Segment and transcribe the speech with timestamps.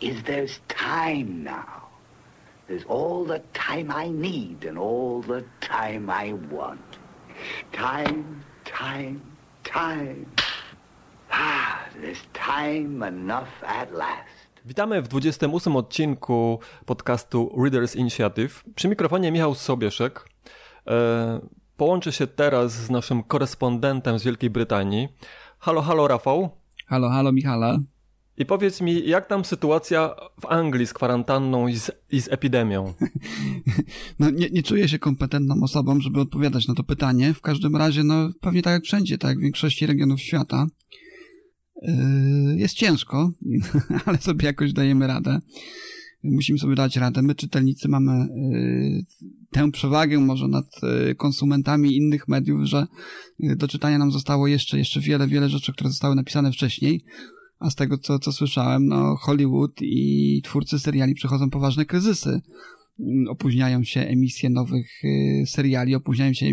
[0.00, 1.88] is there's time now.
[2.68, 6.98] There's all the time I need and all the time I want.
[7.72, 9.20] Time, time,
[9.64, 10.26] time.
[11.30, 14.48] Ah, there's time enough at last.
[14.64, 18.64] Witamy w 28 odcinku podcastu Readers Initiative.
[18.74, 20.28] Przy mikrofonie Michał Sobieszek.
[20.86, 21.40] E,
[21.76, 25.08] połączę się teraz z naszym korespondentem z Wielkiej Brytanii.
[25.58, 26.50] Halo, halo Rafał.
[26.86, 27.78] Halo, halo Michala.
[28.38, 32.92] I powiedz mi, jak tam sytuacja w Anglii z kwarantanną i z, i z epidemią?
[34.18, 37.34] No, nie, nie czuję się kompetentną osobą, żeby odpowiadać na to pytanie.
[37.34, 40.66] W każdym razie, no, pewnie tak jak wszędzie, tak jak w większości regionów świata.
[41.82, 43.30] Yy, jest ciężko,
[44.06, 45.40] ale sobie jakoś dajemy radę.
[46.22, 47.22] Musimy sobie dać radę.
[47.22, 49.02] My, czytelnicy, mamy yy,
[49.50, 52.86] tę przewagę może nad yy, konsumentami innych mediów, że
[53.38, 57.04] do czytania nam zostało jeszcze, jeszcze wiele, wiele rzeczy, które zostały napisane wcześniej.
[57.58, 62.40] A z tego, co, co słyszałem, no, Hollywood i twórcy seriali przechodzą poważne kryzysy.
[63.28, 65.02] Opóźniają się emisje nowych
[65.46, 66.46] seriali, opóźniają się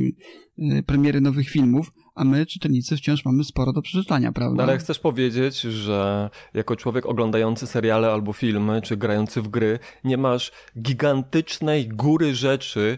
[0.85, 4.57] premiery nowych filmów, a my, czytelnicy, wciąż mamy sporo do przeczytania, prawda?
[4.57, 9.79] No ale chcesz powiedzieć, że jako człowiek oglądający seriale albo filmy, czy grający w gry,
[10.03, 12.97] nie masz gigantycznej góry rzeczy,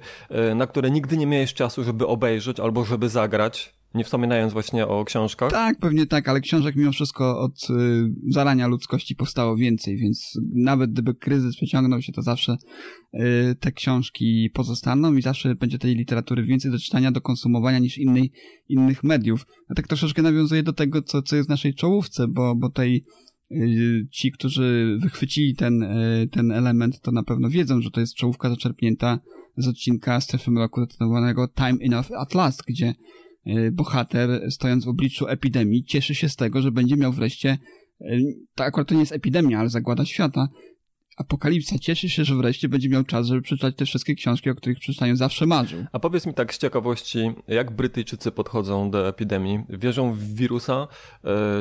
[0.55, 3.76] na które nigdy nie miałeś czasu, żeby obejrzeć albo żeby zagrać?
[3.95, 5.51] Nie wspominając właśnie o książkach?
[5.51, 7.73] Tak, pewnie tak, ale książek mimo wszystko od y,
[8.27, 12.57] zarania ludzkości powstało więcej, więc nawet gdyby kryzys przeciągnął się, to zawsze
[13.13, 17.97] y, te książki pozostaną i zawsze będzie tej literatury więcej do czytania, do konsumowania niż
[17.97, 18.31] innej,
[18.69, 19.45] innych mediów.
[19.69, 23.05] A tak troszeczkę nawiązuje do tego, co, co jest w naszej czołówce, bo, bo tej
[23.51, 28.15] y, ci, którzy wychwycili ten, y, ten element, to na pewno wiedzą, że to jest
[28.15, 29.19] czołówka zaczerpnięta
[29.57, 32.93] z odcinka Strefy Mroku zatytułowanego Time Enough at Last, gdzie
[33.71, 37.57] bohater, stojąc w obliczu epidemii, cieszy się z tego, że będzie miał wreszcie,
[38.55, 40.47] to akurat to nie jest epidemia, ale zagłada świata,
[41.17, 44.79] Apokalipsa cieszy się, że wreszcie będzie miał czas, żeby przeczytać te wszystkie książki, o których
[44.79, 45.85] przeczytaniu zawsze marzył.
[45.91, 49.59] A powiedz mi tak z ciekawości, jak Brytyjczycy podchodzą do epidemii?
[49.69, 50.87] Wierzą w wirusa?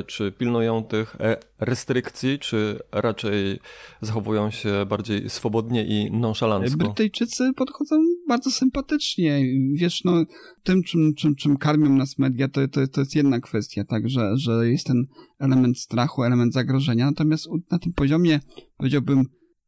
[0.07, 1.17] Czy pilnują tych
[1.61, 3.59] restrykcji, czy raczej
[4.01, 6.77] zachowują się bardziej swobodnie i nonszalancko?
[6.77, 7.97] Brytyjczycy podchodzą
[8.29, 9.41] bardzo sympatycznie.
[9.73, 10.25] Wiesz, no,
[10.63, 14.37] tym, czym, czym, czym karmią nas media, to, to, to jest jedna kwestia, tak, że,
[14.37, 15.07] że jest ten
[15.39, 18.41] element strachu, element zagrożenia, natomiast na tym poziomie,
[18.77, 19.25] powiedziałbym,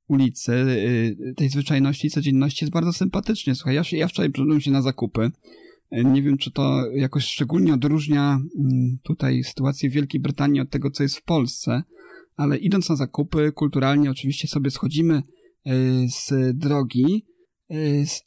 [0.09, 3.55] ulicy, y, tej zwyczajności, codzienności jest bardzo sympatycznie.
[3.55, 5.31] Słuchaj, ja, ja wczoraj przyszedłem się na zakupy.
[5.93, 10.71] Y, nie wiem, czy to jakoś szczególnie odróżnia mm, tutaj sytuację w Wielkiej Brytanii od
[10.71, 11.83] tego, co jest w Polsce,
[12.37, 15.23] ale idąc na zakupy, kulturalnie oczywiście sobie schodzimy
[15.67, 15.73] y,
[16.11, 17.25] z drogi,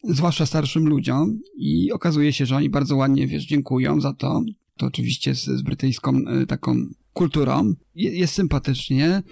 [0.03, 4.41] zwłaszcza starszym ludziom i okazuje się, że oni bardzo ładnie, wiesz, dziękują za to.
[4.77, 6.13] To oczywiście z, z brytyjską
[6.47, 7.73] taką kulturą.
[7.95, 9.23] Jest sympatycznie.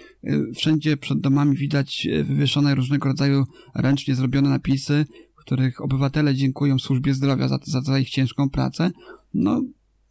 [0.54, 7.14] Wszędzie przed domami widać wywieszone różnego rodzaju ręcznie zrobione napisy, w których obywatele dziękują służbie
[7.14, 8.90] zdrowia za, za, za ich ciężką pracę.
[9.34, 9.62] No,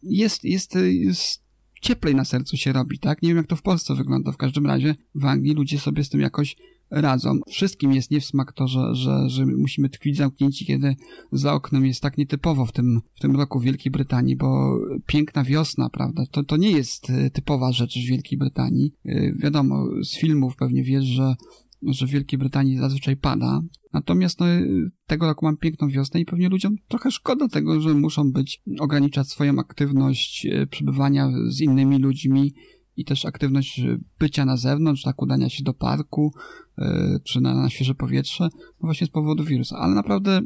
[0.02, 1.42] jest, jest, jest
[1.80, 3.22] cieplej na sercu się robi, tak?
[3.22, 4.32] Nie wiem, jak to w Polsce wygląda.
[4.32, 6.56] W każdym razie w Anglii ludzie sobie z tym jakoś
[6.90, 7.40] radzą.
[7.48, 10.96] Wszystkim jest nie w smak to, że, że, że musimy tkwić zamknięci, kiedy
[11.32, 15.44] za oknem jest tak nietypowo w tym, w tym roku w Wielkiej Brytanii, bo piękna
[15.44, 18.92] wiosna, prawda, to, to nie jest e, typowa rzecz w Wielkiej Brytanii.
[19.04, 21.34] E, wiadomo, z filmów pewnie wiesz, że
[21.82, 23.60] że w Wielkiej Brytanii zazwyczaj pada.
[23.92, 24.46] Natomiast no,
[25.06, 29.28] tego roku mam piękną wiosnę i pewnie ludziom trochę szkoda tego, że muszą być, ograniczać
[29.28, 32.54] swoją aktywność e, przebywania z innymi ludźmi
[32.96, 33.80] i też aktywność
[34.18, 36.34] bycia na zewnątrz, tak udania się do parku,
[37.24, 38.48] czy na, na świeże powietrze,
[38.80, 39.76] właśnie z powodu wirusa.
[39.76, 40.40] Ale naprawdę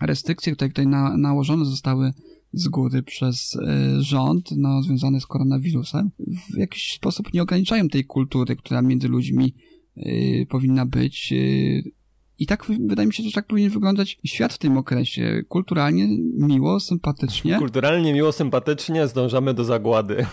[0.00, 2.12] restrykcje, które tutaj na, nałożone zostały
[2.52, 3.58] z góry przez
[3.98, 6.10] rząd, no, związane z koronawirusem,
[6.54, 9.54] w jakiś sposób nie ograniczają tej kultury, która między ludźmi
[9.96, 11.32] y, powinna być.
[11.32, 11.96] Y,
[12.38, 15.42] i tak wydaje mi się, że tak powinien wyglądać świat w tym okresie.
[15.48, 16.08] Kulturalnie,
[16.38, 17.58] miło, sympatycznie.
[17.58, 20.26] Kulturalnie, miło, sympatycznie zdążamy do zagłady.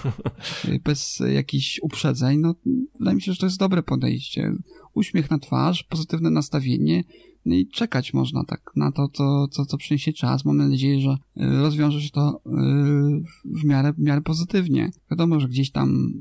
[0.83, 2.39] Bez jakichś uprzedzeń.
[2.39, 2.55] No,
[2.99, 4.53] wydaje mi się, że to jest dobre podejście.
[4.93, 7.03] Uśmiech na twarz, pozytywne nastawienie.
[7.45, 10.45] No i czekać można tak na to, co, co, co przyniesie czas.
[10.45, 12.41] Mam nadzieję, że rozwiąże się to
[13.45, 14.91] w miarę, w miarę pozytywnie.
[15.11, 16.13] Wiadomo, że gdzieś tam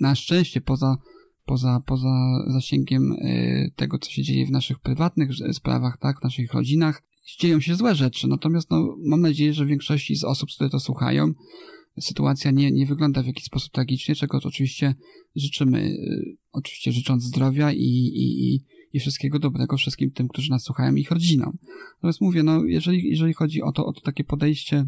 [0.00, 0.96] na szczęście poza
[1.44, 6.52] poza, poza zasięgiem y, tego, co się dzieje w naszych prywatnych sprawach, tak, w naszych
[6.52, 7.02] rodzinach.
[7.38, 11.32] Dzieją się złe rzeczy, natomiast no, mam nadzieję, że większości z osób, które to słuchają,
[12.00, 14.94] sytuacja nie, nie wygląda w jakiś sposób tragicznie, czego oczywiście
[15.36, 17.84] życzymy, y, oczywiście życząc zdrowia i,
[18.14, 21.58] i, i, i wszystkiego dobrego wszystkim tym, którzy nas słuchają, ich rodzinom.
[21.96, 24.84] Natomiast mówię, no, jeżeli, jeżeli chodzi o to, o to takie podejście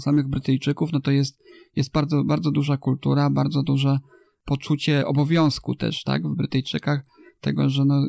[0.00, 1.42] samych Brytyjczyków, no to jest,
[1.76, 3.98] jest bardzo, bardzo duża kultura, bardzo duże
[4.44, 7.06] poczucie obowiązku też, tak, w Brytyjczykach,
[7.40, 8.06] tego, że no,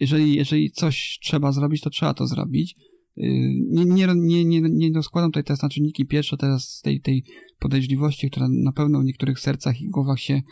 [0.00, 2.74] jeżeli, jeżeli coś trzeba zrobić, to trzeba to zrobić.
[3.16, 7.24] Nie, nie, nie, nie, nie rozkładam tutaj teraz na czynniki pierwsze, teraz tej, tej
[7.58, 10.42] podejrzliwości, która na pewno w niektórych sercach i głowach się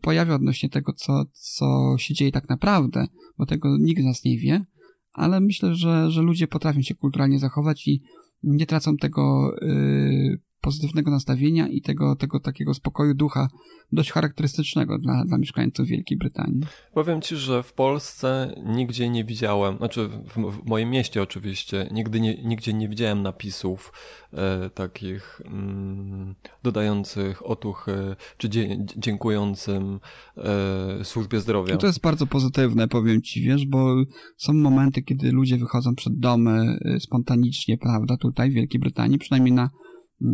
[0.00, 3.06] pojawia odnośnie tego, co, co się dzieje tak naprawdę,
[3.38, 4.64] bo tego nikt z nas nie wie,
[5.12, 8.02] ale myślę, że, że ludzie potrafią się kulturalnie zachować i
[8.42, 13.48] nie tracą tego yy, pozytywnego nastawienia i tego, tego takiego spokoju ducha
[13.92, 16.60] dość charakterystycznego dla, dla mieszkańców Wielkiej Brytanii.
[16.94, 22.20] Powiem Ci, że w Polsce nigdzie nie widziałem, znaczy w, w moim mieście oczywiście, nigdy
[22.20, 23.92] nie, nigdzie nie widziałem napisów
[24.32, 30.00] e, takich mm, dodających otuchy czy dzie, dziękującym
[30.36, 31.74] e, służbie zdrowia.
[31.74, 33.94] No to jest bardzo pozytywne, powiem Ci, wiesz, bo
[34.36, 39.52] są momenty, kiedy ludzie wychodzą przed domy e, spontanicznie, prawda, tutaj w Wielkiej Brytanii, przynajmniej
[39.52, 39.70] na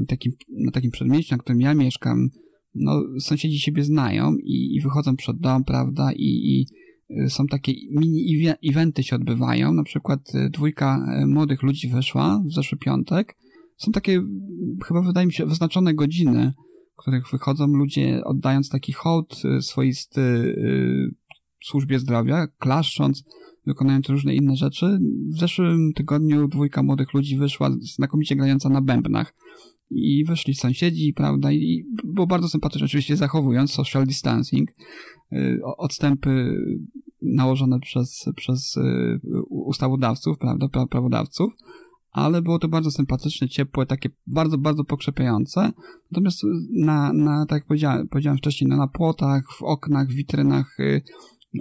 [0.09, 2.29] takim, na takim przedmieściu, na którym ja mieszkam,
[2.75, 6.67] no, sąsiedzi siebie znają i, i wychodzą przed dom, prawda, i, i
[7.25, 12.43] y, są takie mini eventy się odbywają, na przykład y, dwójka y, młodych ludzi wyszła
[12.47, 13.37] w zeszły piątek,
[13.77, 14.23] są takie,
[14.85, 16.53] chyba wydaje mi się, wyznaczone godziny,
[16.93, 20.21] w których wychodzą ludzie oddając taki hołd swoisty
[21.65, 23.25] służbie zdrowia, klaszcząc,
[23.67, 24.99] wykonując różne inne rzeczy.
[25.35, 29.35] W zeszłym tygodniu dwójka młodych ludzi wyszła znakomicie grająca na bębnach
[29.91, 34.71] i wyszli sąsiedzi, prawda, i było bardzo sympatycznie, oczywiście zachowując social distancing,
[35.33, 36.57] y, odstępy
[37.23, 41.53] nałożone przez, przez y, ustawodawców, prawda, prawodawców,
[42.11, 45.73] ale było to bardzo sympatyczne, ciepłe, takie bardzo, bardzo pokrzepiające.
[46.11, 46.43] Natomiast
[46.73, 51.03] na, na tak jak powiedziałem, powiedziałem wcześniej, no, na płotach, w oknach, w witrynach y,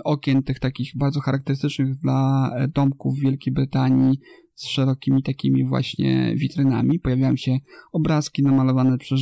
[0.04, 4.20] okien tych takich bardzo charakterystycznych dla e, domków w Wielkiej Brytanii
[4.56, 7.00] z szerokimi takimi właśnie witrynami.
[7.00, 7.58] Pojawiają się
[7.92, 9.20] obrazki namalowane przez,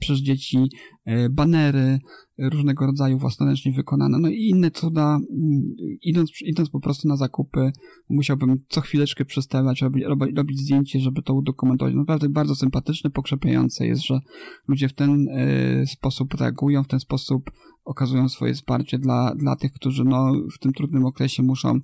[0.00, 0.58] przez dzieci,
[1.04, 1.98] e, banery
[2.38, 5.14] różnego rodzaju własnoręcznie wykonane, no i inne cuda.
[5.14, 5.62] Mm,
[6.02, 7.72] idąc, idąc po prostu na zakupy,
[8.08, 10.04] musiałbym co chwileczkę przestawiać, robić,
[10.36, 11.94] robić zdjęcie, żeby to udokumentować.
[11.94, 14.20] Naprawdę bardzo sympatyczne, pokrzepiające jest, że
[14.68, 17.50] ludzie w ten e, sposób reagują, w ten sposób
[17.84, 21.80] okazują swoje wsparcie dla, dla tych, którzy no, w tym trudnym okresie muszą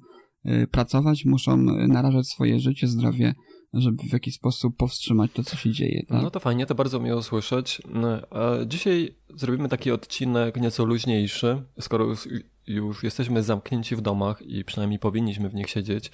[0.70, 1.56] pracować, muszą
[1.88, 3.34] narażać swoje życie, zdrowie,
[3.74, 6.06] żeby w jakiś sposób powstrzymać to, co się dzieje.
[6.08, 6.22] Tak?
[6.22, 7.82] No to fajnie, to bardzo miło słyszeć.
[7.88, 8.08] No,
[8.66, 12.28] dzisiaj zrobimy taki odcinek nieco luźniejszy, skoro już,
[12.66, 16.10] już jesteśmy zamknięci w domach i przynajmniej powinniśmy w nich siedzieć,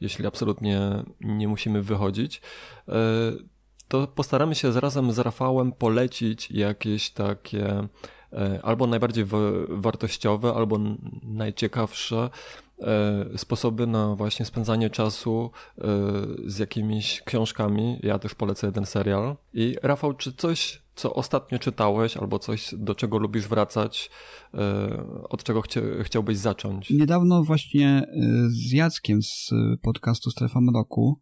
[0.00, 2.40] jeśli absolutnie nie musimy wychodzić.
[2.88, 2.92] Y,
[3.88, 9.24] to postaramy się zarazem z Rafałem polecić jakieś takie y, albo najbardziej
[9.68, 10.78] wartościowe, albo
[11.22, 12.63] najciekawsze E,
[13.36, 15.84] sposoby na właśnie spędzanie czasu e,
[16.46, 17.98] z jakimiś książkami.
[18.02, 19.36] Ja też polecę jeden serial.
[19.54, 24.10] I Rafał, czy coś, co ostatnio czytałeś, albo coś, do czego lubisz wracać,
[24.54, 24.88] e,
[25.28, 26.90] od czego chcia, chciałbyś zacząć?
[26.90, 28.06] Niedawno właśnie
[28.48, 29.50] z Jackiem z
[29.82, 31.20] podcastu Strefa Mroku,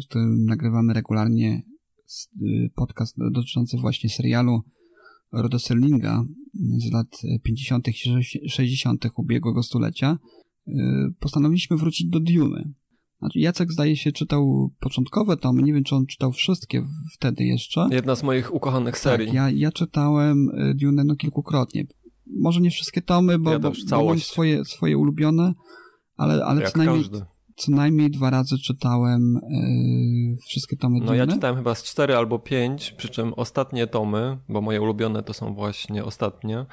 [0.00, 1.62] z którym nagrywamy regularnie
[2.74, 4.62] podcast dotyczący właśnie serialu
[5.32, 6.24] Roda Serlinga
[6.54, 7.06] z lat
[7.42, 7.88] 50.
[7.88, 9.06] i 60.
[9.16, 10.18] ubiegłego stulecia,
[11.20, 12.72] postanowiliśmy wrócić do Duny.
[13.22, 17.88] Znaczy Jacek zdaje się czytał początkowe tomy, nie wiem czy on czytał wszystkie wtedy jeszcze.
[17.90, 19.26] Jedna z moich ukochanych serii.
[19.26, 21.86] Tak, ja, ja czytałem y, Dune no kilkukrotnie.
[22.40, 25.54] Może nie wszystkie tomy, bo, ja bo, bo mam swoje, swoje ulubione,
[26.16, 27.04] ale, ale co, najmniej,
[27.56, 32.38] co najmniej dwa razy czytałem yy, wszystkie tomy No ja czytałem chyba z cztery albo
[32.38, 36.66] pięć, przy czym ostatnie tomy, bo moje ulubione to są właśnie ostatnie,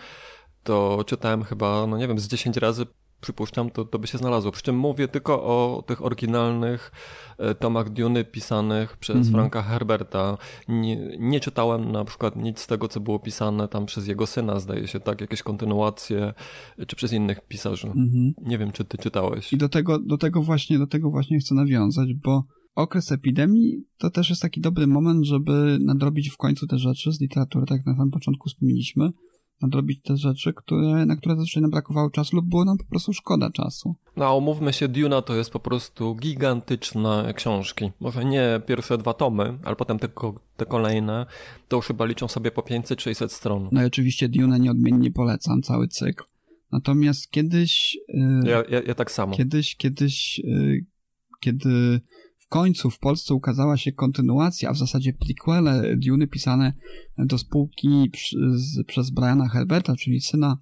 [0.64, 2.86] to czytałem chyba, no nie wiem, z dziesięć razy
[3.22, 4.52] przypuszczam, to, to by się znalazło.
[4.52, 6.92] Przy czym mówię tylko o tych oryginalnych
[7.38, 9.32] e, tomach Duny pisanych przez mm -hmm.
[9.32, 10.38] Franka Herberta.
[10.68, 14.60] Nie, nie, czytałem na przykład nic z tego, co było pisane tam przez jego syna,
[14.60, 15.22] zdaje się, tak?
[15.22, 16.34] Jakieś kontynuacje,
[16.88, 17.88] czy przez innych pisarzy.
[17.88, 18.50] Mm -hmm.
[18.50, 19.54] Nie wiem, czy ty czytałeś.
[19.54, 22.44] I do tego, do tego właśnie, do tego właśnie chcę nawiązać, bo
[22.76, 27.22] okres epidemii to też jest taki dobry moment, żeby nadrobić w końcu te rzeczy z
[27.22, 29.10] literatury, tak jak na samym początku wspomnieliśmy
[29.62, 33.14] nadrobić te rzeczy, które, na które zazwyczaj nam brakowało czasu lub było nam po prostu
[33.14, 33.96] szkoda czasu.
[34.18, 37.92] No a umówmy się, Duna to jest po prostu gigantyczne książki.
[38.00, 40.10] Może nie pierwsze dwa tomy, ale potem te,
[40.58, 41.26] te kolejne,
[41.68, 43.70] to już chyba liczą sobie po 500-600 stron.
[43.72, 46.24] No i oczywiście Duna nieodmiennie polecam, cały cykl.
[46.72, 47.98] Natomiast kiedyś...
[48.10, 49.36] y, Ja, ja, ja tak samo.
[49.36, 50.86] Kiedyś, kiedyś, y,
[51.40, 52.02] kiedy
[52.50, 56.74] końcu w Polsce ukazała się kontynuacja, a w zasadzie prequele Duny pisane
[57.18, 60.58] do spółki przy, z, przez Briana Herberta, czyli syna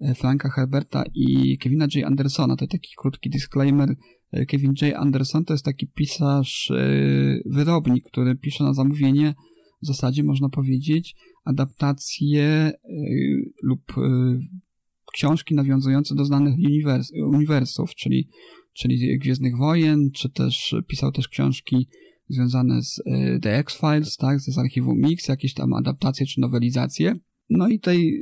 [0.00, 2.06] e, Franka Herberta i Kevina J.
[2.06, 2.56] Andersona.
[2.56, 3.96] To taki krótki disclaimer.
[4.32, 4.96] E, Kevin J.
[4.96, 6.74] Anderson to jest taki pisarz, e,
[7.46, 9.34] wyrobnik, który pisze na zamówienie,
[9.82, 12.72] w zasadzie można powiedzieć, adaptacje
[13.62, 13.80] lub
[15.14, 18.28] książki nawiązujące do znanych uniwers uniwersów, czyli,
[18.74, 21.88] czyli Gwiezdnych Wojen, czy też pisał też książki
[22.28, 27.14] związane z e, The X-Files, tak, z archiwum Mix, jakieś tam adaptacje czy nowelizacje.
[27.50, 28.12] No i tutaj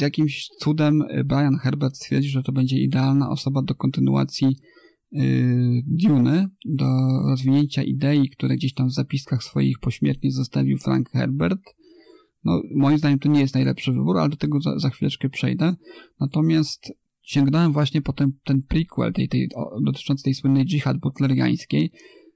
[0.00, 4.56] jakimś cudem e, Brian Herbert stwierdził, że to będzie idealna osoba do kontynuacji
[5.12, 6.86] yy, Duny, do
[7.28, 11.60] rozwinięcia idei, które gdzieś tam w zapiskach swoich pośmiertnie zostawił Frank Herbert.
[12.44, 15.74] No, moim zdaniem to nie jest najlepszy wybór, ale do tego za, za chwileczkę przejdę.
[16.20, 16.92] Natomiast
[17.22, 21.92] sięgnąłem właśnie po ten, ten prequel tej, tej, o, dotyczący tej słynnej dżihad butleriańskiej.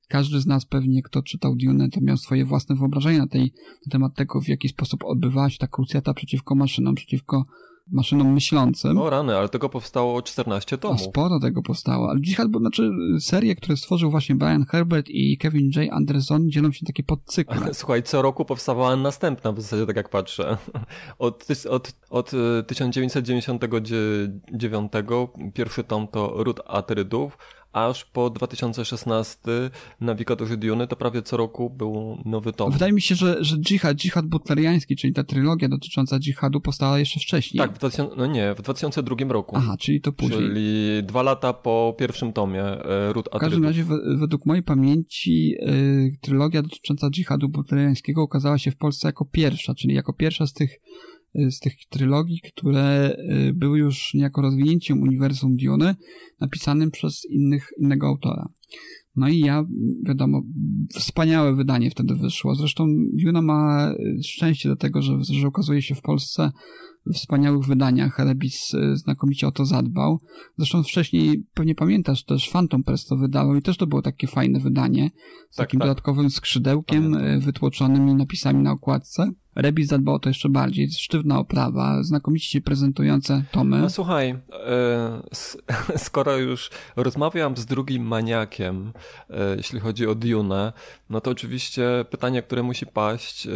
[0.09, 3.53] Każdy z nas pewnie, kto czytał Dune, to miał swoje własne wyobrażenia na, tej,
[3.87, 7.45] na temat tego, w jaki sposób odbywała się ta krucjata przeciwko maszynom, przeciwko
[7.93, 8.99] maszynom myślącym.
[8.99, 11.01] O rany, ale tego powstało 14 A tomów.
[11.01, 12.11] sporo tego powstało.
[12.11, 12.91] Ale Jihad, bo znaczy
[13.21, 15.93] serie, które stworzył właśnie Brian Herbert i Kevin J.
[15.93, 17.75] Anderson dzielą się takie podcykle.
[17.75, 20.57] Słuchaj, co roku powstawała następna, w zasadzie tak jak patrzę.
[21.19, 24.93] Od, od, od e, 1999
[25.55, 27.39] pierwszy tom to Ród Atrydów,
[27.77, 29.39] aż po 2016
[30.01, 32.73] Nawigatorzy Duny to prawie co roku był nowy tom.
[32.73, 37.21] Wydaje mi się, że, że dżihad, dżihad butleriański, czyli ta trylogia dotycząca dżihadu powstała jeszcze
[37.21, 37.59] wcześniej.
[37.59, 39.57] Tak, w 2000, no nie, w 2002 roku.
[39.57, 40.39] Aha, czyli to później.
[40.41, 45.55] Czyli dwa lata po pierwszym tomie e, Ród W każdym razie, we- według mojej pamięci,
[45.63, 50.53] y, trylogia dotycząca dżihadu butleriańskiego ukazała się w Polsce jako pierwsza, czyli jako pierwsza z
[50.53, 50.81] tych,
[51.51, 53.17] z tych trylogii, które
[53.49, 55.95] y, były już niejako rozwinięciem uniwersum Duny,
[56.41, 58.49] napisanym przez innych, innego autora.
[59.17, 59.65] No i ja,
[60.03, 60.43] wiadomo,
[60.95, 62.55] wspaniałe wydanie wtedy wyszło.
[62.55, 66.53] Zresztą Duna ma y, szczęście do tego, że, że ukazuje się w Polsce
[67.15, 68.19] wspaniałych wydaniach.
[68.19, 70.21] Rebis y, znakomicie o to zadbał.
[70.59, 74.61] Zresztą wcześniej, pewnie pamiętasz, też Phantom Press to wydawał i też to było takie fajne
[74.61, 75.11] wydanie
[75.51, 75.89] z Tak, takim tak.
[75.89, 77.27] dodatkowym skrzydełkiem Pamiętam.
[77.27, 79.31] y, wytłoczonymi napisami na okładce.
[79.57, 80.91] Rebis zadbał o to jeszcze bardziej.
[80.91, 83.79] Sztywna oprawa, znakomicie się prezentujące tomy.
[83.79, 85.23] No słuchaj, e,
[85.97, 88.93] skoro już rozmawiam z drugim maniakiem,
[89.31, 90.73] e, jeśli chodzi o Dune,
[91.11, 93.51] no to oczywiście pytanie, które musi paść, e,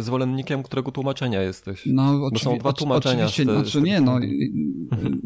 [0.00, 1.82] zwolennikiem którego tłumaczenia jesteś?
[1.86, 4.50] No, Bo oczywi- są dwa tłumaczenia Oczywiście, z te- znaczy nie, no, y,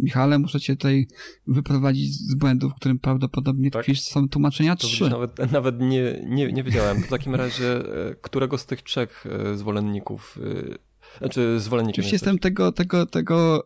[0.02, 1.06] Michale, muszę cię tutaj
[1.46, 3.82] wyprowadzić z błędu, w którym prawdopodobnie Tak?
[3.82, 4.00] tkwisz.
[4.00, 4.96] Są tłumaczenia To trzy.
[5.04, 7.02] widzisz, nawet, nawet nie, nie, nie wiedziałem.
[7.02, 7.76] W takim razie,
[8.10, 10.38] e, którego z tych trzech e, zwolenników,
[10.74, 12.26] e, znaczy zwolennikiem Oczywiście jesteś?
[12.26, 13.62] jestem tego, tego, tego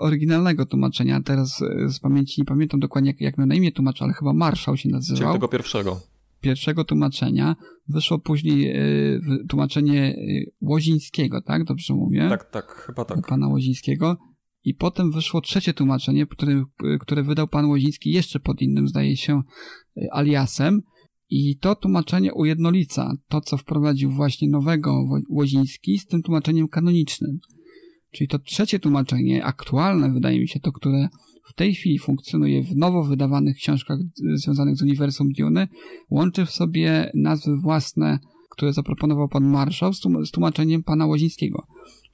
[0.00, 1.20] oryginalnego tłumaczenia.
[1.22, 4.76] Teraz z pamięci nie pamiętam dokładnie, jak, jak miał na imię tłumacz, ale chyba Marszał
[4.76, 5.32] się Czyli nazywał.
[5.32, 6.00] tego pierwszego.
[6.46, 7.56] Pierwszego tłumaczenia.
[7.88, 11.64] Wyszło później y, tłumaczenie y, Łozińskiego, tak?
[11.64, 12.26] Dobrze mówię?
[12.28, 13.26] Tak, tak, chyba tak.
[13.28, 14.16] pana Łozińskiego.
[14.64, 16.64] I potem wyszło trzecie tłumaczenie, które,
[17.00, 19.42] które wydał pan Łoziński jeszcze pod innym, zdaje się,
[20.12, 20.82] aliasem.
[21.30, 27.38] I to tłumaczenie ujednolica to, co wprowadził właśnie nowego Łoziński z tym tłumaczeniem kanonicznym.
[28.10, 31.08] Czyli to trzecie tłumaczenie, aktualne wydaje mi się, to które
[31.46, 33.98] w tej chwili funkcjonuje w nowo wydawanych książkach
[34.34, 35.68] związanych z uniwersum Duny,
[36.10, 38.18] łączy w sobie nazwy własne,
[38.50, 41.66] które zaproponował pan Marszał z tłum- z tłumaczeniem pana Łozińskiego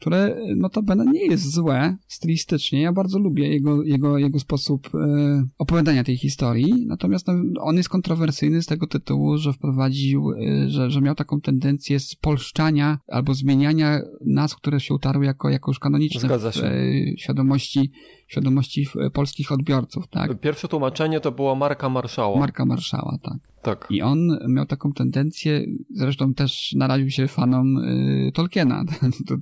[0.02, 2.80] które notabene nie jest złe stylistycznie.
[2.82, 7.88] Ja bardzo lubię jego, jego, jego sposób e, opowiadania tej historii, natomiast no, on jest
[7.88, 14.00] kontrowersyjny z tego tytułu, że wprowadził, e, że, że miał taką tendencję spolszczania albo zmieniania
[14.26, 16.82] nazw, które się utarły jako, jako już kanoniczne w e,
[17.18, 17.90] świadomości,
[18.32, 20.40] świadomości e, polskich odbiorców, tak?
[20.40, 22.40] Pierwsze tłumaczenie to była Marka Marszała.
[22.40, 23.38] Marka Marszała, tak.
[23.62, 23.86] tak.
[23.90, 28.84] I on miał taką tendencję, zresztą też naraził się fanom y, Tolkiena.
[29.28, 29.34] to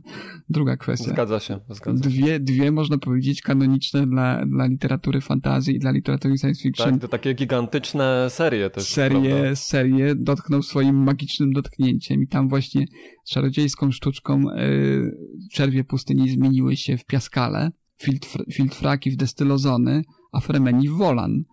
[0.48, 1.10] druga kwestia.
[1.10, 2.10] Zgadza się, zgadza się.
[2.10, 6.92] Dwie, dwie, można powiedzieć, kanoniczne dla, dla literatury fantasy i dla literatury science fiction.
[6.92, 8.84] Tak, to takie gigantyczne serie też.
[8.84, 9.56] serię, prawda?
[9.56, 12.86] serię dotknął swoim magicznym dotknięciem i tam właśnie
[13.28, 15.16] czarodziejską sztuczką y,
[15.52, 17.70] czerwie pustyni zmieniły się w piaskale,
[18.52, 20.02] filtraki w destylozony,
[20.32, 21.44] a fremeni w wolan.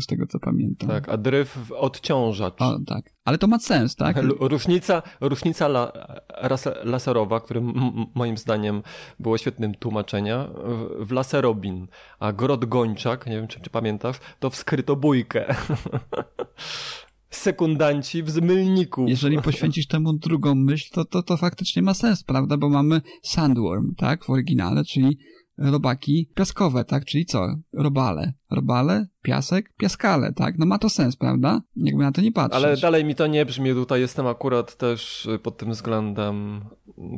[0.00, 0.88] Z tego co pamiętam.
[0.88, 2.54] Tak, a dryf w odciążacz.
[2.62, 3.10] O, tak.
[3.24, 4.16] Ale to ma sens, tak?
[4.40, 5.92] Różnica, różnica la,
[6.28, 8.82] ras, laserowa, m- moim zdaniem
[9.20, 11.86] było świetnym tłumaczenia, w- w laserobin,
[12.18, 15.54] a grot gończak, nie wiem czy, czy pamiętasz, to w skrytobójkę.
[17.30, 19.06] Sekundanci w zmylniku.
[19.08, 22.56] Jeżeli poświęcisz temu drugą myśl, to, to, to faktycznie ma sens, prawda?
[22.56, 24.24] Bo mamy Sandworm, tak?
[24.24, 25.18] W oryginale, czyli
[25.60, 27.04] robaki piaskowe, tak?
[27.04, 27.46] Czyli co?
[27.72, 28.32] Robale.
[28.50, 30.58] Robale, piasek, piaskale, tak?
[30.58, 31.62] No ma to sens, prawda?
[31.76, 32.64] Jakby na to nie patrzeć.
[32.64, 36.64] Ale dalej mi to nie brzmi, tutaj jestem akurat też y, pod tym względem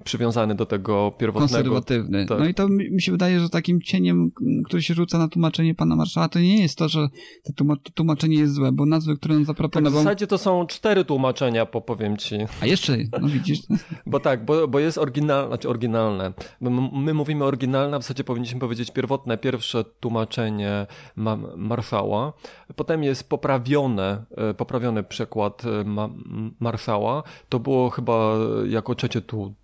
[0.04, 1.54] przywiązany do tego pierwotnego.
[1.54, 2.26] Konserwatywny.
[2.26, 2.38] Tak.
[2.38, 4.30] No i to mi się wydaje, że takim cieniem,
[4.64, 7.08] który się rzuca na tłumaczenie pana marszała, to nie jest to, że
[7.44, 10.02] to tłuma- to tłumaczenie jest złe, bo nazwy, które on Tak w zaproponował...
[10.02, 12.36] zasadzie to są cztery tłumaczenia, popowiem ci.
[12.60, 13.58] A jeszcze, no widzisz,
[14.06, 16.32] Bo tak, bo, bo jest oryginalne, znaczy oryginalne.
[16.60, 20.86] My, my mówimy oryginalne, a w zasadzie powinniśmy powiedzieć pierwotne, pierwsze tłumaczenie
[21.16, 22.32] ma, marszała.
[22.76, 26.08] Potem jest poprawione, e, poprawiony przekład e, ma,
[26.60, 27.22] marszała.
[27.48, 28.34] To było chyba
[28.68, 29.54] jako trzecie tu,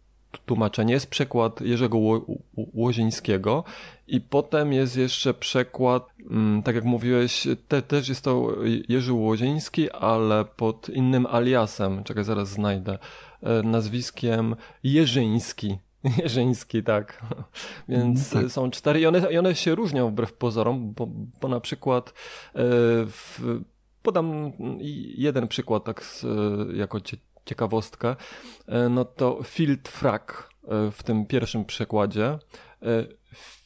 [0.46, 0.94] tłumaczenie.
[0.94, 2.24] Jest przekład Jerzego Ło,
[2.56, 3.64] Ło- Łozińskiego
[4.08, 8.48] i potem jest jeszcze przekład, mm, tak jak mówiłeś, te, też jest to
[8.88, 12.04] Jerzy Łoziński, ale pod innym aliasem.
[12.04, 12.98] Czekaj, zaraz znajdę
[13.42, 15.78] e, nazwiskiem Jerzyński.
[16.22, 17.24] Jerzyński, tak.
[17.88, 18.50] Więc Tak.
[18.50, 21.08] są cztery i one, i one się różnią wbrew pozorom, bo,
[21.40, 22.12] bo na przykład e,
[23.06, 23.40] w,
[24.02, 24.52] podam
[25.16, 26.26] jeden przykład tak z,
[26.76, 27.00] jako
[27.48, 28.16] ciekawostkę,
[28.68, 32.38] e, no to filtrak e, w tym pierwszym przekładzie,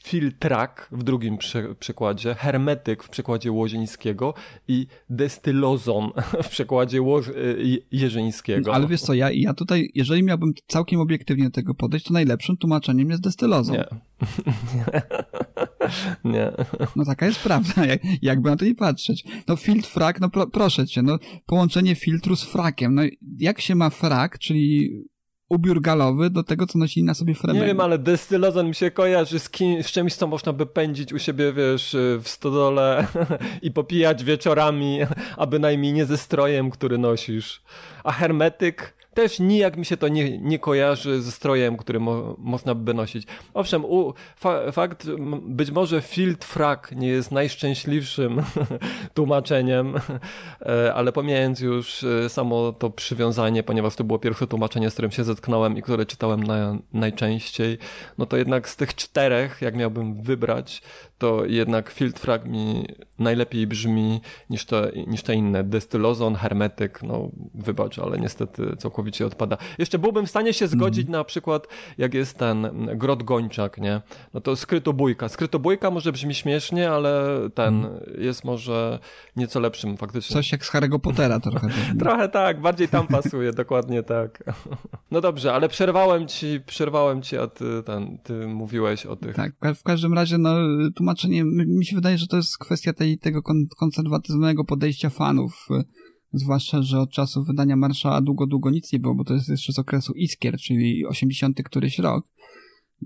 [0.03, 4.35] filtrak w drugim przy, przykładzie, hermetyk w przykładzie łozińskiego
[4.69, 6.11] i destylozon
[6.45, 7.33] w przekładzie łoż, e,
[7.93, 8.75] jerzyńskiego.
[8.75, 12.57] ale wiesz co, ja, ja tutaj, jeżeli miałbym całkiem obiektywnie do tego podejść, to najlepszym
[12.57, 13.75] tłumaczeniem jest destylozą.
[14.75, 15.03] Nie.
[16.25, 16.53] Nie.
[16.97, 19.25] No taka jest prawda, jak, jakby na to nie patrzeć.
[19.49, 22.95] No filtr frak, no pro, proszę cię, no połączenie filtru z frakiem.
[22.95, 23.03] No
[23.39, 24.91] jak się ma frak, czyli
[25.53, 27.61] ubiór galowy do tego, co nosili na sobie frementy?
[27.61, 31.13] Nie wiem, ale destylozon mi się kojarzy z, kim, z czymś, co można by pędzić
[31.13, 33.07] u siebie, wiesz, w stodole
[33.63, 34.99] i popijać wieczorami,
[35.37, 37.63] a bynajmniej nie ze strojem, który nosisz.
[38.05, 42.75] A hermetyk też nijak mi się to nie, nie kojarzy ze strojem, który mo, można
[42.75, 43.27] by nosić.
[43.55, 45.07] Owszem, u, fa, fakt,
[45.43, 48.43] być może field frak nie jest najszczęśliwszym
[49.15, 49.95] tłumaczeniem,
[50.61, 55.11] e, ale pomijając już e, samo to przywiązanie, ponieważ to było pierwsze tłumaczenie, z którym
[55.11, 57.79] się zetknąłem i które czytałem na, najczęściej,
[58.19, 60.83] no to jednak z tych czterech, jak miałbym wybrać,
[61.23, 62.87] to jednak field frag mi
[63.19, 65.65] najlepiej brzmi niż te, niż te inne.
[65.65, 69.57] Destylozon, hermetyk, no wybacz, ale niestety całkowicie odpada.
[69.79, 74.01] Jeszcze byłbym w stanie się zgodzić na przykład, jak jest ten grot gończak, nie?
[74.35, 75.29] No to skrytobójka.
[75.29, 77.87] Skrytobójka może brzmi śmiesznie, ale ten
[78.19, 78.99] jest może
[79.37, 80.35] nieco lepszym faktycznie.
[80.35, 81.69] Coś jak z Harry'ego Pottera trochę.
[82.01, 84.45] Trochę tak, bardziej tam pasuje, dokładnie tak.
[85.11, 89.37] No dobrze, ale przerwałem ci, przerwałem ci, a ty, ten, ty mówiłeś o tych...
[89.37, 90.55] Tak, w ka- w każdym razie, no,
[91.15, 95.67] tłumaczenie, mi się wydaje, że to jest kwestia tej, tego kon- konserwatywnego podejścia fanów.
[95.71, 95.85] y,
[96.35, 99.73] Zwłaszcza, że od czasu wydania Marszała długo, długo nic nie było, bo to jest jeszcze
[99.73, 102.25] z okresu Iskier, czyli 80 któryś rok.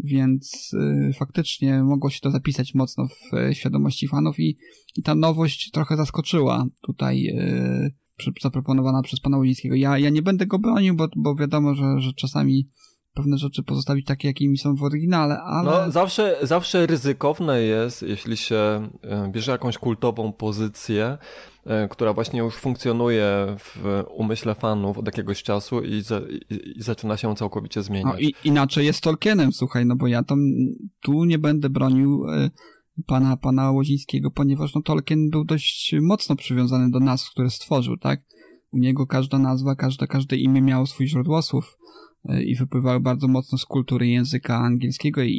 [0.04, 0.70] Więc
[1.10, 4.58] y, faktycznie mogło się to zapisać mocno w y, świadomości fanów i,
[4.96, 9.74] i ta nowość trochę zaskoczyła tutaj y, przy, zaproponowana przez pana Łodzińskiego.
[9.74, 12.68] Ja, ja nie będę go bronił, bo, bo wiadomo, że, że czasami
[13.16, 15.70] pewne rzeczy pozostawić takie, jakimi są w oryginale, ale...
[15.70, 21.18] No, zawsze, zawsze ryzykowne jest, jeśli się e, bierze jakąś kultową pozycję,
[21.66, 26.82] e, która właśnie już funkcjonuje w umyśle fanów od jakiegoś czasu i, za, i, i
[26.82, 28.12] zaczyna się całkowicie zmieniać.
[28.12, 30.38] No i inaczej jest Tolkienem, słuchaj, no bo ja tam
[31.02, 32.50] tu nie będę bronił y,
[33.06, 38.20] pana, pana Łozińskiego, ponieważ no Tolkien był dość mocno przywiązany do nazw, które stworzył, tak?
[38.72, 42.05] U niego każda nazwa, każde, każde imię miało swój źródłosłów y,
[42.46, 45.32] i wypływały bardzo mocno z kultury języka angielskiego i,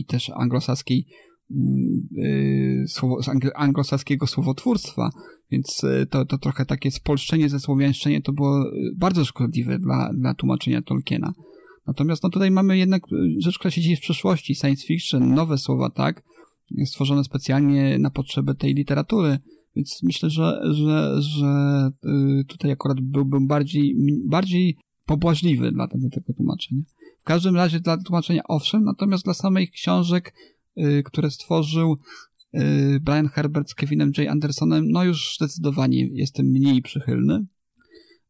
[0.00, 1.06] i też anglosaskiej
[1.50, 3.20] mm, y, słowo,
[3.54, 5.10] anglosaskiego słowotwórstwa,
[5.50, 8.64] więc y, to, to trochę takie spolszczenie, zesłowiańszczenie to było
[8.96, 11.32] bardzo szkodliwe dla, dla tłumaczenia Tolkiena.
[11.86, 13.02] Natomiast no tutaj mamy jednak
[13.38, 16.22] rzecz, która się dzieje w przeszłości, science fiction, nowe słowa, tak,
[16.84, 19.38] stworzone specjalnie na potrzeby tej literatury,
[19.76, 21.90] więc myślę, że, że, że
[22.48, 26.82] tutaj akurat byłbym bardziej, bardziej pobłażliwy dla tego, tłumaczenia.
[27.20, 30.34] W każdym razie dla tłumaczenia owszem, natomiast dla samych książek,
[30.78, 31.96] y, które stworzył
[32.54, 34.28] y, Brian Herbert z Kevinem J.
[34.28, 37.46] Andersonem, no już zdecydowanie jestem mniej przychylny.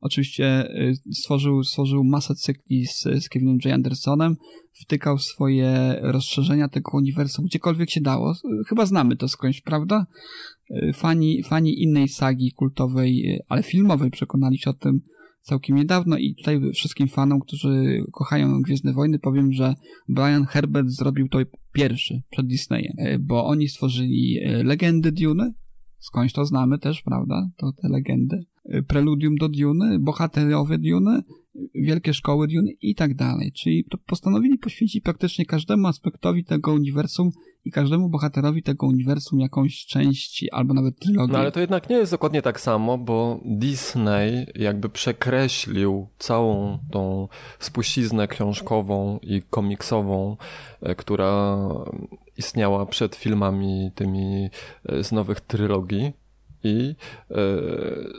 [0.00, 3.74] Oczywiście y, stworzył, stworzył masę cykli z, z Kevinem J.
[3.74, 4.36] Andersonem,
[4.72, 8.34] wtykał swoje rozszerzenia tego uniwersum gdziekolwiek się dało.
[8.68, 10.06] Chyba znamy to skądś, prawda?
[10.94, 15.00] Fani, fani innej sagi kultowej, ale filmowej przekonali się o tym
[15.44, 19.74] całkiem niedawno i tutaj wszystkim fanom, którzy kochają Gwiezdne Wojny powiem, że
[20.08, 21.38] Brian Herbert zrobił to
[21.72, 25.52] pierwszy przed Disneyem, y, bo oni stworzyli y, legendy Dune,
[25.98, 27.48] skądś to znamy też, prawda?
[27.56, 28.44] To te legendy.
[28.74, 31.22] Y, Preludium do Dune, bohaterowie Dune
[31.74, 33.52] wielkie szkoły Dune i tak dalej.
[33.52, 37.30] Czyli postanowili poświęcić praktycznie każdemu aspektowi tego uniwersum
[37.64, 41.32] i każdemu bohaterowi tego uniwersum jakąś część albo nawet trylogię.
[41.32, 47.28] No ale to jednak nie jest dokładnie tak samo, bo Disney jakby przekreślił całą tą
[47.58, 50.36] spuściznę książkową i komiksową,
[50.80, 51.58] e, która
[52.36, 54.48] istniała przed filmami tymi
[54.84, 56.12] e, z nowych trylogii
[56.64, 56.94] i
[57.30, 57.34] e,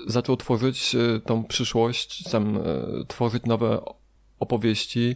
[0.07, 2.61] zaczął tworzyć e, tą przyszłość, tam e,
[3.07, 3.81] tworzyć nowe
[4.39, 5.15] opowieści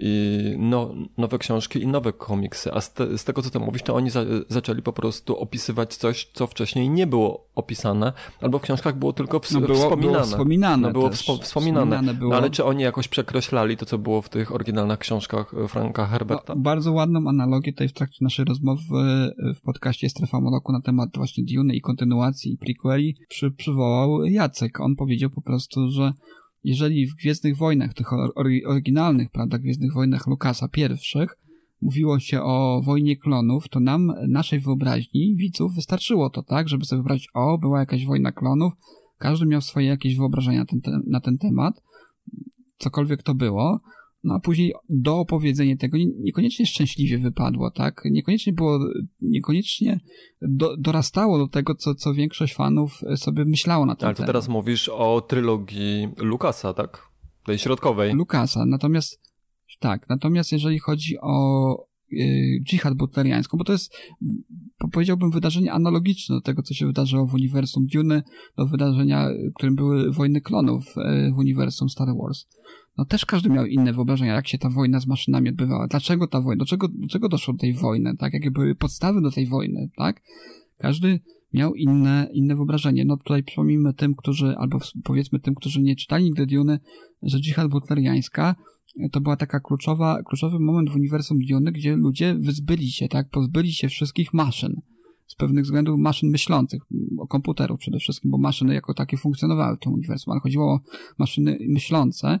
[0.00, 2.72] i no, nowe książki i nowe komiksy.
[2.72, 5.96] A z, te, z tego, co ty mówisz, to oni za, zaczęli po prostu opisywać
[5.96, 10.12] coś, co wcześniej nie było opisane, albo w książkach było tylko ws No było- wspominane.
[10.12, 11.86] było wspominane No było wspo- wspominane.
[11.96, 12.30] Wspominane było.
[12.30, 16.06] No, ale czy oni jakoś przekreślali to, co było w tych oryginalnych książkach e, Franka
[16.06, 16.54] Herberta?
[16.54, 20.80] No, bardzo ładną analogię tutaj w trakcie naszej rozmowy e, w podcaście Strefa Moloku na
[20.80, 24.80] temat właśnie Dune i kontynuacji i prequeli przy, przywołał Jacek.
[24.80, 26.12] On powiedział po prostu, że
[26.64, 31.38] jeżeli w Gwiezdnych Wojnach, tych or- ory- oryginalnych, prawda, Gwiezdnych Wojnach Lukasa pierwszych,
[31.80, 36.98] mówiło się o wojnie klonów, to nam, naszej wyobraźni, widzów, wystarczyło to, tak, żeby sobie
[37.02, 38.72] wyobrazić, o, była jakaś wojna klonów,
[39.18, 41.82] każdy miał swoje jakieś wyobrażenia ten, te- na ten temat,
[42.78, 43.80] cokolwiek to było,
[44.24, 48.02] no a później do opowiedzenia tego nie- niekoniecznie szczęśliwie wypadło, tak?
[48.10, 48.78] Niekoniecznie było,
[49.20, 50.00] niekoniecznie
[50.42, 54.28] do, dorastało do tego, co, co większość fanów sobie myślało na ten Ale to temat.
[54.28, 57.08] teraz mówisz o trylogii Lukasa, tak?
[57.46, 58.14] Tej środkowej.
[58.14, 58.66] Lukasa.
[58.66, 59.20] Natomiast
[59.80, 61.87] tak, natomiast jeżeli chodzi o
[62.64, 63.94] dżihad butleriańską, bo to jest,
[64.78, 68.22] po- powiedziałbym, wydarzenie analogiczne do tego, co się wydarzyło w uniwersum Dune,
[68.56, 72.46] do wydarzenia, y, którym były wojny klonów y, w uniwersum Star Wars.
[72.98, 76.40] No też każdy miał inne wyobrażenia, jak się ta wojna z maszynami odbywała, dlaczego ta
[76.40, 79.46] wojna, do czego, do czego doszło do tej wojny, tak, jakie były podstawy do tej
[79.46, 80.22] wojny, tak?
[80.78, 81.20] Każdy
[81.54, 83.04] miał inne, inne wyobrażenie.
[83.04, 86.78] No tutaj przypomnijmy tym, którzy, albo powiedzmy tym, którzy nie czytali nigdy Dune,
[87.22, 88.54] że dżihad butleriańska
[89.12, 93.72] to była taka kluczowa, kluczowy moment w uniwersum Dune, gdzie ludzie wyzbyli się, tak, pozbyli
[93.72, 94.80] się wszystkich maszyn.
[95.26, 96.82] Z pewnych względów maszyn myślących,
[97.18, 100.80] o komputerów przede wszystkim, bo maszyny jako takie funkcjonowały w tym uniwersum, ale chodziło o
[101.18, 102.40] maszyny myślące,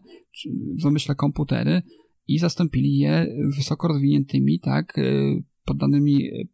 [0.78, 1.82] w zamyśle komputery
[2.28, 6.48] i zastąpili je wysoko rozwiniętymi, tak, y, poddanymi y,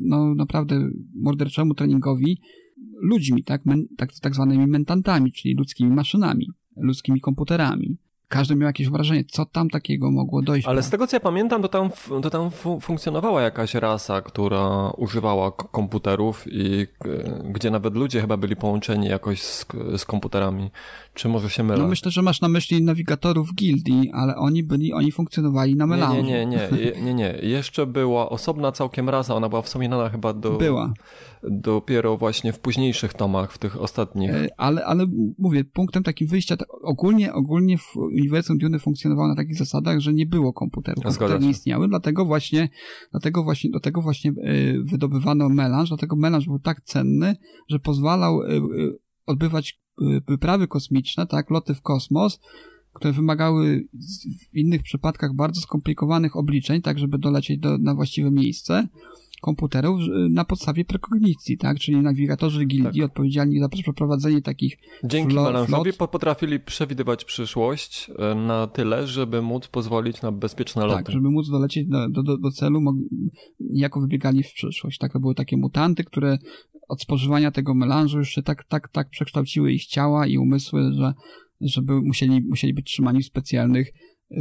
[0.00, 2.38] no, naprawdę morderczemu treningowi
[3.02, 6.46] ludźmi, tak, men, tak, tak zwanymi mentantami, czyli ludzkimi maszynami,
[6.76, 7.96] ludzkimi komputerami.
[8.28, 10.68] Każdy miał jakieś wrażenie, co tam takiego mogło dojść.
[10.68, 11.90] Ale z tego co ja pamiętam, to tam,
[12.22, 18.36] to tam fu- funkcjonowała jakaś rasa, która używała komputerów i e, gdzie nawet ludzie chyba
[18.36, 20.70] byli połączeni jakoś z, z komputerami.
[21.18, 21.78] Czy może się mylę?
[21.82, 25.90] No myślę, że masz na myśli nawigatorów gildii, ale oni byli, oni funkcjonowali na nie,
[25.90, 26.22] melanżu.
[26.22, 27.38] nie, nie, nie, Je- nie, nie.
[27.42, 30.92] Jeszcze była osobna całkiem rasa, ona była wspominana chyba do, Była.
[31.42, 34.30] dopiero właśnie w późniejszych tomach, w tych ostatnich.
[34.30, 35.06] E, Ale, ale
[35.38, 40.26] mówię, punktem takim wyjścia, ogólnie, ogólnie w uniwersum Dune funkcjonowało na takich zasadach, że nie
[40.26, 41.04] było komputerów.
[41.04, 42.68] Komputery nie istniały, dlatego właśnie,
[43.10, 44.34] dlatego właśnie, do tego właśnie e,
[44.84, 47.36] wydobywano melanż, dlatego melanż był tak cenny,
[47.68, 48.46] że pozwalał e,
[49.26, 49.80] odbywać
[50.28, 52.40] wyprawy kosmiczne, tak, loty w kosmos,
[52.92, 53.88] które wymagały
[54.52, 58.88] w innych przypadkach bardzo skomplikowanych obliczeń, tak, żeby dolecieć do, na właściwe miejsce
[59.40, 66.60] komputerów na podstawie prekognicji, tak, czyli nawigatorzy gildii odpowiedzialni za przeprowadzenie takich Dzięki flo- potrafili
[66.60, 71.04] przewidywać przyszłość e, na tyle, żeby móc pozwolić na bezpieczne loty.
[71.04, 72.80] Tak, żeby móc dolecieć do, do, do, celu,
[73.60, 74.98] niejako wybiegali w przyszłość.
[74.98, 76.38] Tak, to były takie mutanty, które
[76.88, 81.14] od spożywania tego melanżu już się tak, tak, tak przekształciły ich ciała i umysły, że,
[81.60, 83.92] żeby musieli, musieli być trzymani w specjalnych,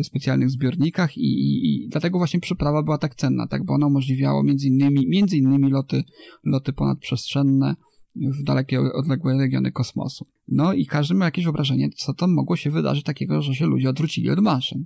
[0.03, 4.43] specjalnych zbiornikach i, i, i dlatego właśnie przyprawa była tak cenna, tak, bo ona umożliwiała
[4.43, 6.03] między innymi, między innymi loty,
[6.43, 7.75] loty ponadprzestrzenne
[8.15, 10.27] w dalekie, odległe regiony kosmosu.
[10.47, 13.89] No i każdy miał jakieś wyobrażenie, co tam mogło się wydarzyć takiego, że się ludzie
[13.89, 14.85] odwrócili od maszyn.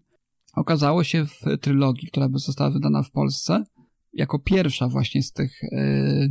[0.56, 3.64] Okazało się w trylogii, która została wydana w Polsce,
[4.14, 6.28] jako pierwsza właśnie z tych e,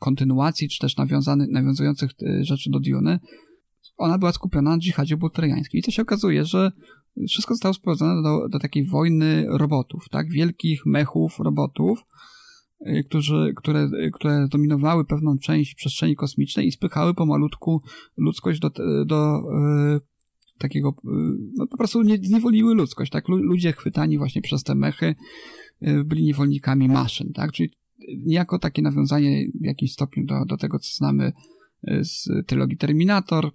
[0.00, 3.20] kontynuacji, czy też nawiązany, nawiązujących e, rzeczy do Dune,
[3.96, 5.80] ona była skupiona na dżihadzie butleriańskim.
[5.80, 6.72] I to się okazuje, że
[7.28, 10.28] wszystko zostało sprowadzone do, do takiej wojny robotów, tak?
[10.30, 12.04] Wielkich mechów robotów,
[12.80, 17.82] y, którzy, które, y, które dominowały pewną część przestrzeni kosmicznej i spychały pomalutku
[18.16, 18.70] ludzkość do,
[19.06, 19.38] do
[19.96, 20.00] y,
[20.58, 21.08] takiego, y,
[21.56, 23.28] no po prostu nie, zniewoliły ludzkość, tak?
[23.28, 25.14] Lu- Ludzie chwytani właśnie przez te mechy
[26.04, 27.52] byli niewolnikami maszyn, tak?
[27.52, 27.70] Czyli
[28.26, 31.32] niejako takie nawiązanie w jakimś stopniu do, do tego, co znamy
[32.02, 33.50] z trylogii Terminator,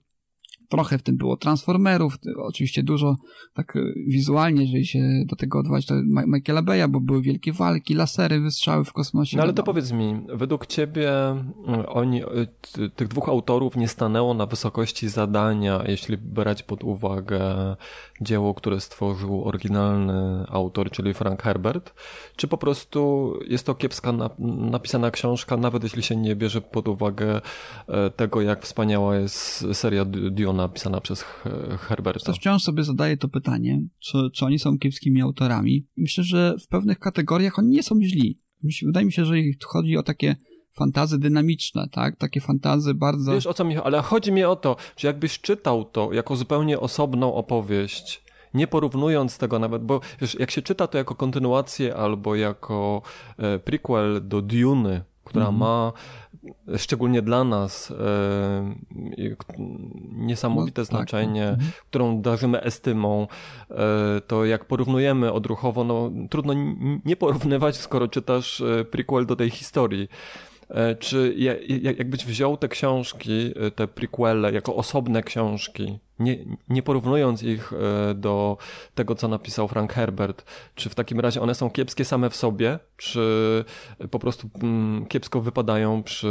[0.69, 3.15] trochę w tym było Transformerów, oczywiście dużo
[3.53, 5.95] tak e, wizualnie, jeżeli się do tego odwołać, to
[6.27, 9.37] Michaela Beya, bo były wielkie walki, lasery, wystrzały w kosmosie.
[9.37, 12.27] No ale to powiedz mi, według ciebie mm, oni, e,
[12.95, 17.39] tych dwóch autorów nie stanęło na wysokości zadania, jeśli brać pod uwagę
[18.21, 21.93] dzieło, które stworzył oryginalny autor, czyli Frank Herbert,
[22.35, 27.41] czy po prostu jest to kiepska napisana książka, nawet jeśli się nie bierze pod uwagę
[27.87, 30.05] e, tego, jak wspaniała jest seria
[30.59, 31.25] Diona pisana przez
[31.79, 32.25] Herberta.
[32.25, 35.87] To wciąż sobie zadaję to pytanie, czy, czy oni są kiepskimi autorami.
[35.97, 38.39] Myślę, że w pewnych kategoriach oni nie są źli.
[38.85, 40.35] Wydaje mi się, że chodzi o takie
[40.71, 42.17] fantazy dynamiczne, tak?
[42.17, 43.31] Takie fantazy bardzo...
[43.31, 46.35] Wiesz o co mi chodzi, ale chodzi mi o to, że jakbyś czytał to jako
[46.35, 51.95] zupełnie osobną opowieść, nie porównując tego nawet, bo wiesz, jak się czyta to jako kontynuację
[51.95, 53.01] albo jako
[53.37, 55.93] e, prequel do Dune, która mm ma
[56.77, 58.75] szczególnie dla nas e,
[60.11, 61.85] niesamowite no, tak, znaczenie, tak.
[61.85, 63.27] którą darzymy estymą,
[63.71, 63.75] e,
[64.27, 66.53] to jak porównujemy odruchowo, no trudno
[67.05, 70.07] nie porównywać, skoro czytasz e, prequel do tej historii.
[70.69, 71.35] E, czy
[71.81, 78.57] jakbyś wziął te książki, te prequele, jako osobne książki, nie, nie porównując ich e, do
[78.95, 82.79] tego, co napisał Frank Herbert, czy w takim razie one są kiepskie same w sobie,
[82.97, 83.65] czy
[84.11, 86.29] po prostu mm, kiepsko wypadają przy,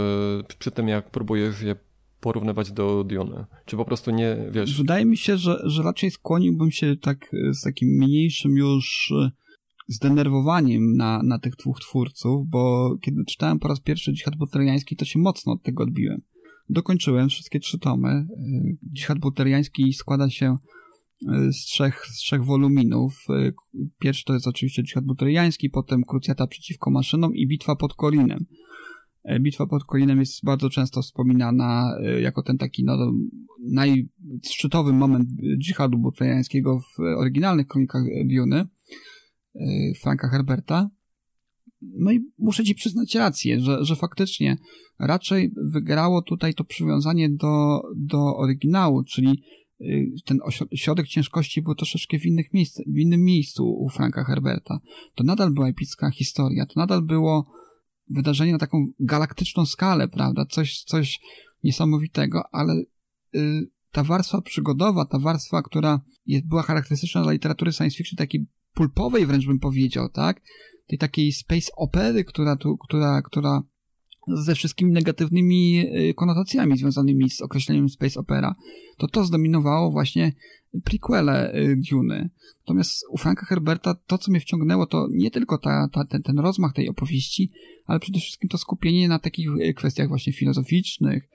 [0.59, 1.77] przy tym, jak próbujesz je
[2.20, 3.44] porównywać do Diony?
[3.64, 4.79] Czy po prostu nie, wiesz...
[4.79, 9.12] Wydaje mi się, że, że raczej skłoniłbym się tak z takim mniejszym już
[9.88, 15.05] zdenerwowaniem na, na tych dwóch twórców, bo kiedy czytałem po raz pierwszy Dżihad Buteriański, to
[15.05, 16.22] się mocno od tego odbiłem.
[16.70, 18.26] Dokończyłem wszystkie trzy tomy.
[18.92, 20.57] Dżihad Buteriański składa się
[21.28, 23.26] e, z trzech, z trzech woluminów.
[23.31, 23.52] E,
[23.98, 28.46] pierwszy to jest oczywiście Dżihad Buteriański, potem Krucjata przeciwko maszynom i Bitwa pod Kolinem.
[29.40, 33.12] Bitwa pod Kolinem jest bardzo często wspominana jako ten taki no,
[33.70, 35.28] najszczytowy moment
[35.59, 38.64] dżihadu buteriańskiego w oryginalnych kronikach Diony.
[39.57, 40.90] Y, Franka Herberta.
[41.83, 44.57] No i muszę ci przyznać rację, że, że faktycznie
[44.99, 49.43] raczej wygrało tutaj to przywiązanie do, do oryginału, czyli
[49.81, 50.38] y, ten
[50.75, 54.81] środek ciężkości był troszeczkę w, innych miejsc, w innym miejscu u Franka Herberta.
[55.14, 57.53] To nadal była epicka historia, to nadal było
[58.11, 60.47] wydarzenie na taką galaktyczną skalę, prawda?
[60.47, 61.21] Coś, coś
[61.64, 62.75] niesamowitego, ale
[63.35, 68.47] y, ta warstwa przygodowa, ta warstwa, która jest, była charakterystyczna dla literatury science fiction, takiej
[68.75, 70.43] pulpowej wręcz bym powiedział, tak?
[70.88, 73.62] Tej takiej space opery, która tu, która, która
[74.29, 75.79] ze wszystkimi negatywnymi
[76.11, 78.55] y, konotacjami związanymi z określeniem space opera,
[78.96, 80.33] to to zdominowało właśnie
[80.85, 82.31] prequele y, Dune.
[82.61, 86.38] Natomiast u Franka Herberta to, co mnie wciągnęło, to nie tylko ta, ta, ten, ten
[86.38, 87.53] rozmach tej opowieści,
[87.87, 91.29] ale przede wszystkim to skupienie na takich y, kwestiach właśnie filozoficznych,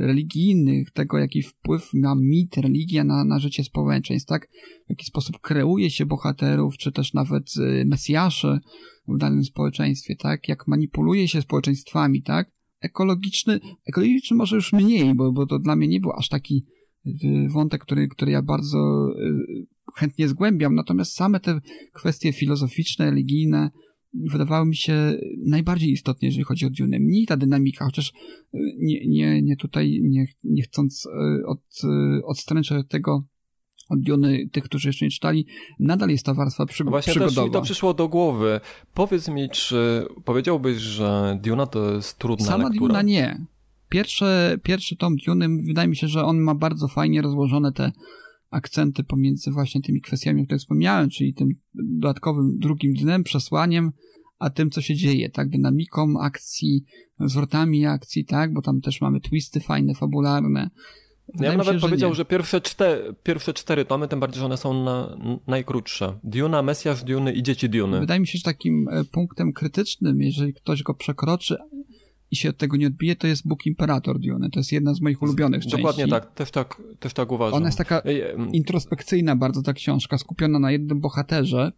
[0.00, 4.48] religijnych, tego jaki wpływ ma mit, religia na, na życie społeczeństw, tak?
[4.86, 8.58] W jaki sposób kreuje się bohaterów, czy też nawet y, mesjaszy
[9.08, 10.48] w danym społeczeństwie, tak?
[10.48, 12.50] Jak manipuluje się społeczeństwami, tak?
[12.80, 16.64] Ekologiczny, ekologiczny może już mniej, bo, bo to dla mnie nie był aż taki
[17.06, 17.12] y,
[17.48, 19.08] wątek, który, który ja bardzo
[19.96, 21.60] chętnie zgłębiam, natomiast same te
[21.92, 23.70] kwestie filozoficzne, religijne,
[24.30, 26.98] wydawały mi się najbardziej istotne, jeżeli chodzi o Dune.
[26.98, 28.12] Mniej ta dynamika, chociaż
[28.54, 33.24] e, nie, nie, nie tutaj, nie, nie chcąc e, od, e, odstręczać tego
[33.88, 35.46] od Dune, tych, którzy jeszcze nie czytali,
[35.80, 37.40] nadal jest ta warstwa przy, Właśnie przygodowa.
[37.40, 38.60] Właśnie to przyszło do głowy.
[38.94, 42.88] Powiedz mi, czy powiedziałbyś, że Duna to jest trudna Sama lektura?
[42.88, 43.46] Duna nie.
[43.88, 47.92] Pierwszy, pierwszy tom Dune, wydaje mi się, że on ma bardzo fajnie rozłożone te
[48.56, 53.92] akcenty pomiędzy właśnie tymi kwestiami, o których wspomniałem, czyli tym dodatkowym drugim dnem, przesłaniem,
[54.38, 56.84] a tym, co się dzieje, tak, dynamiką akcji,
[57.20, 60.70] zwrotami akcji, tak, bo tam też mamy twisty fajne, fabularne.
[61.34, 64.56] Wydaje ja bym nawet powiedział, że pierwsze cztery, pierwsze cztery tomy, tym bardziej, że one
[64.56, 66.18] są na, najkrótsze.
[66.24, 68.00] Duna, Mesjasz Duny i Dzieci Duny.
[68.00, 71.56] Wydaje mi się, że takim e, punktem krytycznym, jeżeli ktoś go przekroczy,
[72.30, 74.50] i się od tego nie odbije, to jest Bóg Imperator Dune.
[74.50, 75.76] To jest jedna z moich ulubionych części.
[75.76, 77.56] Dokładnie tak, też tak, też tak uważam.
[77.56, 78.02] Ona jest taka
[78.52, 81.72] introspekcyjna bardzo ta książka, skupiona na jednym bohaterze.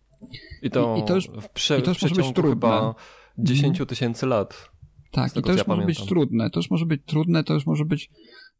[0.62, 2.50] I to, I, i to już, w, prze, i to już może być trudne.
[2.50, 2.94] chyba
[3.38, 3.86] 10 mhm.
[3.86, 4.70] tysięcy lat.
[5.10, 5.86] Tak, i to już ja może pamiętam.
[5.86, 6.50] być trudne.
[6.50, 8.10] To już może być trudne, to już może być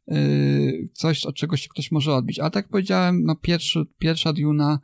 [0.07, 2.39] yy, coś, od czego się ktoś może odbić.
[2.39, 4.79] Ale tak jak powiedziałem, no pierwszy, pierwsza Duna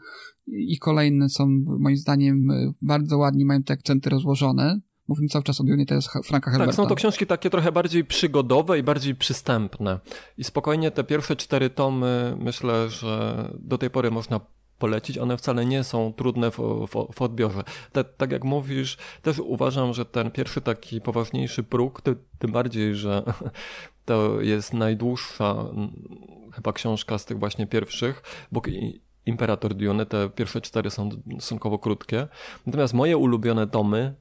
[0.47, 1.47] i kolejne są
[1.79, 4.79] moim zdaniem y, bardzo ładnie, mają te akcenty rozłożone.
[5.07, 6.71] Mówimy cały czas o Dune, to jest Franka Herberta.
[6.71, 9.99] Tak, są to książki takie trochę bardziej przygodowe i bardziej przystępne.
[10.37, 14.39] I spokojnie te pierwsze cztery tomy myślę, że do tej pory można
[14.79, 17.63] polecić, one wcale nie są trudne w, w, w odbiorze.
[17.91, 22.95] Te, tak jak mówisz, też uważam, że ten pierwszy taki poważniejszy próg, ty, tym bardziej,
[22.95, 23.23] że
[24.05, 25.55] to jest najdłuższa
[26.53, 28.61] chyba książka z tych właśnie pierwszych, bo
[29.25, 32.27] Imperator Dune, te pierwsze cztery są stosunkowo krótkie.
[32.65, 34.15] Natomiast moje ulubione tomy,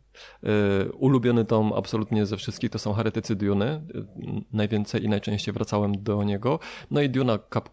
[0.95, 3.87] ulubiony tom absolutnie ze wszystkich to są Heretycy Dune.
[3.95, 4.07] Yy,
[4.53, 6.59] najwięcej i najczęściej wracałem do niego.
[6.91, 7.69] No i Duna kap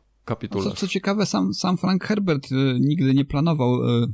[0.63, 4.13] co, co ciekawe, sam, sam Frank Herbert y, nigdy nie planował y,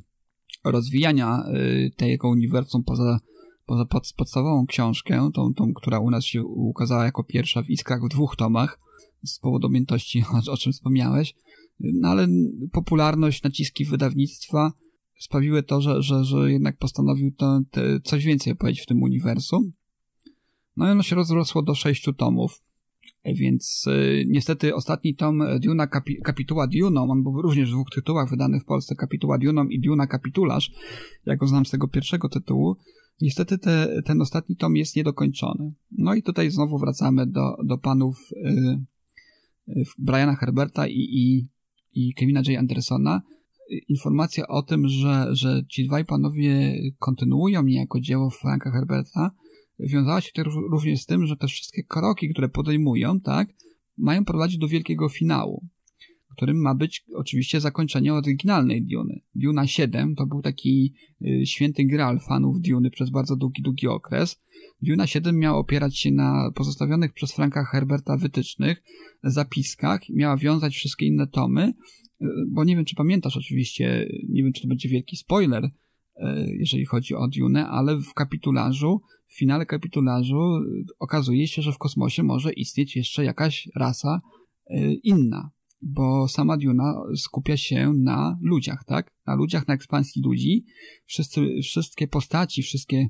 [0.63, 3.19] rozwijania y, tego uniwersum poza,
[3.65, 8.05] poza pod, podstawową książkę, tą, tą, która u nas się ukazała jako pierwsza w Iskrach
[8.05, 8.79] w dwóch tomach,
[9.25, 11.35] z powodu objętości, o, o czym wspomniałeś.
[11.79, 12.27] No ale
[12.71, 14.71] popularność, naciski wydawnictwa
[15.17, 19.71] sprawiły to, że, że, że jednak postanowił to, te, coś więcej opowiedzieć w tym uniwersum.
[20.77, 22.61] No i ono się rozrosło do sześciu tomów.
[23.25, 28.29] Więc y, niestety ostatni tom Duna kapi, Kapituła Duną, on był również w dwóch tytułach
[28.29, 30.71] wydanych w Polsce, Kapituła Duną i Duna Kapitularz,
[31.25, 32.75] jak go znam z tego pierwszego tytułu.
[33.21, 35.73] Niestety te, ten ostatni tom jest niedokończony.
[35.91, 38.79] No i tutaj znowu wracamy do, do panów y,
[39.69, 41.47] y, Briana Herberta i, i,
[41.93, 42.59] i Kevina J.
[42.59, 43.21] Andersona.
[43.87, 49.31] Informacja o tym, że, że ci dwaj panowie kontynuują niejako dzieło Franka Herberta,
[49.79, 53.49] wiązała się też również z tym, że te wszystkie kroki, które podejmują, tak,
[53.97, 55.65] mają prowadzić do wielkiego finału,
[56.37, 59.21] którym ma być oczywiście zakończenie oryginalnej Duny.
[59.35, 64.41] Duna 7 to był taki y, święty graal fanów Duny przez bardzo długi, długi okres.
[64.81, 68.83] Duna 7 miała opierać się na pozostawionych przez Franka Herberta wytycznych,
[69.23, 71.73] zapiskach, miała wiązać wszystkie inne tomy,
[72.47, 75.71] bo nie wiem, czy pamiętasz oczywiście, nie wiem, czy to będzie wielki spoiler, y,
[76.59, 81.77] jeżeli chodzi o Dune, ale w kapitularzu w finale kapitularzu y, okazuje się, że w
[81.77, 84.21] kosmosie może istnieć jeszcze jakaś rasa
[84.71, 85.51] y, inna,
[85.81, 89.11] bo sama Duna skupia się na ludziach, tak?
[89.27, 90.65] Na ludziach, na ekspansji ludzi.
[91.05, 93.09] Wszyscy, wszystkie postaci, wszystkie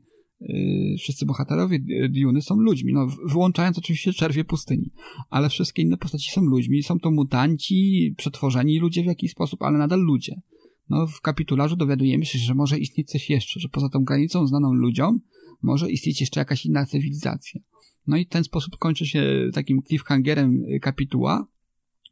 [1.00, 4.92] wszyscy bohaterowie Duny są ludźmi, no, wyłączając oczywiście czerwie pustyni,
[5.30, 9.78] ale wszystkie inne postaci są ludźmi, są to mutanci, przetworzeni ludzie w jakiś sposób, ale
[9.78, 10.42] nadal ludzie.
[10.90, 14.74] No, w kapitularzu dowiadujemy się, że może istnieć coś jeszcze, że poza tą granicą znaną
[14.74, 15.20] ludziom
[15.62, 17.62] może istnieć jeszcze jakaś inna cywilizacja.
[18.08, 21.48] No i ten sposób kończy się takim cliffhangerem kapituła.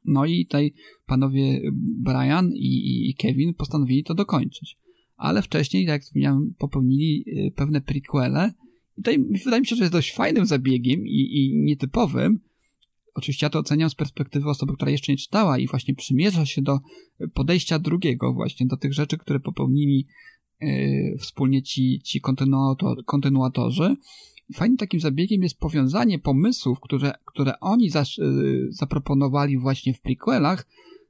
[0.06, 0.74] No i tutaj
[1.06, 1.62] panowie
[2.04, 4.78] Brian i, i Kevin postanowili to dokończyć.
[5.16, 8.54] Ale wcześniej, tak jak wspomniałem, popełnili y, pewne prequele.
[8.94, 12.40] I tutaj wydaje mi się, że jest dość fajnym zabiegiem i, i nietypowym.
[13.14, 16.62] Oczywiście ja to oceniam z perspektywy osoby, która jeszcze nie czytała i właśnie przymierza się
[16.62, 16.80] do
[17.34, 20.08] podejścia drugiego właśnie, do tych rzeczy, które popełnili
[20.64, 23.96] Y, wspólnie ci, ci kontynuator, kontynuatorzy.
[24.54, 30.68] Fajnym takim zabiegiem jest powiązanie pomysłów, które, które oni zas, y, zaproponowali właśnie w prequelach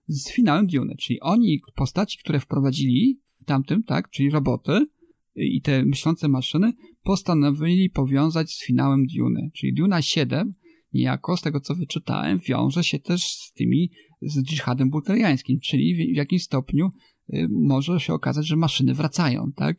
[0.07, 4.87] z finałem Dune, czyli oni, postaci, które wprowadzili tamtym, tak, czyli roboty
[5.35, 10.53] i te myślące maszyny, postanowili powiązać z finałem Dune, czyli Duna 7
[10.93, 16.15] niejako, z tego co wyczytałem, wiąże się też z tymi, z dżihadem bulteriańskim, czyli w,
[16.15, 16.91] jakimś stopniu
[17.33, 19.77] Y, może się okazać, że maszyny wracają, tak?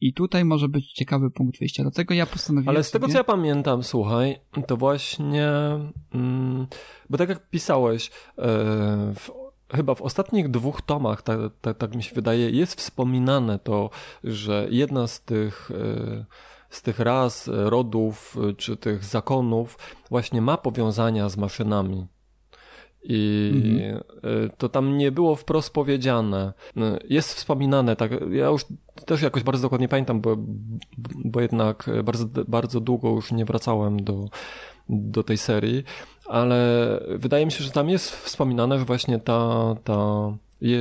[0.00, 1.82] I tutaj może być ciekawy punkt wyjścia.
[1.82, 2.68] Dlatego ja postanowiłem.
[2.68, 3.12] Ale z tego sobie...
[3.12, 4.36] co ja pamiętam, słuchaj,
[4.66, 5.48] to właśnie.
[6.12, 6.66] Mm,
[7.10, 8.44] bo tak jak pisałeś, yy,
[9.14, 9.30] w,
[9.72, 13.90] chyba w ostatnich dwóch tomach, tak, tak, tak, mi się wydaje, jest wspominane to,
[14.24, 15.70] że jedna z tych.
[15.70, 16.24] Yy,
[16.70, 19.78] z tych ras, rodów czy tych zakonów
[20.10, 22.06] właśnie ma powiązania z maszynami.
[23.02, 24.50] I mhm.
[24.58, 26.52] to tam nie było wprost powiedziane.
[27.08, 28.10] Jest wspominane, tak.
[28.30, 28.66] Ja już
[29.06, 30.36] też jakoś bardzo dokładnie pamiętam, bo,
[31.24, 34.24] bo jednak bardzo, bardzo długo już nie wracałem do,
[34.88, 35.84] do tej serii,
[36.30, 40.80] ale wydaje mi się, że tam jest wspominane, że właśnie ta, ta je,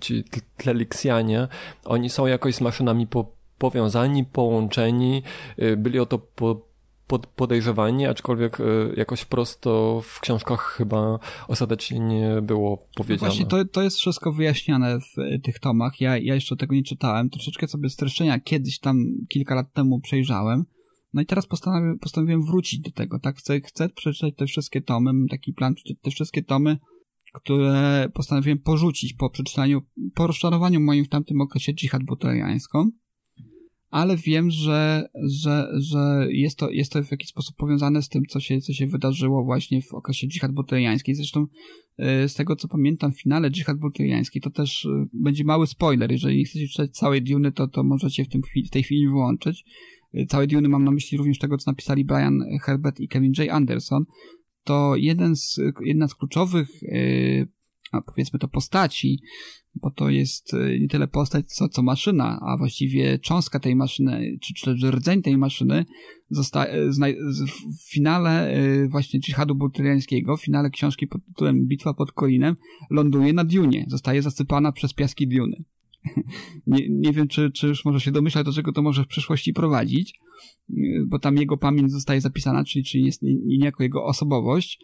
[0.00, 0.24] ci
[0.56, 1.48] tleliksjanie,
[1.84, 5.22] oni są jakoś z maszynami po, powiązani, połączeni,
[5.58, 6.66] y, byli o to po,
[7.06, 8.64] pod, podejrzewani, aczkolwiek e,
[8.96, 13.18] jakoś prosto w książkach chyba ostatecznie nie było powiedziane.
[13.18, 16.00] właśnie to, to jest wszystko wyjaśniane w e, tych tomach.
[16.00, 17.30] Ja, ja jeszcze tego nie czytałem.
[17.30, 20.64] Troszeczkę sobie streszczenia kiedyś tam kilka lat temu przejrzałem.
[21.16, 23.36] No i teraz postanowiłem, postanowiłem wrócić do tego, tak?
[23.36, 26.78] Chcę, chcę przeczytać te wszystkie tomy, mam taki plan, te wszystkie tomy,
[27.34, 29.82] które postanowiłem porzucić po przeczytaniu,
[30.14, 32.90] po rozczarowaniu moim w tamtym okresie dżihad buteriańską
[33.90, 35.08] ale wiem, że,
[35.42, 38.72] że, że jest, to, jest to w jakiś sposób powiązane z tym, co się, co
[38.72, 41.14] się wydarzyło właśnie w okresie dżihad butyriańskiej.
[41.14, 41.46] Zresztą
[41.98, 46.12] e, z tego, co pamiętam, w finale dżihad butyriańskiej to też e, będzie mały spoiler.
[46.12, 49.64] Jeżeli nie chcecie czytać całej Duny, to, to możecie w, tym, w tej chwili wyłączyć.
[50.14, 53.50] E, całej Duny mam na myśli również tego, co napisali Brian Herbert i Kevin J.
[53.50, 54.04] Anderson.
[54.64, 56.68] To jeden z, jedna z kluczowych
[57.92, 59.20] no, powiedzmy to postaci,
[59.74, 64.38] bo to jest y, nie tyle postać, co, co maszyna, a właściwie cząstka tej maszyny,
[64.42, 65.84] czy, czy rdzeń tej maszyny
[66.30, 72.56] zostaje, w finale y, właśnie dżihadu butyriańskiego, w finale książki pod tytułem Bitwa pod Kolinem,
[72.90, 75.64] ląduje na Dune, zostaje zasypana przez piaski Duny.
[76.66, 79.52] nie, nie wiem, czy, czy już może się domyślać, do czego to może w przyszłości
[79.52, 80.20] prowadzić,
[80.70, 84.78] y, bo tam jego pamięć zostaje zapisana, czyli, czyli jest niejako jego osobowość,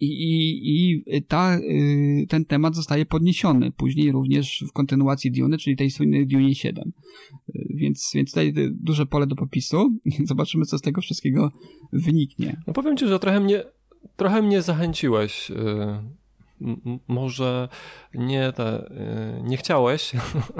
[0.00, 5.76] i, i, i ta, y, ten temat zostaje podniesiony później również w kontynuacji Dune, czyli
[5.76, 6.92] tej słynnej Dune 7.
[7.48, 9.98] Y, więc, więc tutaj duże pole do popisu.
[10.24, 11.52] Zobaczymy, co z tego wszystkiego
[11.92, 12.62] wyniknie.
[12.66, 13.64] No powiem ci, że trochę mnie,
[14.16, 15.52] trochę mnie zachęciłeś.
[16.62, 17.68] Y, może
[18.14, 18.90] nie, te,
[19.42, 20.12] nie chciałeś,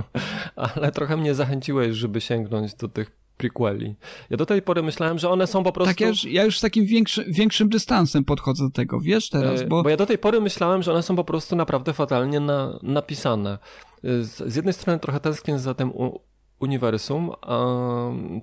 [0.56, 3.94] ale trochę mnie zachęciłeś, żeby sięgnąć do tych prequeli.
[4.30, 5.90] Ja do tej pory myślałem, że one są po prostu...
[5.90, 9.60] Tak, ja już, ja już z takim większy, większym dystansem podchodzę do tego, wiesz teraz,
[9.60, 9.82] e, bo...
[9.82, 13.58] Bo ja do tej pory myślałem, że one są po prostu naprawdę fatalnie na, napisane.
[14.04, 16.20] E, z, z jednej strony trochę tęsknię za tym u,
[16.60, 17.76] uniwersum, a,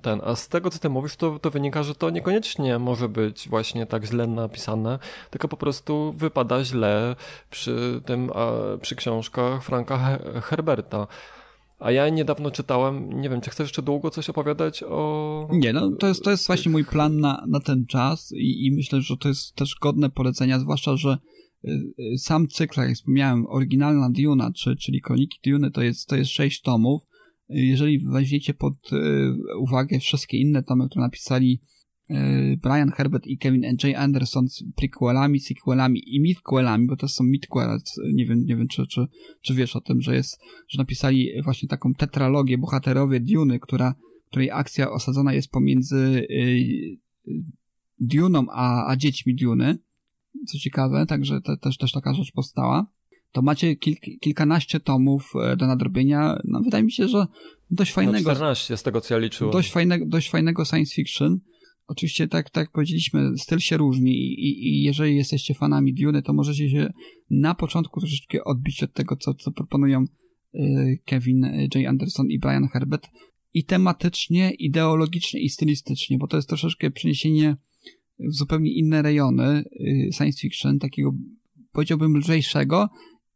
[0.02, 3.48] ten, a z tego, co ty mówisz, to, to wynika, że to niekoniecznie może być
[3.48, 4.98] właśnie tak źle napisane,
[5.30, 7.16] tylko po prostu wypada źle
[7.50, 11.06] przy tym, a, przy książkach Franka Herberta.
[11.78, 15.48] A ja niedawno czytałem, nie wiem, czy chcesz jeszcze długo coś opowiadać o...
[15.52, 18.72] Nie, no to jest, to jest właśnie mój plan na, na ten czas i, i
[18.72, 21.18] myślę, że to jest też godne polecenia, zwłaszcza, że
[21.64, 21.68] y,
[22.14, 26.30] y, sam cykl, jak wspomniałem, oryginalna Duna, czy, czyli Kroniki Duny, to jest, to jest
[26.30, 27.02] sześć tomów.
[27.48, 28.98] Jeżeli weźmiecie pod y,
[29.58, 31.60] uwagę wszystkie inne tomy, które napisali
[32.10, 33.96] E, Brian Herbert i Kevin J.
[33.96, 37.78] Anderson z prequelami, sequelami i midquelami, bo to są midquele,
[38.14, 39.06] nie wiem, nie wiem czy, czy,
[39.40, 43.94] czy wiesz o tym, że jest, że napisali właśnie taką tetralogię bohaterowie Duny, która,
[44.30, 46.98] której akcja osadzona jest pomiędzy y,
[48.00, 49.78] Duną a, a dziećmi Duny,
[50.46, 52.86] co ciekawe, także te, też, też taka rzecz powstała.
[53.34, 56.38] To macie kilk, kilkanaście tomów e, do nadrobienia.
[56.44, 57.26] No, wydaje mi się, że
[57.70, 58.28] dość no, fajnego.
[58.28, 59.52] No 14 z tego, co ja liczyłem.
[59.52, 61.40] Dość fajnego, dość fajnego science fiction.
[61.86, 66.32] Oczywiście, tak, tak jak powiedzieliśmy, styl się różni i, i jeżeli jesteście fanami Dune, to
[66.32, 66.92] możecie się
[67.30, 70.04] na początku troszeczkę odbić od tego, co, co proponują
[70.54, 71.86] y, Kevin J.
[71.88, 73.08] Anderson i Brian Herbert
[73.54, 77.56] i tematycznie, ideologicznie i stylistycznie, bo to jest troszeczkę przeniesienie
[78.18, 79.64] w zupełnie inne rejony
[80.16, 81.14] science fiction, takiego
[81.72, 82.88] powiedziałbym lżejszego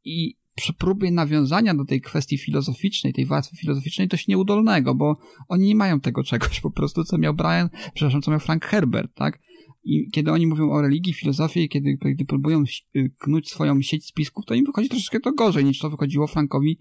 [0.05, 5.17] i przy próbie nawiązania do tej kwestii filozoficznej, tej warstwy filozoficznej, dość nieudolnego, bo
[5.49, 9.15] oni nie mają tego czegoś po prostu, co miał Brian, przepraszam, co miał Frank Herbert,
[9.15, 9.41] tak?
[9.85, 12.65] I kiedy oni mówią o religii, filozofii, kiedy, kiedy próbują
[12.97, 16.79] y, knuć swoją sieć spisków, to im wychodzi troszeczkę to gorzej, niż to wychodziło Frankowi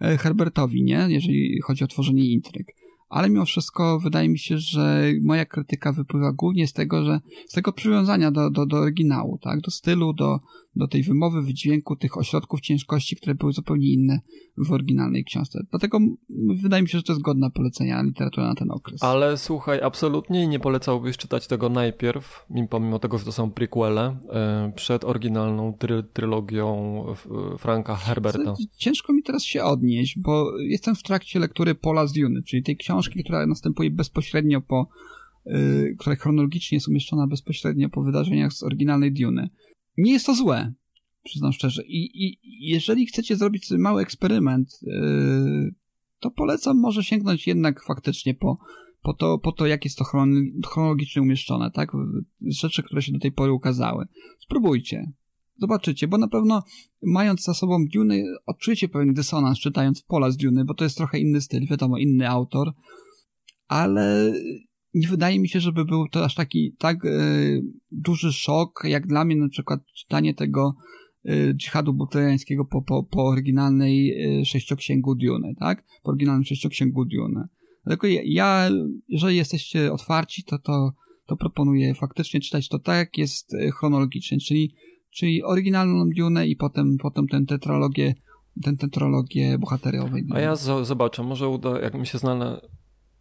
[0.00, 1.06] e, Herbertowi, nie?
[1.08, 2.66] Jeżeli chodzi o tworzenie intryg
[3.08, 7.52] ale mimo wszystko wydaje mi się, że moja krytyka wypływa głównie z tego, że z
[7.52, 10.40] tego przywiązania do, do, do oryginału, tak, do stylu, do,
[10.76, 14.20] do tej wymowy, wydźwięku, tych ośrodków ciężkości, które były zupełnie inne
[14.56, 15.66] w oryginalnej książce.
[15.70, 15.98] Dlatego
[16.62, 19.02] wydaje mi się, że to jest godna polecenia literatura na ten okres.
[19.02, 24.72] Ale słuchaj, absolutnie nie polecałbyś czytać tego najpierw, pomimo tego, że to są prequele, e,
[24.76, 27.04] przed oryginalną try trylogią
[27.58, 28.54] Franka Herberta.
[28.76, 32.76] Ciężko mi teraz się odnieść, bo jestem w trakcie lektury Pola z Dune, czyli tej
[32.76, 34.88] książki, która następuje bezpośrednio po
[35.46, 39.48] yy, która chronologicznie jest umieszczona bezpośrednio po wydarzeniach z oryginalnej Dune
[39.98, 40.72] nie jest to złe,
[41.24, 41.82] przyznam szczerze.
[41.86, 45.74] I, i jeżeli chcecie zrobić mały eksperyment, yy,
[46.20, 48.58] to polecam może sięgnąć jednak faktycznie po,
[49.02, 50.04] po, to, po to, jak jest to
[50.66, 51.92] chronologicznie umieszczone, tak?
[52.40, 54.06] Rzeczy, które się do tej pory ukazały.
[54.38, 55.12] Spróbujcie.
[55.60, 56.62] Zobaczycie, bo na pewno
[57.02, 58.14] mając za sobą Dune,
[58.46, 62.28] odczujecie pewien dysonans czytając Pola z Dune, bo to jest trochę inny styl, wiadomo, inny
[62.28, 62.72] autor,
[63.68, 64.32] ale
[64.96, 67.10] nie wydaje mi się, żeby był to aż taki tak e,
[67.90, 70.74] duży szok, jak dla mnie na przykład czytanie tego
[71.24, 75.84] e, dżihadu butleriańskiego po, po, po oryginalnej e, sześcioksięgu Dune, tak?
[76.02, 77.48] Po oryginalnym sześcioksięgu Dune.
[77.88, 78.70] Tylko ja, ja,
[79.08, 80.92] jeżeli jesteście otwarci, to, to,
[81.26, 84.74] to proponuję faktycznie czytać to tak, jak jest chronologicznie, czyli,
[85.10, 88.14] czyli oryginalną Dune i potem, potem tę tetralogię,
[88.62, 90.26] tę tetralogię bohateriowej.
[90.30, 92.60] A ja zobaczę, może uda, jak mi się znalazł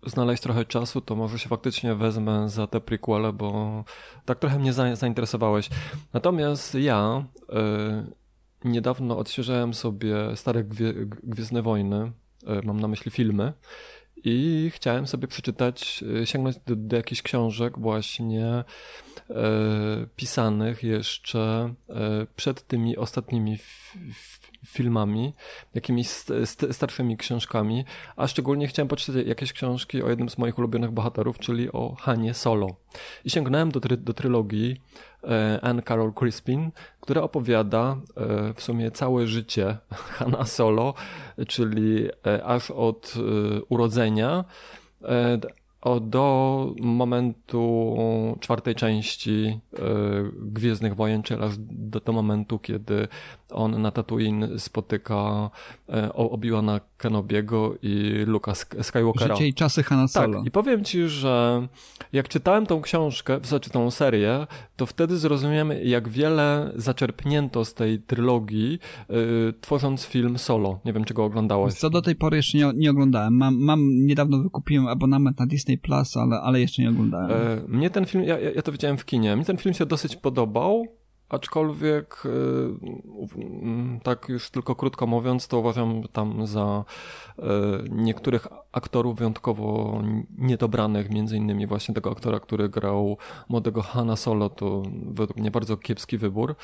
[0.06, 3.84] znaleźć trochę czasu, to może się faktycznie wezmę za te prequele, bo
[4.26, 5.70] tak trochę mnie zainteresowałeś.
[6.14, 7.26] Natomiast ja
[8.64, 10.94] y, niedawno odświeżałem sobie stare Gwie
[11.24, 12.12] Gwiezdne Wojny,
[12.44, 13.54] y, mam na myśli filmy,
[14.24, 18.64] i chciałem sobie przeczytać, y, sięgnąć do, do jakichś książek właśnie
[20.16, 23.58] pisanych jeszcze e, przed tymi ostatnimi
[24.66, 25.34] filmami,
[25.74, 26.08] jakimiś
[26.72, 31.72] starszymi książkami, a szczególnie chciałem poczytać jakieś książki o jednym z moich ulubionych bohaterów, czyli
[31.72, 32.76] o Hanie Solo.
[33.26, 34.82] I sięgnąłem do, do trylogii
[35.24, 36.72] e, Anne Carol Crispin,
[37.02, 39.78] która opowiada e, w sumie całe życie
[40.18, 40.94] Hanna Solo,
[41.48, 43.14] czyli e, aż od
[43.70, 44.46] urodzenia
[46.02, 47.96] do momentu
[48.40, 49.60] czwartej części
[50.42, 53.08] Gwiezdnych Wojen, czyli aż do, do momentu, kiedy
[53.52, 55.50] on na Tatooine spotyka
[56.14, 59.36] Obi-Wana Kenobiego i Luka Skywalkera.
[59.36, 60.38] Życie i czasy Hanna Solo.
[60.38, 61.68] Tak, i powiem ci, że
[62.14, 68.00] jak czytałem tą książkę, znaczy tą serię, to wtedy zrozumiałem, jak wiele zaczerpnięto z tej
[68.00, 68.80] trylogii,
[69.10, 70.80] yy, tworząc film Solo.
[70.86, 71.74] Nie wiem, czy go oglądałeś.
[71.74, 73.38] Co do tej pory jeszcze nie, nie oglądałem.
[73.38, 77.30] Mam, mam, niedawno wykupiłem abonament na Disney Plus, ale, ale jeszcze nie oglądałem.
[77.30, 80.16] Yy, mnie ten film, ja, ja to widziałem w kinie, mnie ten film się dosyć
[80.16, 80.88] podobał.
[81.30, 86.84] Aczkolwiek, y, tak już tylko krótko mówiąc, to uważam tam za
[87.40, 87.44] y,
[87.90, 90.02] niektórych aktorów wyjątkowo
[90.38, 93.18] niedobranych, między innymi właśnie tego aktora, który grał
[93.50, 96.56] młodego Hanna Solo, to według mnie bardzo kiepski wybór.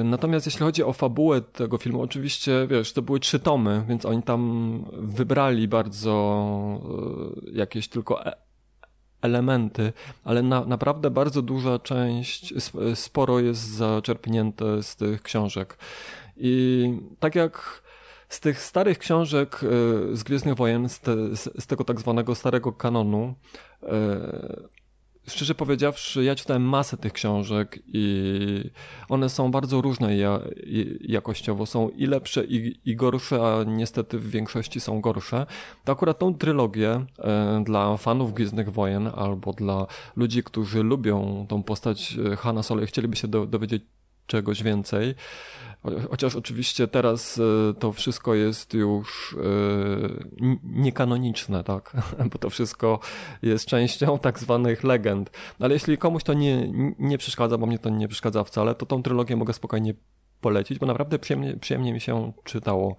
[0.00, 4.06] Y, natomiast jeśli chodzi o fabułę tego filmu, oczywiście, wiesz, to były trzy tomy, więc
[4.06, 6.14] oni tam wybrali bardzo
[7.52, 8.36] jakieś tylko e,
[9.22, 9.92] elementy,
[10.24, 12.54] ale na, naprawdę bardzo duża część,
[12.94, 15.78] sporo jest zaczerpnięte z tych książek.
[16.36, 16.86] I
[17.20, 17.82] tak jak
[18.28, 22.72] z tych starych książek e, z Gwiezdnych Wojen, z, te, z tego tak zwanego starego
[22.72, 23.34] kanonu,
[23.82, 24.73] e,
[25.28, 28.70] szczerze powiedziawszy, ja czytałem masę tych książek i
[29.08, 30.40] one są bardzo różne ja,
[31.00, 31.66] jakościowo.
[31.66, 35.46] Są i lepsze, i, i, gorsze, a niestety w większości są gorsze.
[35.84, 41.62] To akurat tą trylogię e, dla fanów Gwiezdnych Wojen albo dla ludzi, którzy lubią tą
[41.62, 43.82] postać e, Hanna Solo i chcieliby się do, dowiedzieć
[44.26, 45.14] czegoś więcej,
[46.10, 51.96] Chociaż oczywiście teraz e, to wszystko jest już e, niekanoniczne, tak?
[52.32, 53.00] Bo to wszystko
[53.42, 55.30] jest częścią tak zwanych legend.
[55.60, 59.02] Ale jeśli komuś to nie, nie przeszkadza, bo mnie to nie przeszkadza wcale, to tą
[59.02, 59.94] trylogię mogę spokojnie
[60.40, 62.96] polecić, bo naprawdę przyjemnie, przyjemnie mi się czytało.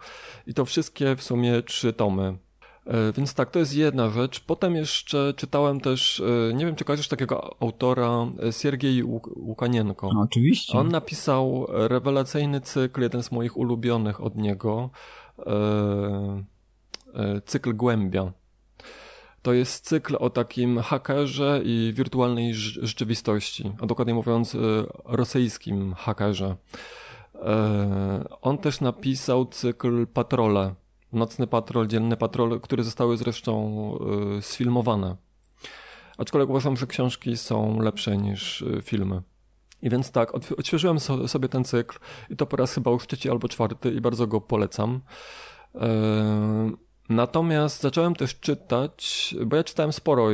[0.48, 2.38] I to wszystkie w sumie trzy tomy.
[2.86, 4.40] E, więc tak, to jest jedna rzecz.
[4.40, 6.20] Potem jeszcze czytałem też,
[6.50, 9.04] e, nie wiem czy kojarzysz takiego autora, e, Siergiej
[9.36, 10.10] Łukanienko.
[10.14, 10.78] No, oczywiście.
[10.78, 14.90] On napisał rewelacyjny cykl, jeden z moich ulubionych od niego,
[17.46, 18.32] cykl Głębia.
[19.42, 24.58] To jest cykl o takim hakerze i wirtualnej rzeczywistości, a dokładnie mówiąc
[25.06, 26.56] rosyjskim hakerze.
[28.42, 30.76] On też napisał cykl Patrole
[31.16, 33.92] Nocny Patrol, Dzienny Patrol, które zostały zresztą
[34.38, 35.16] y, sfilmowane.
[36.18, 39.22] Aczkolwiek uważam, że książki są lepsze niż y, filmy.
[39.82, 42.00] I więc tak, odświeżyłem sobie ten cykl
[42.30, 45.02] i to po raz chyba już trzeci albo czwarty i bardzo go polecam.
[45.76, 46.72] E,
[47.10, 50.28] natomiast zacząłem też czytać, bo ja czytałem sporo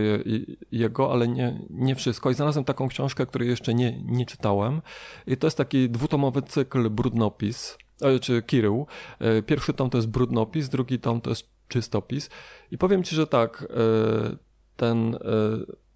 [0.72, 4.82] jego, ale nie, nie wszystko i znalazłem taką książkę, której jeszcze nie, nie czytałem
[5.28, 7.78] i to jest taki dwutomowy cykl Brudnopis
[8.22, 8.88] czy Kirył.
[9.20, 12.30] E, pierwszy tom to jest brudnopis, drugi tom to jest czystopis.
[12.72, 14.36] I powiem ci, że tak, e,
[14.76, 15.20] ten e,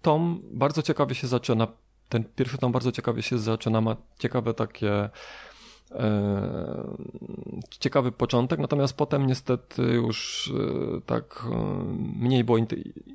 [0.02, 1.68] tom bardzo ciekawie się zaczyna.
[2.08, 5.10] Ten pierwszy tom bardzo ciekawie się zaczyna, ma ciekawe takie
[7.70, 10.52] ciekawy początek, natomiast potem niestety już
[11.06, 11.44] tak
[12.16, 12.58] mniej było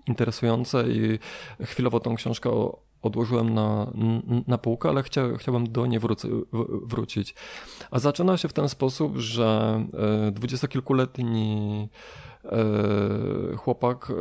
[0.08, 1.20] interesujące i
[1.66, 2.72] chwilowo tą książkę
[3.02, 3.91] odłożyłem na,
[4.47, 6.28] na półkę, ale chcia, chciałem do niej wróci,
[6.84, 7.36] wrócić.
[7.91, 9.82] A zaczyna się w ten sposób, że
[10.28, 11.89] e, dwudziestokilkuletni
[12.45, 12.49] e,
[13.58, 14.14] chłopak, e,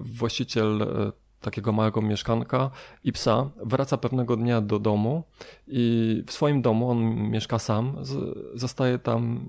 [0.00, 0.86] właściciel
[1.40, 2.70] takiego małego mieszkanka
[3.04, 5.22] i psa, wraca pewnego dnia do domu
[5.66, 7.96] i w swoim domu, on mieszka sam,
[8.54, 9.46] zostaje tam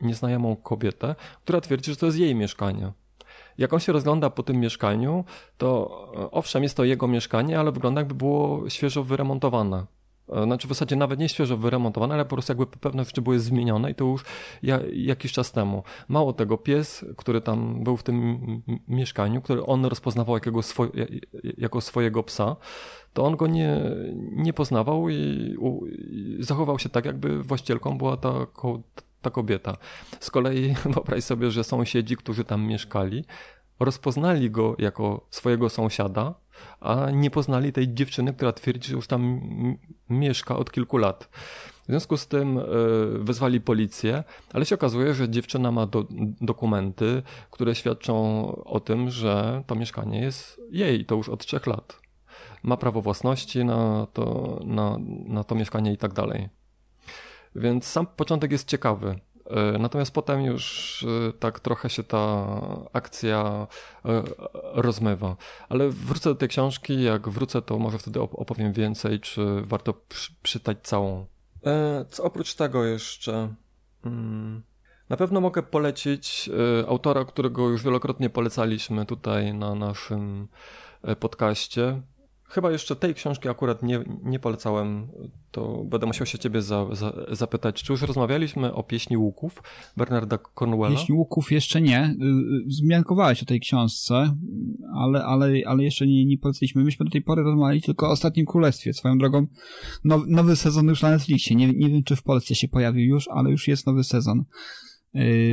[0.00, 1.14] nieznajomą kobietę,
[1.44, 2.92] która twierdzi, że to jest jej mieszkanie.
[3.58, 5.24] Jak on się rozgląda po tym mieszkaniu,
[5.58, 9.86] to e, owszem, jest to jego mieszkanie, ale wygląda jakby było świeżo wyremontowane.
[10.32, 13.40] E, znaczy w zasadzie nawet nie świeżo wyremontowane, ale po prostu jakby pewne rzeczy były
[13.40, 14.24] zmienione i to już
[14.62, 15.82] ja, jakiś czas temu.
[16.08, 18.38] Mało tego, pies, który tam był w tym
[18.88, 20.86] mieszkaniu, który on rozpoznawał jakiego swo
[21.58, 22.56] jako swojego psa,
[23.12, 23.80] to on go nie,
[24.30, 25.14] nie poznawał i,
[26.10, 28.46] i zachował się tak, jakby właścicielką była ta,
[29.22, 29.76] ta kobieta.
[30.20, 33.24] Z kolei wyobraź sobie, że sąsiedzi, którzy tam mieszkali,
[33.80, 36.34] rozpoznali go jako swojego sąsiada,
[36.80, 39.40] a nie poznali tej dziewczyny, która twierdzi, że już tam
[40.10, 41.28] mieszka od kilku lat.
[41.82, 42.62] W związku z tym e,
[43.18, 46.04] wezwali policję, ale się okazuje, że dziewczyna ma do,
[46.40, 52.00] dokumenty, które świadczą o tym, że to mieszkanie jest jej, to już od trzech lat.
[52.62, 56.48] Ma prawo własności na to, na, na to mieszkanie i tak dalej.
[57.54, 59.20] Więc sam początek jest ciekawy.
[59.50, 62.46] E, natomiast potem już e, tak trochę się ta
[62.92, 63.66] akcja
[64.04, 64.22] e,
[64.72, 65.36] rozmywa.
[65.68, 69.94] Ale wrócę do tej książki, jak wrócę, to może wtedy opowiem więcej, czy warto
[70.42, 71.26] przytać całą.
[72.10, 73.54] Co oprócz tego jeszcze...
[74.02, 74.62] Hmm,
[75.08, 76.50] na pewno mogę polecić
[76.88, 80.48] autora, którego już wielokrotnie polecaliśmy tutaj na naszym
[81.20, 82.02] podcaście.
[82.50, 85.08] Chyba jeszcze tej książki akurat nie, nie polecałem,
[85.50, 87.82] to będę musiał się ciebie za, za, zapytać.
[87.82, 89.62] Czy już rozmawialiśmy o pieśni łuków
[89.96, 90.96] Bernarda Cornwella?
[90.96, 92.14] Pieśni łuków jeszcze nie.
[92.66, 94.36] Zmiankowałeś o tej książce,
[94.94, 96.84] ale, ale, ale jeszcze nie, nie poleciliśmy.
[96.84, 98.92] Myśmy do tej pory rozmawiali tylko o Ostatnim Królestwie.
[98.92, 99.46] Swoją drogą
[100.04, 101.56] nowy, nowy sezon już na Netflixie.
[101.56, 104.44] Nie, nie wiem, czy w Polsce się pojawił już, ale już jest nowy sezon.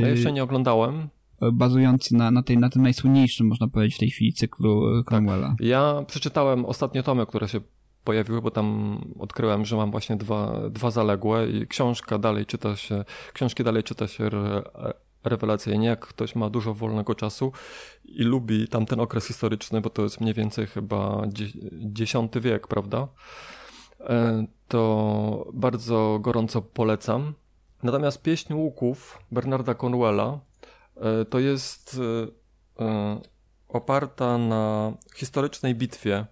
[0.00, 1.08] Ja jeszcze nie oglądałem
[1.52, 5.48] bazujący na, na, tej, na tym najsłynniejszym, można powiedzieć, w tej chwili cyklu e, Cromwella.
[5.48, 5.66] Tak.
[5.66, 7.60] Ja przeczytałem ostatnie tomy, które się
[8.04, 13.04] pojawiły, bo tam odkryłem, że mam właśnie dwa, dwa zaległe i książka dalej czyta się,
[13.32, 14.62] książki dalej czyta się re,
[15.24, 17.52] rewelacyjnie, jak ktoś ma dużo wolnego czasu
[18.04, 21.22] i lubi tamten okres historyczny, bo to jest mniej więcej chyba
[22.00, 23.08] X wiek, prawda?
[24.00, 27.34] E, to bardzo gorąco polecam.
[27.82, 30.45] Natomiast pieśń łuków Bernarda Cornwella E,
[31.30, 32.00] to jest
[32.78, 33.20] e, e,
[33.68, 36.26] oparta na historycznej bitwie.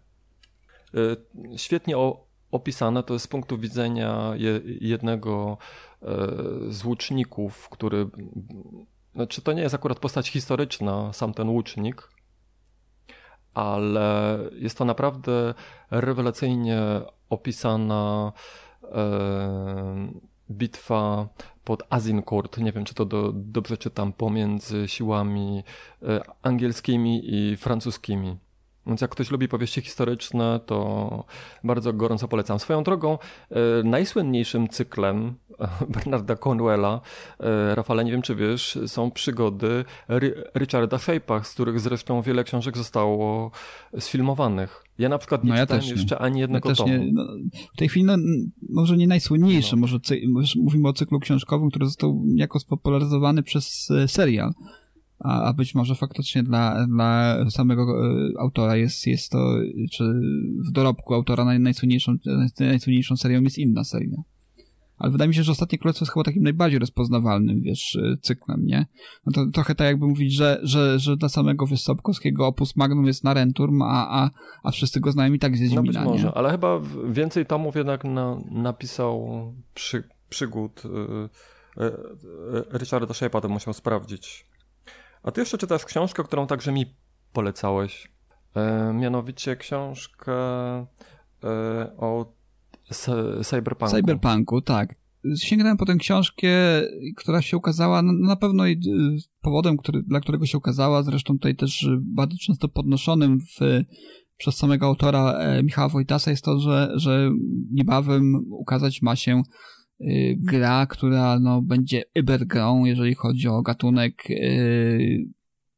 [1.56, 1.96] Świetnie
[2.50, 4.32] opisane to jest z punktu widzenia
[4.80, 5.58] jednego
[6.68, 8.06] z łuczników, który.
[9.14, 12.10] Znaczy, to nie jest akurat postać historyczna, sam ten łucznik,
[13.54, 15.54] ale jest to naprawdę
[15.90, 16.80] rewelacyjnie
[17.30, 18.32] opisana
[20.50, 21.28] bitwa
[21.64, 25.64] pod Azincourt, nie wiem czy to do, dobrze czytam, pomiędzy siłami
[26.02, 28.36] e, angielskimi i francuskimi.
[28.86, 31.24] Więc jak ktoś lubi powieści historyczne, to
[31.64, 32.58] bardzo gorąco polecam.
[32.58, 33.18] Swoją drogą,
[33.50, 35.34] e, najsłynniejszym cyklem
[35.94, 37.00] Bernarda Cornwella,
[37.40, 39.84] e, Rafale, nie wiem czy wiesz, są przygody
[40.56, 43.50] Richarda Shape'a, z których zresztą wiele książek zostało
[43.98, 44.84] sfilmowanych.
[44.98, 46.92] Ja na przykład nie no ja czytałem jeszcze ani jednego ja tomu.
[46.92, 47.26] Nie, no,
[47.74, 48.16] w tej chwili no,
[48.68, 49.80] może nie najsłynniejszy, no.
[49.80, 50.20] może cy,
[50.56, 54.52] mówimy o cyklu książkowym, który został jako spopularyzowany przez e, serial
[55.18, 59.56] a, a być może faktycznie dla, dla samego e, autora jest, jest to,
[59.92, 60.04] czy
[60.68, 62.16] w dorobku autora najsłynniejszą,
[62.60, 64.22] najsłynniejszą serią jest inna seria.
[64.98, 68.66] Ale wydaje mi się, że Ostatnie Królestwo jest chyba takim najbardziej rozpoznawalnym, wiesz, e, cyklem,
[68.66, 68.86] nie?
[69.26, 73.06] No to trochę tak jakby mówić, że, że, że dla samego, wiesz, Sapkowskiego opus magnum
[73.06, 74.30] jest na Renturm, a, a,
[74.62, 76.34] a wszyscy go znają i tak z Wiedźmina, No być może, nie?
[76.34, 79.28] ale chyba więcej tomów jednak na, napisał
[79.74, 81.28] przy, przygód yy,
[81.76, 84.46] yy, Richarda Shape'a, to musiał sprawdzić.
[85.24, 86.86] A ty jeszcze czytasz książkę, którą także mi
[87.32, 88.12] polecałeś.
[88.54, 90.32] E, mianowicie książkę
[91.44, 92.32] e, o
[93.42, 93.94] cyberpunku.
[93.94, 94.94] Cyberpunku, tak.
[95.36, 96.48] Sięgnąłem po tę książkę,
[97.16, 98.80] która się ukazała, na pewno i
[99.40, 103.84] powodem, który, dla którego się ukazała, zresztą tutaj też bardzo często podnoszonym w,
[104.36, 107.30] przez samego autora e, Michała Wojtasa jest to, że, że
[107.72, 109.42] niebawem ukazać ma się
[110.36, 112.04] gra, która no, będzie
[112.46, 115.26] grą, jeżeli chodzi o gatunek yy,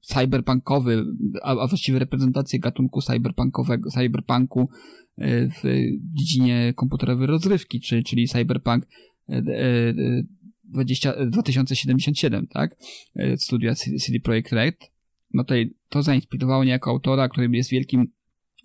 [0.01, 1.05] cyberpunkowy,
[1.43, 4.69] a, a właściwie reprezentację gatunku cyberpunkowego, cyberpunku
[5.19, 5.63] yy, w
[6.15, 8.87] dziedzinie komputerowej rozrywki, czy, czyli cyberpunk
[9.29, 10.27] yy,
[10.65, 12.77] 20, 2077, tak?
[13.17, 14.77] Y, studia CD Projekt Red.
[15.35, 18.13] No tutaj to zainspirowało niejako autora, który jest wielkim,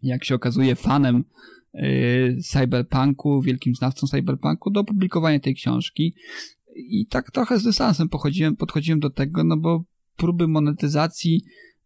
[0.03, 1.24] jak się okazuje, fanem Y,
[2.44, 6.16] cyberpunku, wielkim znawcą cyberpunku, do opublikowania tej książki.
[6.76, 9.84] I tak trochę z dystansem pochodziłem, podchodziłem do tego, no bo
[10.18, 11.44] próby monetyzacji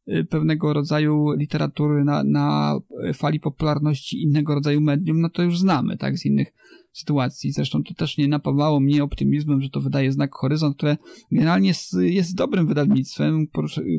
[0.08, 2.80] y, pewnego rodzaju literatury na, na
[3.14, 6.54] fali popularności innego rodzaju medium, no to już znamy, tak, z innych
[6.92, 7.52] sytuacji.
[7.52, 10.98] Zresztą to też nie napawało mnie optymizmem, że to wydaje znak Horyzont, które
[11.32, 13.48] generalnie jest, jest dobrym wydawnictwem,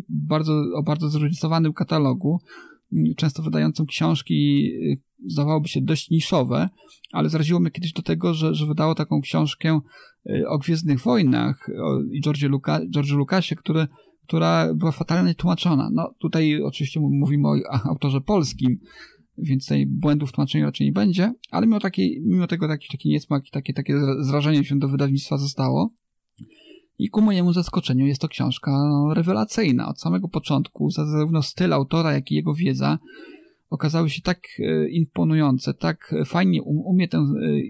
[0.09, 2.41] bardzo, o bardzo zróżnicowanym katalogu,
[3.17, 6.69] często wydającym książki, y, zdawałoby się dość niszowe,
[7.13, 9.81] ale zraziło mnie kiedyś do tego, że, że wydało taką książkę
[10.31, 11.69] y, o Gwiezdnych Wojnach
[12.13, 13.87] i George'u Luka, George Lucasie, który,
[14.27, 15.91] która była fatalnie tłumaczona.
[15.93, 17.55] No tutaj oczywiście mówimy o
[17.91, 18.79] autorze polskim,
[19.39, 23.09] więc tutaj błędów w tłumaczeniu raczej nie będzie, ale mimo, taki, mimo tego taki, taki
[23.09, 25.91] niesmak, takie, takie zrażenie się do wydawnictwa zostało.
[26.99, 29.89] I ku mojemu zaskoczeniu jest to książka no, rewelacyjna.
[29.89, 32.99] Od samego początku, zarówno styl autora, jak i jego wiedza
[33.77, 37.61] okazały się tak e, imponujące, tak fajnie um, umie tę e, e,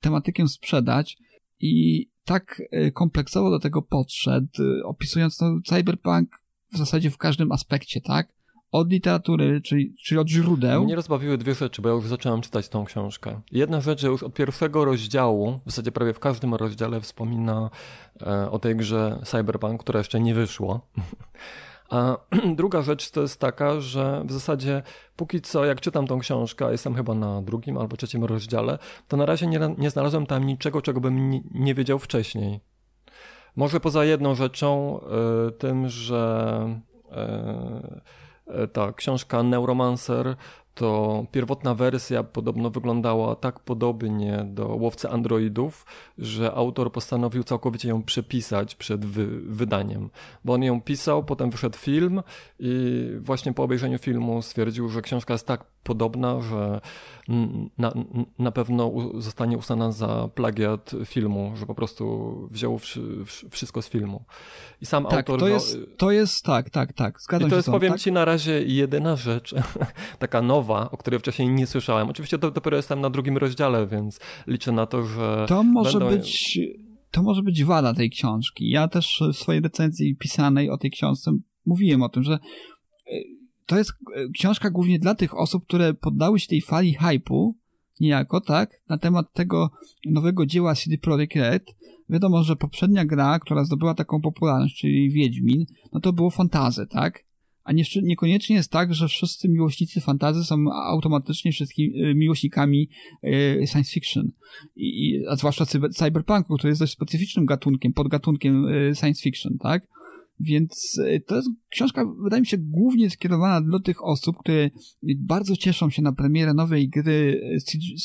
[0.00, 1.18] tematykę sprzedać
[1.60, 2.62] i tak
[2.94, 4.48] kompleksowo do tego podszedł,
[4.84, 6.42] opisując no, cyberpunk
[6.72, 8.32] w zasadzie w każdym aspekcie, tak?
[8.72, 10.84] od literatury, czyli, czyli od źródeł.
[10.84, 13.40] Mnie rozbawiły dwie rzeczy, bo ja już zaczynam czytać tą książkę.
[13.52, 17.70] Jedna rzecz, już od pierwszego rozdziału, w zasadzie prawie w każdym rozdziale wspomina
[18.50, 20.80] o tej grze Cyberpunk, która jeszcze nie wyszła.
[21.92, 22.16] A
[22.60, 24.82] druga rzecz to jest taka, że w zasadzie
[25.16, 28.78] póki co, jak czytam tą książkę, jestem chyba na drugim albo trzecim rozdziale,
[29.08, 32.60] to na razie nie, nie znalazłem tam niczego, czego bym nie, wiedział wcześniej.
[33.56, 35.00] Może poza jedną rzeczą,
[35.48, 36.80] y, tym, że
[38.48, 40.36] y, y, ta książka Neuromancer
[40.74, 45.86] to pierwotna wersja podobno wyglądała tak podobnie do łowcy androidów,
[46.18, 50.10] że autor postanowił całkowicie ją przepisać przed wy wydaniem.
[50.44, 52.22] Bo on ją pisał, potem wyszedł film
[52.58, 56.80] i właśnie po obejrzeniu filmu stwierdził, że książka jest tak podobna, że
[57.78, 57.92] na,
[58.38, 62.80] na pewno zostanie uznana za plagiat filmu, że po prostu wziął
[63.50, 64.24] wszystko z filmu.
[64.80, 65.40] I sam tak, autor...
[65.40, 67.20] To jest, to jest tak, tak, tak.
[67.20, 68.00] Zgadzam I to się jest, powiem tak?
[68.00, 69.54] ci, na razie jedyna rzecz,
[70.18, 72.08] taka nowa, o której wcześniej nie słyszałem.
[72.08, 75.44] Oczywiście to dopiero jestem na drugim rozdziale, więc liczę na to, że...
[75.48, 76.16] To może będą...
[76.16, 76.60] być...
[77.10, 78.70] To może być wada tej książki.
[78.70, 81.32] Ja też w swojej recenzji pisanej o tej książce
[81.66, 82.38] mówiłem o tym, że
[83.66, 83.92] to jest
[84.34, 87.56] książka głównie dla tych osób, które poddały się tej fali hypu,
[88.00, 89.70] niejako, tak, na temat tego
[90.06, 91.64] nowego dzieła CD Projekt Red.
[92.08, 97.24] Wiadomo, że poprzednia gra, która zdobyła taką popularność, czyli Wiedźmin, no to było fantazy, tak?
[97.64, 102.88] A nie, niekoniecznie jest tak, że wszyscy miłośnicy fantazy są automatycznie wszystkimi miłośnikami
[103.24, 104.32] y, science fiction.
[104.76, 109.86] I, a zwłaszcza cyberpunku, który jest dość specyficznym gatunkiem, podgatunkiem y, science fiction, tak?
[110.40, 114.70] Więc to jest książka, wydaje mi się, głównie skierowana do tych osób, które
[115.02, 117.40] bardzo cieszą się na premierę nowej gry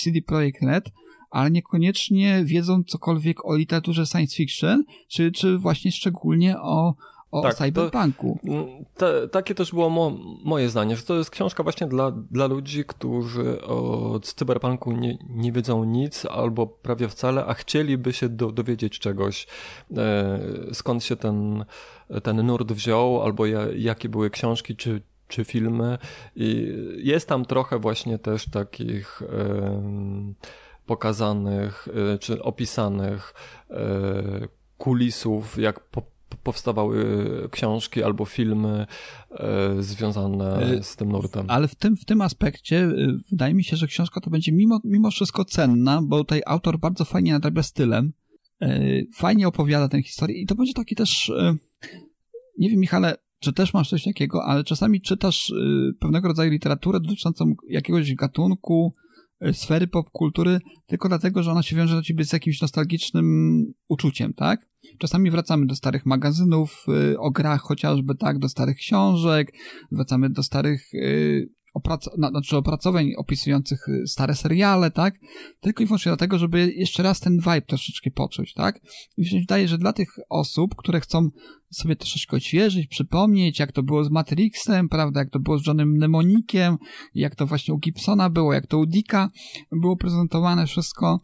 [0.03, 0.91] CD Projekt Red,
[1.29, 6.95] ale niekoniecznie wiedzą cokolwiek o literaturze science fiction, czy, czy właśnie szczególnie o,
[7.31, 8.39] o tak, cyberpunku.
[8.97, 10.11] To, takie też było mo,
[10.43, 15.51] moje zdanie, że to jest książka właśnie dla, dla ludzi, którzy o cyberpunku nie, nie
[15.51, 19.47] wiedzą nic albo prawie wcale, a chcieliby się do, dowiedzieć czegoś,
[19.97, 20.39] e,
[20.73, 21.65] skąd się ten,
[22.23, 25.97] ten nurt wziął, albo ja, jakie były książki, czy, czy filmy.
[26.35, 29.81] I jest tam trochę właśnie też takich e,
[30.85, 33.33] pokazanych, e, czy opisanych
[34.77, 36.01] kulisów, jak po,
[36.43, 38.85] powstawały książki albo filmy
[39.31, 41.45] e, związane z tym nurtem.
[41.49, 42.91] Ale w tym, w tym aspekcie
[43.31, 47.05] wydaje mi się, że książka to będzie mimo, mimo wszystko cenna, bo tutaj autor bardzo
[47.05, 48.13] fajnie nadrabia stylem,
[49.13, 51.31] fajnie opowiada tę historię i to będzie taki też,
[52.57, 55.53] nie wiem Michale, czy też masz coś takiego, ale czasami czytasz
[55.99, 58.93] pewnego rodzaju literaturę dotyczącą jakiegoś gatunku,
[59.51, 63.25] sfery popkultury, tylko dlatego, że ona się wiąże do ciebie z jakimś nostalgicznym
[63.87, 64.69] uczuciem, tak?
[64.99, 69.53] Czasami wracamy do starych magazynów y, o grach chociażby, tak, do starych książek,
[69.91, 75.15] wracamy do starych y, oprac znaczy opracowań opisujących y, stare seriale, tak?
[75.59, 78.79] Tylko i wyłącznie dlatego, żeby jeszcze raz ten vibe troszeczkę poczuć, tak?
[79.17, 81.29] I się wydaje, że dla tych osób, które chcą
[81.71, 85.89] sobie troszeczkę odświeżyć, przypomnieć, jak to było z Matrixem, prawda, jak to było z Johnem
[85.89, 86.77] Mnemonikiem,
[87.15, 89.29] jak to właśnie u Gibsona było, jak to u Dicka
[89.71, 91.19] było prezentowane wszystko.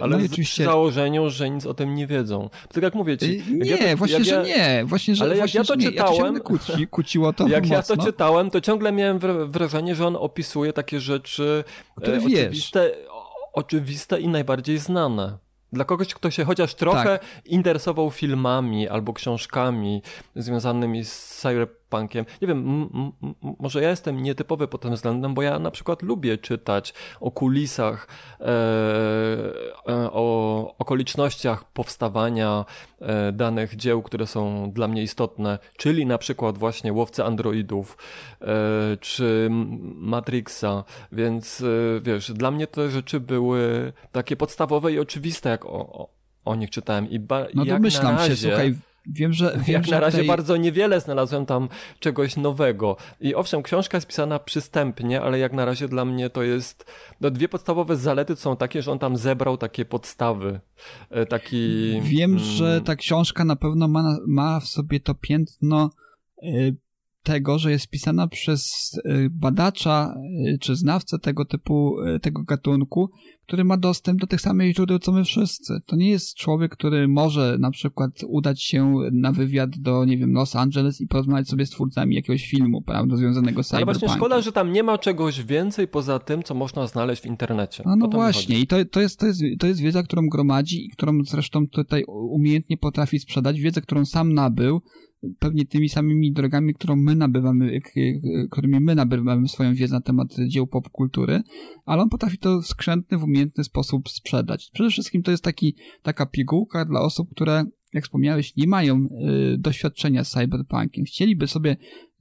[0.00, 0.42] Ale no oczywiście...
[0.44, 2.50] przy założeniu, że nic o tym nie wiedzą.
[2.72, 3.42] Tak jak mówię ci...
[3.50, 4.42] Nie, ja to, właśnie, że ja...
[4.42, 4.84] nie.
[4.84, 5.86] Właśnie, że, Ale jak właśnie, ja to nie.
[5.86, 6.34] czytałem...
[6.34, 7.76] Ja to kłóci, kłóciło to Jak mocno.
[7.76, 11.64] ja to czytałem, to ciągle miałem wrażenie, że on opisuje takie rzeczy
[11.96, 12.40] Które e, wiesz.
[12.40, 12.90] oczywiste,
[13.52, 15.38] oczywiste i najbardziej znane.
[15.72, 17.24] Dla kogoś, kto się chociaż trochę Tak.
[17.44, 20.02] interesował filmami albo książkami
[20.36, 21.12] związanymi z
[21.88, 22.24] cyberpunkiem.
[22.42, 22.88] Nie wiem,
[23.58, 28.08] może ja jestem nietypowy pod tym względem, bo ja na przykład lubię czytać o kulisach,
[28.40, 28.44] e,
[29.88, 32.64] e, o okolicznościach powstawania
[33.00, 37.96] e, danych dzieł, które są dla mnie istotne, czyli na przykład właśnie Łowcy Androidów,
[38.40, 38.46] e,
[39.00, 39.48] czy
[39.94, 45.70] Matrixa, więc e, wiesz, dla mnie te rzeczy były takie podstawowe i oczywiste, jak o,
[45.72, 46.08] o,
[46.44, 47.10] o nich czytałem.
[47.10, 48.74] I ba- No domyślam razie, się, słuchaj,
[49.08, 49.52] wiem, że...
[49.66, 50.28] Wiem, jak że na razie tutaj...
[50.28, 52.96] bardzo niewiele znalazłem tam czegoś nowego.
[53.20, 56.92] I owszem, książka jest pisana przystępnie, ale jak na razie dla mnie to jest.
[57.20, 60.60] No, dwie podstawowe zalety są takie, że on tam zebrał takie podstawy.
[61.10, 62.00] E, Taki.
[62.02, 65.90] Wiem, mm, że ta książka na pewno ma, ma w sobie to piętno
[66.42, 66.76] y,
[67.28, 70.14] tego, że jest pisana przez y, badacza
[70.54, 73.10] y, czy znawcę tego typu, y, tego gatunku,
[73.46, 75.80] który ma dostęp do tych samych źródeł, co my wszyscy.
[75.86, 80.32] To nie jest człowiek, który może na przykład udać się na wywiad do, nie wiem,
[80.32, 84.20] Los Angeles i porozmawiać sobie z twórcami jakiegoś filmu, prawda, związanego z Ale właśnie cyberpunkiem.
[84.20, 87.82] szkoda, że tam nie ma czegoś więcej poza tym, co można znaleźć w internecie.
[87.86, 90.02] No, no O to mi właśnie, i to, to, jest, to, jest, to jest wiedza,
[90.02, 94.80] którą gromadzi i którą zresztą tutaj umiejętnie potrafi sprzedać, wiedzę, którą sam nabył,
[95.38, 97.80] pewnie tymi samymi drogami, którą my nabywamy,
[98.50, 101.42] którymi my nabywamy swoją wiedzę na temat dzieł popkultury,
[101.84, 104.70] ale on potrafi to w skrzętny, w umiejętny sposób sprzedać.
[104.72, 108.96] Przede wszystkim to jest taki, taka pigułka dla osób, które jak wspomniałeś, nie mają
[109.54, 111.04] y, doświadczenia z cyberpunkiem.
[111.04, 111.76] Chcieliby sobie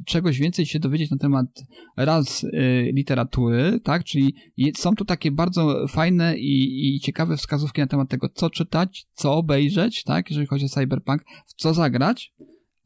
[0.05, 1.63] czegoś więcej się dowiedzieć na temat
[1.97, 2.49] raz y,
[2.93, 4.03] literatury, tak?
[4.03, 4.35] Czyli
[4.75, 9.35] są tu takie bardzo fajne i, i ciekawe wskazówki na temat tego, co czytać, co
[9.35, 10.29] obejrzeć, tak?
[10.29, 12.33] Jeżeli chodzi o cyberpunk, w co zagrać,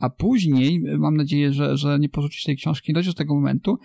[0.02, 3.80] a później, mam nadzieję, że, że nie porzucisz tej książki, dojdziesz do tego momentu,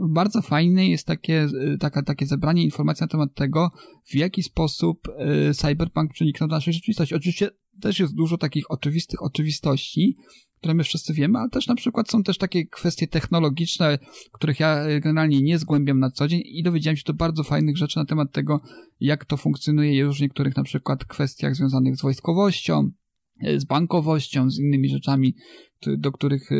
[0.00, 1.44] bardzo fajne jest takie,
[1.74, 3.70] y, taka, takie zebranie informacji na temat tego,
[4.04, 5.08] w jaki sposób
[5.50, 7.14] y, cyberpunk przeniknął do naszej rzeczywistości.
[7.14, 7.50] Oczywiście
[7.80, 10.16] też jest dużo takich oczywistych oczywistości,
[10.58, 13.98] które my wszyscy wiemy, ale też na przykład są też takie kwestie technologiczne,
[14.32, 17.76] których ja e, generalnie nie zgłębiam na co dzień i dowiedziałem się tu bardzo fajnych
[17.76, 18.60] rzeczy na temat tego,
[19.00, 22.90] jak to funkcjonuje już w niektórych na przykład kwestiach związanych z wojskowością, e,
[23.56, 25.34] z bankowością, z innymi rzeczami,
[25.86, 26.56] do których e,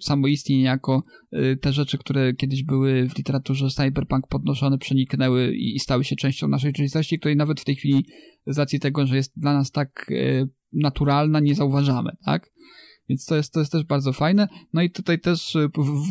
[0.00, 1.02] samoistnie niejako
[1.60, 6.68] te rzeczy, które kiedyś były w literaturze cyberpunk podnoszone, przeniknęły i stały się częścią naszej
[6.68, 8.06] rzeczywistości, której nawet w tej chwili
[8.46, 10.10] z racji tego, że jest dla nas tak
[10.72, 12.50] naturalna, nie zauważamy, tak?
[13.10, 14.48] Więc to jest, to jest też bardzo fajne.
[14.72, 15.56] No i tutaj też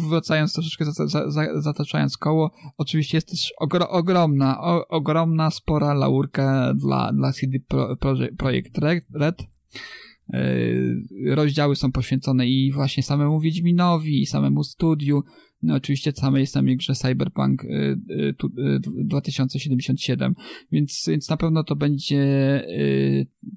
[0.09, 5.93] wracając troszeczkę, za, za, za, zataczając koło, oczywiście jest też ogro, ogromna, o, ogromna, spora
[5.93, 7.97] laurka dla, dla CD Pro,
[8.37, 9.35] Projekt Red.
[10.33, 15.23] Y, rozdziały są poświęcone i właśnie samemu Wiedźminowi, i samemu studiu,
[15.63, 17.65] no oczywiście samej samej grze Cyberpunk
[19.05, 20.35] 2077,
[20.71, 22.25] więc, więc na pewno to będzie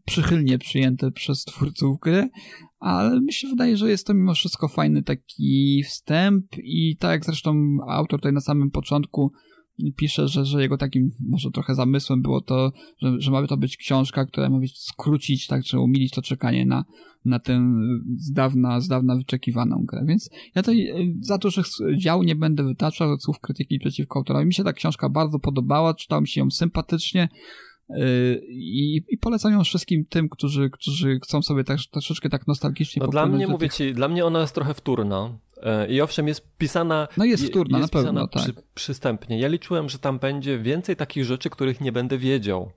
[0.05, 2.29] przychylnie przyjęte przez twórców gry,
[2.79, 7.25] ale mi się wydaje, że jest to mimo wszystko fajny taki wstęp i tak jak
[7.25, 9.33] zresztą autor tutaj na samym początku
[9.97, 13.77] pisze, że, że jego takim może trochę zamysłem było to, że, że ma to być
[13.77, 16.85] książka, która ma być skrócić, tak, czy umilić to czekanie na,
[17.25, 17.73] na tę
[18.17, 20.05] z dawna, z dawna wyczekiwaną grę.
[20.07, 21.67] Więc ja tutaj e, za dużych
[21.97, 24.47] dział nie będę wytaczał słów krytyki przeciwko autorowi.
[24.47, 27.29] Mi się ta książka bardzo podobała, czytał mi się ją sympatycznie,
[28.49, 33.09] i, i polecam ją wszystkim tym, którzy, którzy chcą sobie tak, troszeczkę tak nostalgicznie no
[33.09, 35.39] Dla mnie, mówię ci, dla mnie ona jest trochę wtórna.
[35.63, 37.09] E, I owszem, jest pisana.
[37.17, 38.29] No jest wtórna, jest na pewno.
[38.29, 38.43] Tak.
[38.43, 39.39] Przy, przystępnie.
[39.39, 42.71] Ja liczyłem, że tam będzie więcej takich rzeczy, których nie będę wiedział.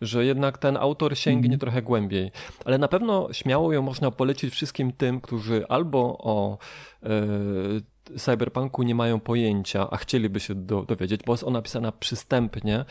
[0.00, 1.58] Że jednak ten autor sięgnie mm.
[1.58, 2.30] trochę głębiej.
[2.64, 6.58] Ale na pewno śmiało ją można polecić wszystkim tym, którzy albo o
[7.02, 12.84] e, cyberpunku nie mają pojęcia, a chcieliby się do, dowiedzieć, bo jest ona pisana przystępnie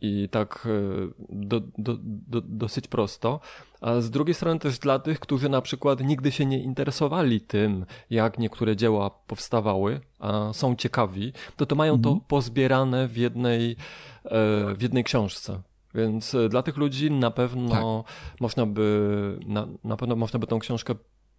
[0.00, 3.40] i tak e, do, do, do, dosyć prosto.
[3.80, 7.86] A z drugiej strony też dla tych, którzy na przykład nigdy się nie interesowali tym,
[8.10, 12.14] jak niektóre dzieła powstawały, a są ciekawi, to to mają mhm.
[12.14, 13.76] to pozbierane w jednej,
[14.24, 15.62] e, w jednej książce.
[15.94, 18.40] Więc dla tych ludzi na pewno tak.
[18.40, 20.94] można by, na, na pewno można by tą książkę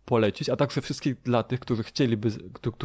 [0.05, 2.29] polecić, a także wszystkich dla tych, którzy chcieliby,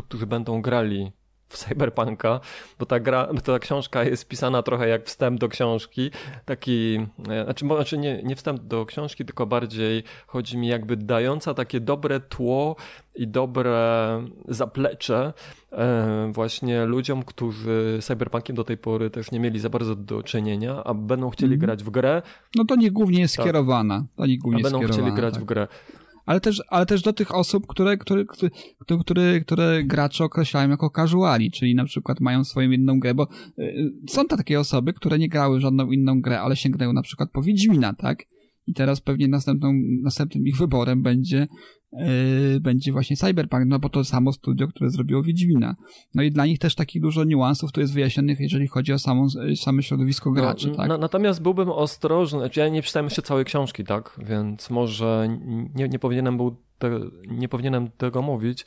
[0.08, 1.12] którzy będą grali
[1.48, 2.40] w Cyberpunka,
[2.78, 6.10] bo ta gra, bo ta książka jest pisana trochę jak wstęp do książki,
[6.44, 11.54] taki, e, znaczy, znaczy nie, nie wstęp do książki, tylko bardziej chodzi mi jakby dająca
[11.54, 12.76] takie dobre tło
[13.14, 15.32] i dobre zaplecze
[15.72, 20.84] e, właśnie ludziom, którzy Cyberpunkiem do tej pory też nie mieli za bardzo do czynienia,
[20.84, 21.66] a będą chcieli mm.
[21.66, 22.22] grać w grę.
[22.56, 23.44] No to nie głównie jest tak.
[23.44, 24.04] skierowana.
[24.16, 25.42] To nie głównie a będą skierowana, chcieli grać tak.
[25.42, 25.68] w grę
[26.28, 30.90] ale też, ale też do tych osób, które, które, które, które, które gracze określają jako
[30.90, 35.18] casuali, czyli na przykład mają swoją jedną grę, bo y, są to takie osoby, które
[35.18, 38.24] nie grały żadną inną grę, ale sięgnęły na przykład po Wiedźmina, tak?
[38.68, 41.46] I teraz pewnie następną, następnym ich wyborem będzie
[41.92, 45.74] Yy, będzie właśnie Cyberpunk, no bo to samo studio, które zrobiło Wiedźmina.
[46.14, 49.26] No i dla nich też takich dużo niuansów to jest wyjaśnionych, jeżeli chodzi o samą,
[49.56, 50.88] same środowisko no, graczy, no, tak?
[50.88, 54.20] Na, natomiast byłbym ostrożny, znaczy ja nie czytałem jeszcze całej książki, tak?
[54.26, 55.28] Więc może
[55.74, 58.66] nie, nie powinienem był te, nie powinienem tego mówić,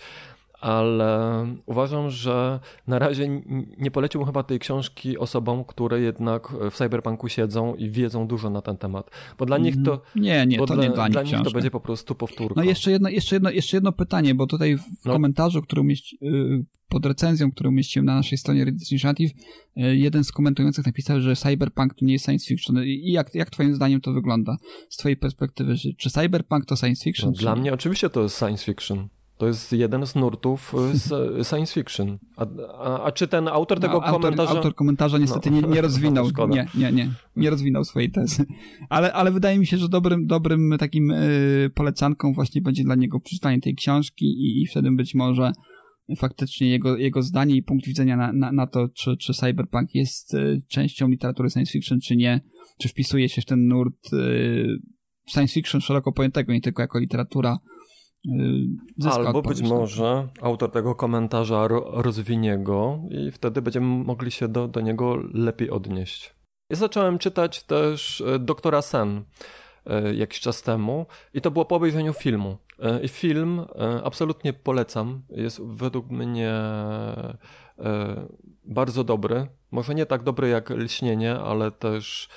[0.62, 3.42] ale uważam, że na razie
[3.78, 8.62] nie poleciłbym chyba tej książki osobom, które jednak w cyberpunku siedzą i wiedzą dużo na
[8.62, 9.10] ten temat.
[9.38, 10.02] Bo dla nich to.
[10.16, 11.34] Nie, nie, to dla, nie dla nich.
[11.34, 12.62] Nich to będzie po prostu powtórka.
[12.62, 15.14] No jeszcze jedno, jeszcze jedno, jeszcze jedno pytanie, bo tutaj w no.
[15.14, 19.32] komentarzu, który umieści, y, pod recenzją, którą umieściłem na naszej stronie Reddit Initiative,
[19.78, 22.84] y, jeden z komentujących napisał, że cyberpunk to nie jest science fiction.
[22.86, 24.58] I jak, jak twoim zdaniem to wygląda
[24.90, 25.76] z twojej perspektywy?
[25.98, 27.32] Czy cyberpunk to science fiction?
[27.32, 29.10] No, dla mnie oczywiście to jest science fiction.
[29.42, 32.18] To jest jeden z nurtów z science fiction.
[32.38, 32.46] A,
[32.78, 34.52] a, a czy ten autor tego no, autor, komentarza...
[34.52, 35.62] Autor komentarza niestety no.
[35.62, 36.28] nie, nie rozwinął.
[36.50, 37.10] nie, nie, nie.
[37.36, 38.46] Nie rozwinął swojej tezy.
[38.90, 43.20] Ale, ale wydaje mi się, że dobrym, dobrym takim y, polecanką właśnie będzie dla niego
[43.20, 45.52] przeczytanie tej książki i, i wtedy być może
[46.18, 50.34] faktycznie jego, jego zdanie i punkt widzenia na, na, na to, czy, czy cyberpunk jest
[50.34, 52.42] y, częścią literatury science fiction, czy nie,
[52.80, 54.68] czy wpisuje się w ten nurt y,
[55.30, 57.58] science fiction szeroko pojętego, nie tylko jako literatura
[59.12, 64.68] Albo być może autor tego komentarza ro, rozwinie go i wtedy będziemy mogli się do,
[64.68, 66.34] do niego lepiej odnieść.
[66.70, 69.24] Ja zacząłem czytać też e, Doktora Sen
[69.86, 72.58] e, jakiś czas temu i to było po obejrzeniu filmu.
[72.80, 73.66] E, I film
[74.04, 75.22] absolutnie polecam.
[75.30, 76.54] Jest według mnie
[78.64, 79.48] bardzo dobry.
[79.72, 82.30] Może nie tak dobry jak Lśnienie, ale też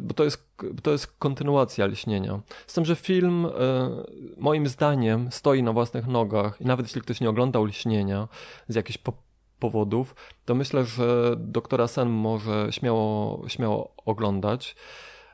[0.00, 0.48] bo to jest,
[0.82, 2.40] to jest kontynuacja Lśnienia.
[2.66, 3.50] Z tym, że film e,
[4.36, 8.28] moim zdaniem stoi na własnych nogach i nawet jeśli ktoś nie oglądał Lśnienia
[8.68, 9.12] z jakichś po
[9.58, 14.76] powodów, to myślę, że doktora Sen może śmiało, śmiało oglądać.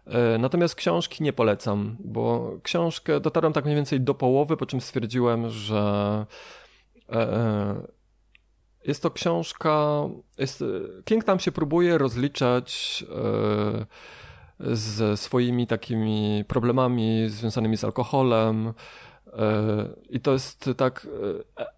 [0.06, 4.80] E, Natomiast książki nie polecam, bo książkę dotarłem tak mniej więcej do połowy, po czym
[4.80, 6.26] stwierdziłem, że
[7.12, 7.95] e,
[8.86, 10.02] jest to książka.
[10.38, 10.64] Jest,
[11.04, 13.04] King tam się próbuje rozliczać
[14.60, 18.66] e, ze swoimi takimi problemami związanymi z alkoholem.
[18.68, 18.72] e,
[20.08, 21.06] I to jest tak
[21.58, 21.75] e,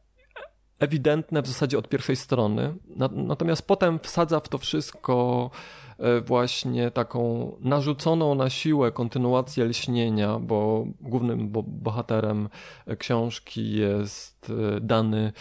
[0.78, 2.74] ewidentne w zasadzie od pierwszej strony.
[2.96, 5.50] Na- Natomiast potem wsadza w to wszystko
[5.98, 12.48] e, właśnie taką narzuconą na siłę kontynuację lśnienia, bo głównym bo bohaterem
[12.86, 15.32] e, książki jest e, Dany,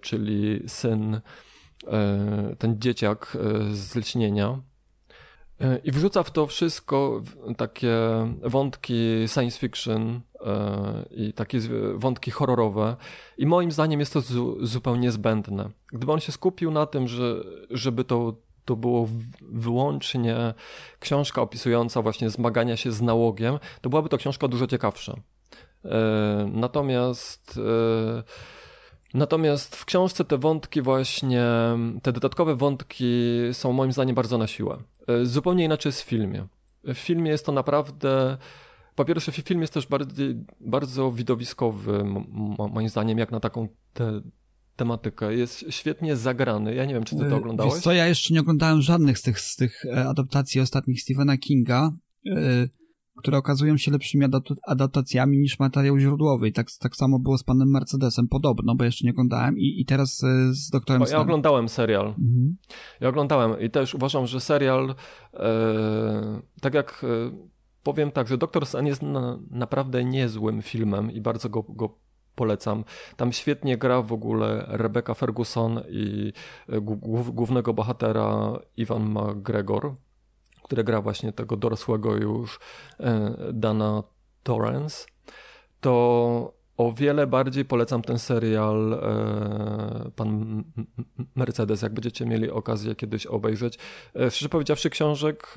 [0.00, 1.20] czyli syn,
[2.58, 3.36] ten dzieciak
[3.72, 4.58] z lśnienia.
[5.60, 7.22] E, I wrzuca w to wszystko
[7.56, 7.96] takie
[8.42, 8.94] wątki
[9.26, 11.60] science fiction e, i takie
[11.94, 12.96] wątki horrorowe.
[13.38, 15.70] I moim zdaniem jest to zu, zupełnie zbędne.
[15.92, 18.34] Gdyby on się skupił na tym, że, żeby to,
[18.64, 19.08] to było
[19.40, 20.54] wyłącznie
[21.00, 25.14] książka opisująca właśnie zmagania się z nałogiem, to byłaby to książka dużo ciekawsza.
[25.84, 27.60] E, Natomiast
[29.14, 31.44] Natomiast w książce te wątki właśnie,
[32.02, 34.78] te dodatkowe wątki są moim zdaniem bardzo na siłę.
[35.06, 36.46] E, Zupełnie inaczej jest w filmie.
[36.84, 38.38] W filmie jest to naprawdę.
[38.94, 42.04] Po pierwsze, fi- film jest też bardziej, bardzo widowiskowy,
[42.72, 44.20] moim zdaniem, jak na taką te,
[44.76, 45.34] tematykę.
[45.34, 46.74] Jest świetnie zagrany.
[46.74, 47.74] Ja nie wiem, czy ty to E, oglądałeś?
[47.74, 51.36] Wiesz co, ja jeszcze nie oglądałem żadnych z tych, z tych e, adaptacji ostatnich Stephena
[51.36, 51.90] Kinga,
[53.16, 56.48] które okazują się lepszymi adapta- adaptacjami niż materiał źródłowy.
[56.48, 59.58] I tak, tak samo było z panem Mercedesem, podobno, bo jeszcze nie oglądałem.
[59.58, 62.06] I, i teraz e, z doktorem ja oglądałem serial.
[62.06, 62.56] Mhm.
[63.00, 64.94] Ja oglądałem i też uważam, że serial,
[65.34, 67.36] e, tak jak e,
[67.82, 71.98] powiem tak, że Doktor Sen jest na, naprawdę niezłym filmem i bardzo go, go
[72.34, 72.84] polecam.
[73.16, 76.32] Tam świetnie gra w ogóle Rebecca Ferguson i
[77.32, 79.94] głównego bohatera Ivan McGregor,
[80.66, 82.58] który gra właśnie tego dorosłego już
[83.00, 84.02] e, Dana
[84.42, 85.06] Torrance.
[85.80, 90.64] To o wiele bardziej polecam ten serial e, Pan
[91.34, 93.78] Mercedes, jak będziecie mieli okazję kiedyś obejrzeć.
[94.16, 95.54] E, szczerze powiedziawszy, książek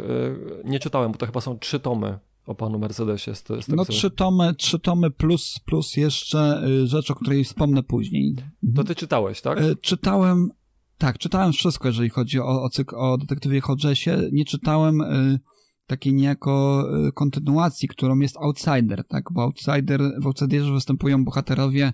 [0.63, 3.35] nie czytałem, bo to chyba są trzy tomy o panu Mercedesie.
[3.35, 7.43] Z, te- z No trzy tomy, trzy tomy plus, plus jeszcze y, rzecz, o której
[7.43, 8.35] wspomnę później.
[8.75, 9.59] To ty czytałeś, tak?
[9.81, 10.49] Czytałem,
[10.99, 14.17] tak, czytałem wszystko, jeżeli chodzi o, o, cyk, o detektywie Hodgesie.
[14.31, 15.39] Nie czytałem y,
[15.87, 19.23] takiej niejako y, kontynuacji, którą jest Outsider, tak?
[19.31, 21.93] Bo Outsider, w Outsiderze występują bohaterowie,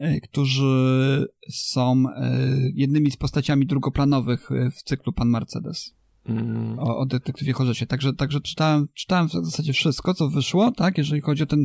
[0.00, 5.94] y, którzy są y, jednymi z postaciami drugoplanowych y, w cyklu Pan Mercedes
[6.28, 7.86] Mm, o, o detektywie Hodgesie.
[7.86, 10.98] Także, także czytałem, czytałem w zasadzie wszystko, co wyszło, tak?
[10.98, 11.60] Jeżeli chodzi o ten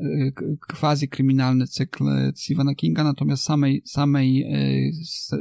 [0.00, 0.44] y, k-
[0.76, 4.44] quasi-kryminalny cykl y, Stephena Kinga, natomiast samej, samej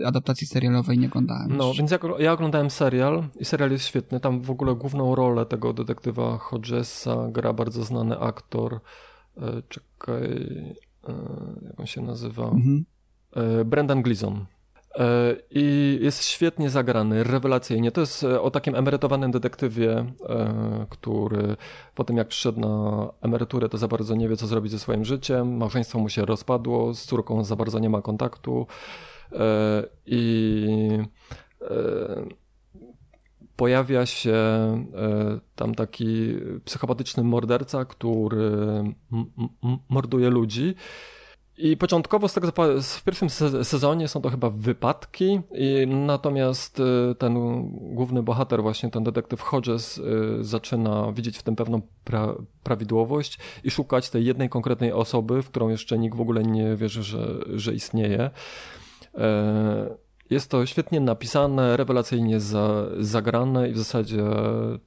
[0.01, 1.57] y, adaptacji serialowej nie oglądałem.
[1.57, 4.19] No, więc ja, ja oglądałem serial i serial jest świetny.
[4.19, 8.79] Tam w ogóle główną rolę tego detektywa Hodgesa gra bardzo znany aktor.
[9.69, 10.47] Czekaj,
[11.65, 12.43] jak on się nazywa?
[12.43, 12.85] Mhm.
[13.65, 14.45] Brendan Gleeson.
[14.95, 17.91] E, I jest świetnie zagrany, rewelacyjnie.
[17.91, 21.55] To jest e, o takim emerytowanym detektywie, e, który
[21.95, 25.05] po tym jak przyszedł na emeryturę, to za bardzo nie wie, co zrobić ze swoim
[25.05, 25.57] życiem.
[25.57, 28.67] Małżeństwo mu się rozpadło, z córką za bardzo nie ma kontaktu.
[30.05, 30.67] I
[33.55, 34.37] pojawia się
[35.55, 36.35] tam taki
[36.65, 38.83] psychopatyczny morderca, który
[39.89, 40.75] morduje ludzi.
[41.61, 42.51] I początkowo z tego,
[42.81, 47.33] w pierwszym se- sezonie są to chyba wypadki, i natomiast y, ten
[47.95, 50.03] główny bohater, właśnie ten detektyw Hodges, y,
[50.43, 55.69] zaczyna widzieć w tym pewną pra prawidłowość i szukać tej jednej konkretnej osoby, w którą
[55.69, 58.29] jeszcze nikt w ogóle nie wierzy, że, że istnieje.
[59.17, 59.95] E,
[60.29, 64.23] Jest to świetnie napisane, rewelacyjnie za, zagrane i w zasadzie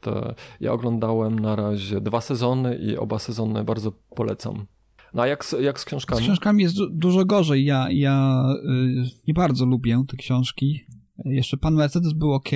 [0.01, 4.66] te, ja oglądałem na razie dwa sezony i oba sezony bardzo polecam.
[5.15, 6.23] No a jak, jak z Z książkami?
[6.23, 7.65] książkami jest du- dużo gorzej.
[7.65, 10.81] Ja, ja y, nie bardzo lubię te książki.
[11.25, 12.51] Jeszcze Pan Mercedes był ok,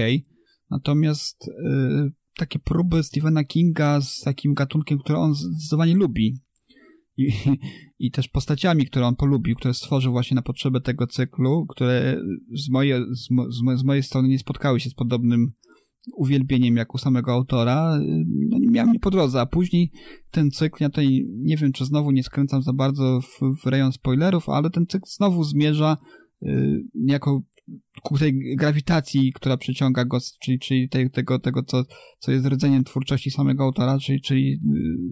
[0.70, 6.40] natomiast y, takie próby Stephena Kinga z takim gatunkiem, który on zdecydowanie lubi,
[7.16, 7.32] i,
[7.98, 12.20] i też postaciami, które on polubił, które stworzył właśnie na potrzeby tego cyklu, które
[12.52, 15.52] z, moje, z, mo, z mojej strony nie spotkały się z podobnym
[16.16, 17.98] uwielbieniem jak u samego autora,
[18.50, 19.90] no nie miałem nie po drodze, a później
[20.30, 23.92] ten cykl, ja tutaj nie wiem, czy znowu nie skręcam za bardzo w, w rejon
[23.92, 25.96] spoilerów, ale ten cykl znowu zmierza
[26.42, 27.42] y, jako
[28.02, 31.84] ku tej grawitacji, która przyciąga go, czyli, czyli tej, tego, tego co,
[32.18, 34.58] co jest rdzeniem twórczości samego autora, czyli, czyli y,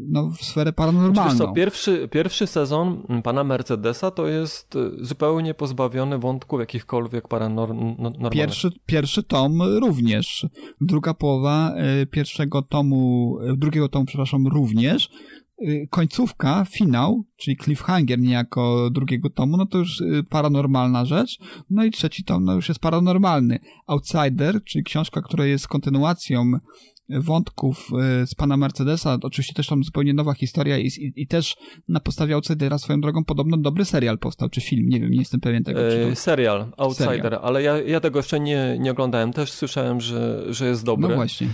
[0.09, 1.39] no, w sferę paranormalną.
[1.39, 8.33] co, pierwszy, pierwszy sezon pana Mercedesa to jest y, zupełnie pozbawiony wątków jakichkolwiek paranormalnych.
[8.33, 10.47] Pierwszy, pierwszy tom również.
[10.81, 15.11] Druga połowa y, pierwszego tomu, drugiego tomu, przepraszam, również.
[15.63, 21.39] Y, końcówka, finał, czyli cliffhanger niejako drugiego tomu, no to już y, paranormalna rzecz.
[21.71, 23.59] No i trzeci tom, no już jest paranormalny.
[23.87, 26.53] Outsider, czyli książka, która jest kontynuacją
[27.09, 27.89] wątków
[28.23, 31.57] y, z pana Mercedesa, oczywiście też tam zupełnie nowa historia i, i, i, też
[31.89, 35.41] na podstawie Outsidera swoją drogą podobno dobry serial powstał, czy film, nie wiem, nie jestem
[35.41, 35.81] pewien tego.
[35.91, 36.17] Czy to...
[36.17, 37.41] Serial, Outsider, serial.
[37.43, 41.09] ale ja, ja tego jeszcze nie, nie oglądałem, też słyszałem, że, że jest dobry.
[41.09, 41.49] No właśnie.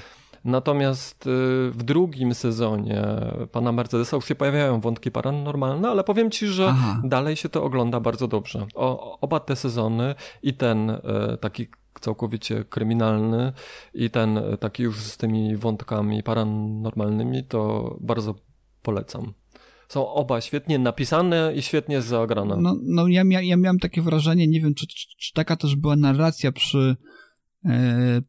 [0.44, 1.30] Natomiast y,
[1.70, 3.04] w drugim sezonie
[3.52, 7.02] pana Mercedesa już się pojawiają wątki paranormalne, ale powiem ci, że Aha.
[7.04, 8.66] dalej się to ogląda bardzo dobrze.
[8.74, 11.00] O, oba te sezony i ten y,
[11.40, 11.66] taki
[12.00, 13.52] całkowicie kryminalny
[13.94, 18.34] i ten taki już z tymi wątkami paranormalnymi, to bardzo
[18.82, 19.32] polecam.
[19.88, 22.56] Są oba świetnie napisane i świetnie zagrane.
[22.56, 25.76] No, no ja, mia ja miałem takie wrażenie, nie wiem, czy, czy, czy taka też
[25.76, 26.96] była narracja przy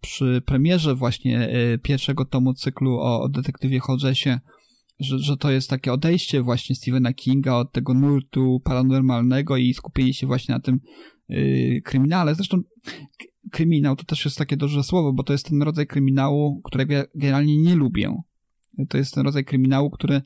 [0.01, 4.39] przy premierze właśnie e, pierwszego tomu cyklu o, o detektywie Hodgesie,
[4.99, 10.13] że, że to jest takie odejście właśnie Stephena Kinga od tego nurtu paranormalnego i skupienie
[10.13, 10.79] się właśnie na tym
[11.29, 12.35] yy, kryminale.
[12.35, 12.61] Zresztą
[13.51, 17.03] kryminał to też jest takie duże słowo, bo to jest ten rodzaj kryminału, którego ja
[17.15, 18.21] generalnie nie lubię.
[18.89, 20.21] To jest ten rodzaj kryminału, który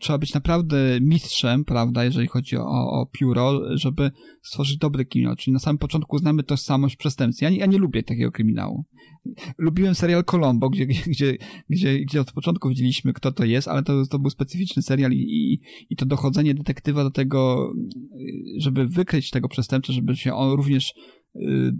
[0.00, 2.64] trzeba być naprawdę mistrzem, prawda, jeżeli chodzi o,
[3.00, 4.10] o pióro, żeby
[4.42, 5.36] stworzyć dobry kryminał.
[5.36, 7.44] Czyli na samym początku znamy tożsamość przestępcy.
[7.44, 8.84] Ja nie, ja nie lubię takiego kryminału.
[9.58, 11.36] Lubiłem serial Colombo, gdzie, gdzie,
[11.70, 15.16] gdzie, gdzie od początku widzieliśmy, kto to jest, ale to, to był specyficzny serial i,
[15.16, 15.60] i,
[15.90, 17.72] i to dochodzenie detektywa do tego,
[18.20, 20.94] y, żeby wykryć tego przestępcę, żeby się on również
[21.34, 21.72] yy,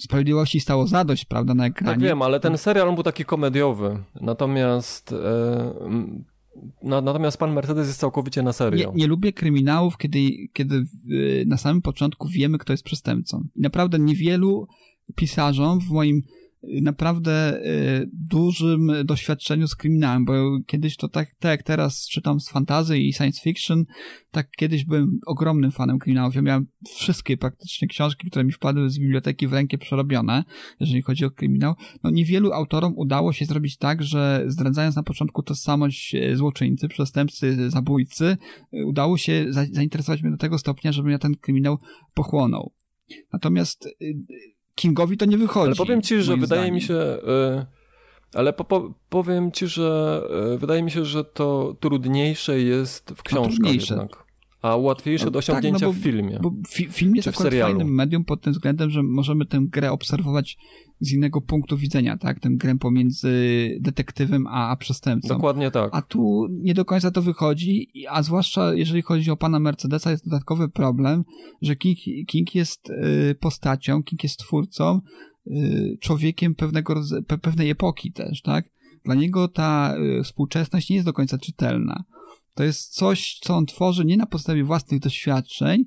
[0.00, 1.94] sprawiedliwości stało zadość, prawda, na ekranie.
[1.94, 4.04] Tak wiem, ale ten serial był taki komediowy.
[4.20, 5.74] Natomiast e,
[6.82, 8.90] no, natomiast pan Mercedes jest całkowicie na serio.
[8.90, 10.18] Nie, nie lubię kryminałów, kiedy,
[10.52, 10.84] kiedy
[11.46, 13.46] na samym początku wiemy, kto jest przestępcą.
[13.56, 14.68] Naprawdę niewielu
[15.14, 16.22] pisarzom w moim
[16.82, 20.32] naprawdę y, dużym doświadczeniu z kryminałem, bo
[20.66, 23.84] kiedyś to tak, tak jak teraz czytam z fantazy i science fiction,
[24.30, 26.34] tak kiedyś byłem ogromnym fanem kryminałów.
[26.34, 30.44] Ja miałem wszystkie praktycznie książki, które mi wpadły z biblioteki w rękę przerobione,
[30.80, 31.74] jeżeli chodzi o kryminał.
[32.02, 37.70] No niewielu autorom udało się zrobić tak, że zdradzając na początku tożsamość e, złoczyńcy, przestępcy,
[37.70, 38.36] zabójcy,
[38.72, 41.78] e, udało się zainteresować mnie do tego stopnia, żebym ja ten kryminał
[42.14, 42.72] pochłonął.
[43.32, 44.14] Natomiast y,
[44.74, 45.66] Kingowi to nie wychodzi.
[45.66, 46.74] Ale powiem ci, że wydaje zdaniem.
[46.74, 46.94] mi się.
[46.94, 47.66] Y,
[48.34, 50.22] ale po, po, powiem ci, że
[50.54, 54.24] y, wydaje mi się, że to trudniejsze jest w książkach jednak.
[54.62, 56.38] A łatwiejsze no, do osiągnięcia tak, no bo, w filmie.
[56.42, 60.56] Bo fi, film jest akurat fajnym medium pod tym względem, że możemy tę grę obserwować
[61.00, 62.40] z innego punktu widzenia, tak?
[62.40, 63.30] Tę grę pomiędzy
[63.80, 65.28] detektywem a, a przestępcą.
[65.28, 65.90] Dokładnie tak.
[65.92, 70.24] A tu nie do końca to wychodzi, a zwłaszcza jeżeli chodzi o pana Mercedesa, jest
[70.24, 71.24] dodatkowy problem,
[71.62, 75.00] że King, King jest y, postacią, King jest twórcą,
[75.46, 76.94] y, człowiekiem pewnego,
[77.26, 78.70] pe, pewnej epoki też, tak?
[79.04, 82.04] Dla niego ta y, współczesność nie jest do końca czytelna.
[82.54, 85.84] To jest coś, co on tworzy nie na podstawie własnych doświadczeń,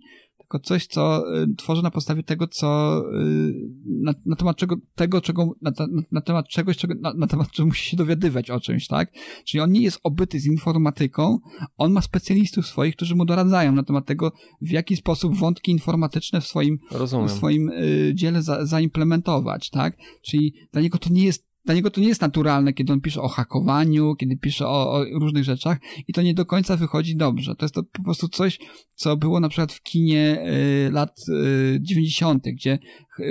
[0.48, 3.54] tylko coś, co y, tworzy na podstawie tego, co y,
[3.86, 7.52] na, na temat czego, tego, czego, na, na, na temat czegoś, czego, na, na, temat
[7.52, 9.12] czego musi się dowiadywać o czymś, tak?
[9.46, 11.40] Czyli on nie jest obyty z informatyką,
[11.78, 14.32] on ma specjalistów swoich, którzy mu doradzają na temat tego,
[14.62, 16.80] w jaki sposób wątki informatyczne w swoim,
[17.28, 19.98] w swoim y, dziele za, zaimplementować, tak?
[20.22, 23.22] Czyli dla niego to nie jest dla niego to nie jest naturalne, kiedy on pisze
[23.22, 27.56] o hakowaniu, kiedy pisze o, o, różnych rzeczach i to nie do końca wychodzi dobrze.
[27.56, 28.60] To jest to po prostu coś,
[28.94, 30.46] co było na przykład w kinie
[30.88, 32.80] y, lat y, 90., gdzie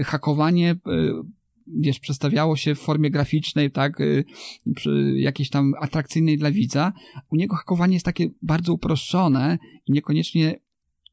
[0.05, 0.77] hakowanie y,
[1.67, 4.25] wiesz, przedstawiało się w formie graficznej, tak, y,
[5.17, 6.93] jakiejś tam atrakcyjnej dla widza.
[7.31, 10.61] U niego hakowanie jest takie bardzo uproszczone i niekoniecznie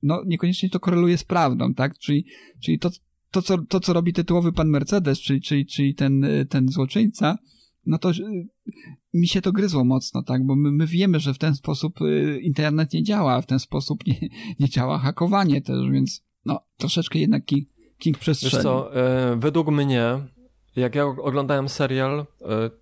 [0.04, 1.98] no, niekoniecznie to koreluje z prawdą, tak?
[1.98, 2.26] Czyli,
[2.64, 2.90] czyli to,
[3.34, 7.38] to, co, to, co robi tytułowy pan Mercedes, czyli, czyli, czyli ten, ten złoczyńca,
[7.86, 8.48] no to y,
[9.14, 12.40] mi się to gryzło mocno, tak, bo my, my wiemy, że w ten sposób y,
[12.44, 14.30] internet nie działa, w ten sposób nie,
[14.60, 18.54] nie działa hakowanie też, więc no, troszeczkę jednak King, King przestrzeni.
[18.54, 20.20] Wiesz co, e, według mnie
[20.76, 22.26] jak ja oglądałem serial, e,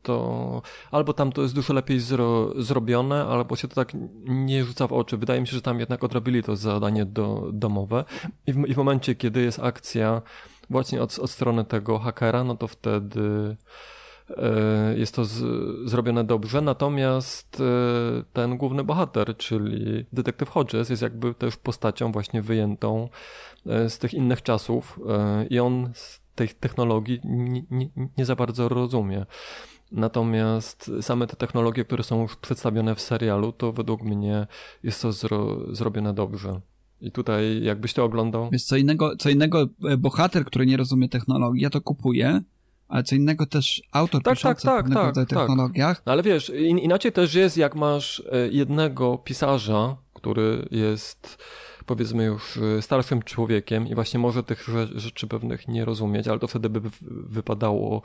[0.02, 0.62] to
[0.92, 3.92] albo tam to jest dużo lepiej zro, zrobione, albo się to tak
[4.26, 5.18] nie rzuca w oczy.
[5.18, 8.04] Wydaje mi się, że tam jednak odrobili to zadanie do, domowe.
[8.48, 10.22] I w, I w momencie, kiedy jest akcja
[10.70, 13.56] właśnie od, od strony tego hakera, no to wtedy
[14.30, 15.44] e, jest to z,
[15.90, 22.42] zrobione dobrze, natomiast e, ten główny bohater, czyli detektyw Hodges jest jakby też postacią właśnie
[22.42, 23.10] wyjętą
[23.66, 25.00] z tych innych czasów
[25.50, 25.94] i on
[26.36, 29.26] tej technologii nie, nie, nie za bardzo rozumie.
[29.92, 34.48] Natomiast same te technologie, które są już przedstawione w serialu, to według mnie
[34.84, 36.62] jest to zro, zrobione dobrze.
[37.02, 38.50] I tutaj, jakbyś to oglądał.
[38.52, 42.42] Wiesz, co innego, co innego e, bohater, który nie rozumie technologii, ja to kupuję,
[42.88, 46.02] ale co innego też autor tak, piszący tak, tak, tak, tak, technologiach.
[46.06, 51.44] Ale wiesz, in, inaczej też jest, jak masz e, jednego pisarza, który jest
[51.86, 56.48] powiedzmy już y, starszym człowiekiem i właśnie może tych rzeczy pewnych nie rozumieć, ale to
[56.48, 58.02] wtedy by wypadało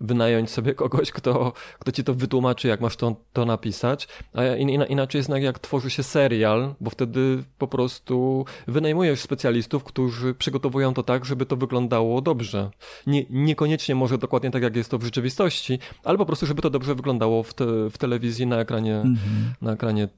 [0.00, 4.08] wynająć sobie kogoś, kto, kto ci to wytłumaczy, jak masz to, to napisać.
[4.34, 4.44] A
[4.88, 11.02] inaczej jest jak tworzy się serial, bo wtedy po prostu wynajmujesz specjalistów, którzy przygotowują to
[11.02, 12.70] tak, żeby to wyglądało dobrze.
[13.06, 16.70] Nie, niekoniecznie może dokładnie tak, jak jest to w rzeczywistości, ale po prostu, żeby to
[16.70, 19.16] dobrze wyglądało w, te, w telewizji na ekranie, -hmm.
[19.62, 20.08] na ekranie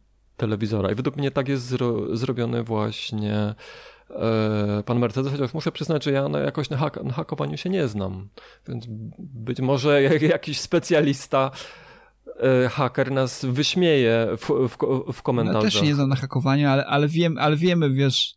[0.41, 0.93] telewizora.
[0.93, 3.55] I według mnie tak jest zro zrobiony właśnie
[4.11, 7.71] e, pan Mercedes, chociaż muszę przyznać, że ja na jakoś na, hak na hakowaniu się
[7.71, 8.29] nie znam.
[8.69, 8.85] Więc
[9.19, 10.03] być może
[10.37, 11.51] jakiś specjalista
[12.65, 14.77] e, haker nas wyśmieje w, w,
[15.13, 15.65] w komentarzach.
[15.65, 18.35] Ja też nie znam na hakowaniu, ale, ale, wiem, ale wiemy, wiesz,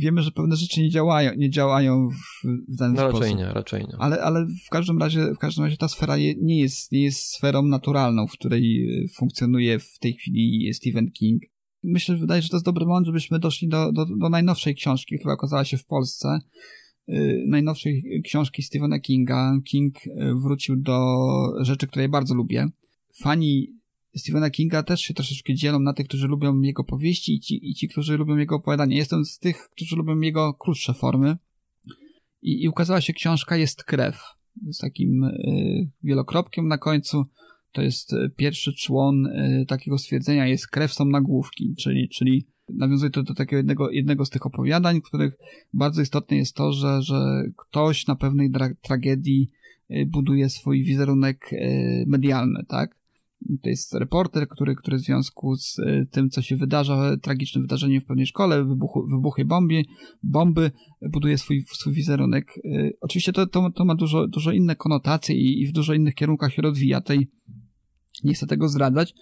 [0.00, 3.20] wiemy, że pewne rzeczy nie działają, nie działają w, w danym no, sposób.
[3.20, 3.96] Raczej nie, raczej nie.
[3.98, 7.18] Ale, ale w każdym razie, w każdym razie ta sfera je, nie jest, nie jest
[7.18, 11.42] sferą naturalną, w której e, funkcjonuje w tej chwili Stephen King.
[11.82, 15.18] Myślę, że wydaje, że to jest dobry moment, żebyśmy doszli do, do, do najnowszej książki,
[15.18, 16.38] która okazała się w Polsce.
[17.08, 19.60] Yy, najnowszej książki Stephena Kinga.
[19.64, 21.16] King e, wrócił do
[21.60, 22.68] rzeczy, które ja bardzo lubię.
[23.22, 23.79] Fani
[24.16, 27.74] Stephena Kinga też się troszeczkę dzielą na tych, którzy lubią jego powieści i ci, i
[27.74, 28.96] ci którzy lubią jego opowiadania.
[28.96, 31.36] Jestem z tych, którzy lubią jego krótsze formy.
[32.42, 34.22] I, i ukazała się książka Jest krew.
[34.72, 37.24] Z takim y, wielokropkiem na końcu.
[37.72, 40.46] To jest y, pierwszy człon y, takiego stwierdzenia.
[40.46, 41.74] Jest krew, są nagłówki.
[41.78, 45.36] Czyli, czyli nawiązuje to do takiego jednego, jednego z tych opowiadań, w których
[45.74, 48.50] bardzo istotne jest to, że, że ktoś na pewnej
[48.82, 49.50] tragedii
[50.06, 51.50] buduje swój wizerunek
[52.06, 52.99] medialny, tak?
[53.62, 58.00] To jest reporter, który, który w związku z e, tym, co się wydarza, tragicznym wydarzeniem
[58.00, 59.82] w pewnej szkole, wybuchu, wybuchy bomby,
[60.22, 60.70] bomby,
[61.12, 62.58] buduje swój, swój wizerunek.
[62.64, 66.14] E, oczywiście to, to, to ma dużo, dużo inne konotacje i, i w dużo innych
[66.14, 67.00] kierunkach się rozwija.
[67.00, 67.30] Tej,
[68.24, 69.14] nie chcę tego zdradzać,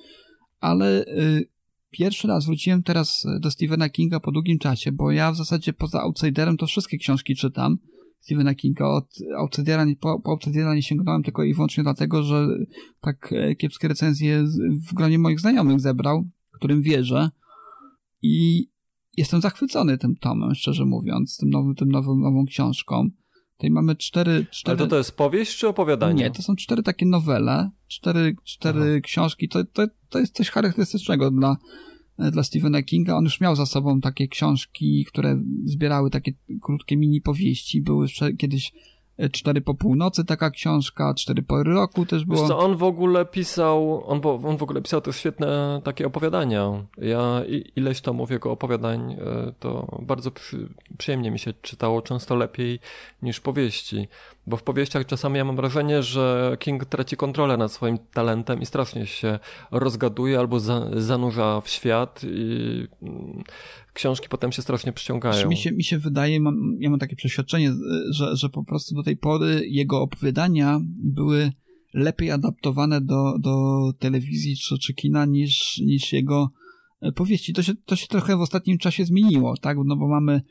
[0.61, 1.41] ale e,
[1.91, 6.01] pierwszy raz wróciłem teraz do Stephena Kinga po długim czasie, bo ja w zasadzie poza
[6.01, 7.79] Outsiderem to wszystkie książki czytam.
[8.21, 8.87] Stephena Kinga.
[8.87, 12.47] Od Outsidera, po, po Outsidera nie sięgnąłem tylko i wyłącznie dlatego, że
[13.01, 14.45] tak e, kiepskie recenzje
[14.89, 17.31] w gronie moich znajomych zebrał, którym wierzę
[18.23, 18.69] i
[19.17, 23.11] jestem zachwycony tym tomem, szczerze mówiąc, tym nowym, tym nową, nową książką.
[23.57, 24.79] Tutaj mamy cztery, cztery...
[24.79, 26.25] Ale to to jest powieść czy opowiadanie?
[26.25, 29.49] Nie, to są cztery takie nowele, cztery, cztery książki.
[29.49, 31.57] To, to, to jest coś charakterystycznego dla
[32.19, 33.17] dla Stephena Kinga.
[33.17, 36.33] On już miał za sobą takie książki, które zbierały takie
[36.63, 37.83] krótkie mini powieści.
[37.83, 38.07] Były
[38.39, 38.73] kiedyś
[39.17, 42.39] e, Cztery po północy taka książka, Cztery pory roku też było.
[42.39, 46.87] Wiesz co, on w ogóle pisał, on, on w ogóle pisał też świetne takie opowiadania.
[46.99, 47.43] Ja
[47.77, 50.69] ileś tomów jego opowiadań e, to bardzo przy,
[50.99, 52.79] przyjemnie mi się czytało, często lepiej
[53.23, 54.09] niż powieści.
[54.49, 58.67] Bo w powieściach czasami ja mam wrażenie, że King traci kontrolę nad swoim talentem i
[58.67, 59.39] strasznie się
[59.71, 63.43] rozgaduje albo za, zanurza w świat i mm,
[63.93, 65.49] książki potem się strasznie przyciągają.
[65.49, 67.73] Mi się, mi się wydaje, mam, ja mam takie przeświadczenie,
[68.11, 71.53] że, że po prostu do tej pory jego opowiadania były
[71.95, 76.51] lepiej adaptowane do, do telewizji czy, czy kina niż, niż jego
[77.01, 77.53] e, powieści.
[77.53, 79.77] To się, to się trochę w ostatnim czasie zmieniło, tak?
[79.85, 80.43] No bo mamy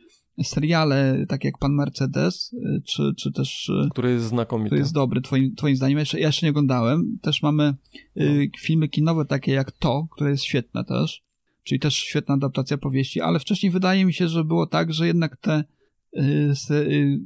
[0.43, 3.69] seriale, tak jak Pan Mercedes, y, czy, czy też...
[3.69, 4.69] Y, który jest znakomity.
[4.69, 5.97] Który jest dobry, twoim, twoim zdaniem.
[5.97, 7.18] Ja jeszcze, ja jeszcze nie oglądałem.
[7.22, 7.73] Też mamy
[8.18, 8.59] y, no.
[8.59, 11.23] filmy kinowe takie jak To, które jest świetne też,
[11.64, 15.38] czyli też świetna adaptacja powieści, ale wcześniej wydaje mi się, że było tak, że jednak
[15.38, 15.64] te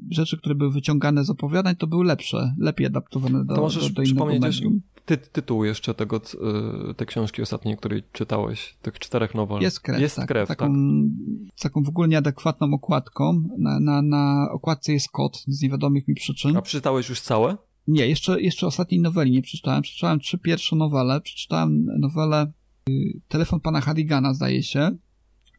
[0.10, 3.94] rzeczy, które były wyciągane z opowiadań, to były lepsze, lepiej adaptowane do, to możesz do,
[3.94, 4.82] do innego medium
[5.18, 6.22] ty, tytuł jeszcze tego,
[6.92, 9.62] y, tej książki ostatniej, której czytałeś, tych czterech nowel.
[9.62, 11.60] Jest krew, jest tak, krew taką, tak.
[11.60, 13.44] taką w ogóle nieadekwatną okładką.
[13.58, 16.58] Na, na, na okładce jest kot z niewiadomych mi przyczyn.
[16.58, 17.58] A przeczytałeś już całe?
[17.88, 19.82] Nie, jeszcze, jeszcze ostatniej noweli nie przeczytałem.
[19.82, 21.22] Przeczytałem trzy pierwsze nowele.
[21.22, 22.52] Przeczytałem nowelę
[22.90, 24.92] y, Telefon pana Harigana, zdaje się.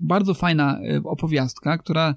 [0.00, 2.14] Bardzo fajna y, opowiastka, która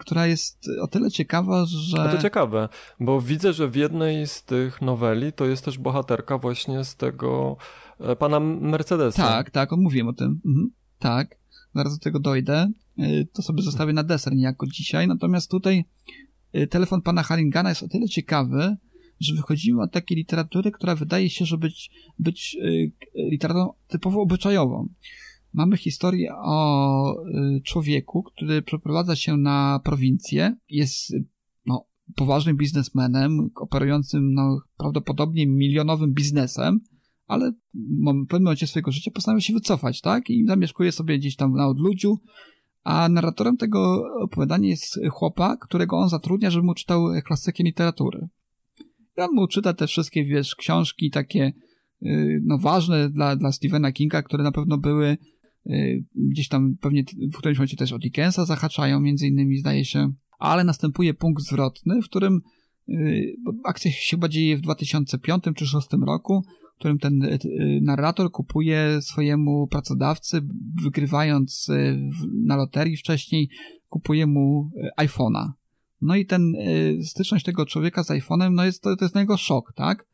[0.00, 2.02] która jest o tyle ciekawa, że...
[2.02, 2.68] A to ciekawe,
[3.00, 7.56] bo widzę, że w jednej z tych noweli to jest też bohaterka właśnie z tego
[8.00, 9.22] e, pana Mercedesa.
[9.22, 10.40] Tak, tak, mówiłem o tym.
[10.46, 10.70] Mhm.
[10.98, 11.36] Tak,
[11.74, 12.70] zaraz do tego dojdę.
[12.96, 15.08] Yy, to sobie zostawię na deser niejako dzisiaj.
[15.08, 15.84] Natomiast tutaj
[16.52, 18.76] yy, telefon pana Haringana jest o tyle ciekawy,
[19.20, 24.88] że wychodzimy od takiej literatury, która wydaje się, że być, być y, literaturą typowo obyczajową.
[25.52, 27.14] Mamy historię o
[27.56, 31.12] y, człowieku, który przeprowadza się na prowincję, jest
[31.66, 36.80] no, poważnym biznesmenem, operującym no, prawdopodobnie milionowym biznesem,
[37.26, 37.52] ale
[38.04, 40.30] w pewnym momencie swojego życia postanawia się wycofać, tak?
[40.30, 42.18] I zamieszkuje sobie gdzieś tam na odludziu,
[42.84, 48.28] a narratorem tego opowiadania jest chłopak, którego on zatrudnia, żeby mu czytał klasykę literatury.
[49.18, 51.52] I on mu czyta te wszystkie, wiesz, książki takie,
[52.02, 55.16] y, no ważne dla, dla Stephena Kinga, które na pewno były
[56.14, 57.04] gdzieś tam pewnie
[57.34, 62.02] w którymś momencie też o Dickensa zahaczają, między innymi zdaje się, ale następuje punkt zwrotny,
[62.02, 62.40] w którym
[62.88, 66.42] y, akcja się chyba dzieje w 2005 czy 2006 roku,
[66.76, 67.38] w którym ten
[67.82, 70.40] narrator kupuje swojemu pracodawcy,
[70.82, 71.70] wygrywając
[72.44, 73.48] na loterii wcześniej,
[73.88, 74.70] kupuje mu
[75.00, 75.50] iPhone'a.
[76.00, 79.20] No i ten y, styczność tego człowieka z iPhone'em, no jest to, to jest na
[79.20, 80.06] niego szok, tak?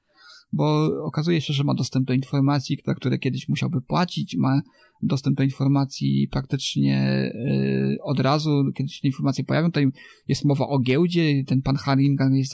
[0.55, 4.63] Bo okazuje się, że ma dostęp do informacji, za które kiedyś musiałby płacić, ma
[5.03, 9.69] dostęp do informacji praktycznie y, od razu, kiedy się te informacje pojawią.
[9.69, 9.87] Tutaj
[10.29, 12.53] jest mowa o giełdzie, ten pan Haringan jest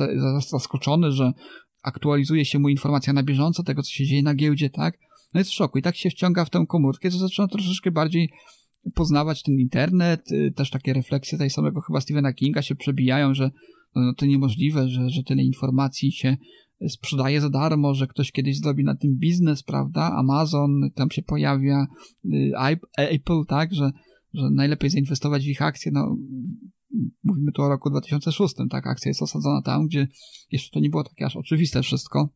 [0.51, 1.33] zaskoczony, że
[1.83, 4.99] aktualizuje się mu informacja na bieżąco tego, co się dzieje na giełdzie, tak?
[5.35, 8.31] No jest w szoku i tak się wciąga w tę komórkę, że zaczyna troszeczkę bardziej
[8.95, 13.51] poznawać ten internet, y, też takie refleksje tej samego chyba Stephena Kinga się przebijają, że
[13.95, 16.37] no, no to niemożliwe, że, że tyle informacji się
[16.89, 20.13] sprzedaje za darmo, że ktoś kiedyś zrobi na tym biznes, prawda?
[20.13, 21.87] Amazon, tam się pojawia
[22.25, 22.53] y,
[22.97, 23.91] Apple, tak, że,
[24.35, 26.17] że najlepiej zainwestować w ich akcje, no
[27.25, 30.09] mówimy tu o roku 2006, tak, akcja jest osadzona tam, gdzie
[30.53, 32.29] jeszcze to nie było takie aż oczywiste wszystko.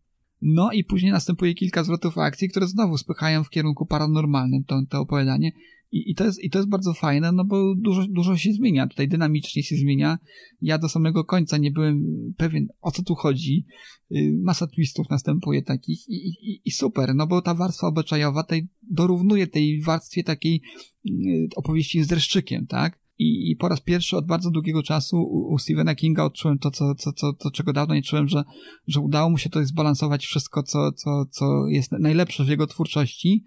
[0.43, 5.01] No i później następuje kilka zwrotów akcji, które znowu spychają w kierunku paranormalnym to, to
[5.01, 5.53] opowiadanie
[5.95, 8.87] i, I, to jest, I to jest bardzo fajne, no bo dużo, dużo się zmienia.
[8.87, 10.19] Tutaj dynamicznie się zmienia.
[10.61, 12.05] Ja do samego końca nie byłem
[12.37, 13.67] pewien, o co tu chodzi.
[14.13, 18.69] Y, masa twistów następuje takich i, i, i super, no bo ta warstwa obyczajowa tej
[18.83, 20.63] dorównuje tej warstwie takiej
[21.07, 22.99] y, opowieści z dreszczykiem, tak?
[23.19, 26.71] I, I po raz pierwszy od bardzo długiego czasu u, u Stephena Kinga odczułem to,
[26.71, 28.45] co, co, co, to, czego dawno nie czułem, że,
[28.87, 33.45] że udało mu się to zbalansować wszystko, co, co, co jest najlepsze w jego twórczości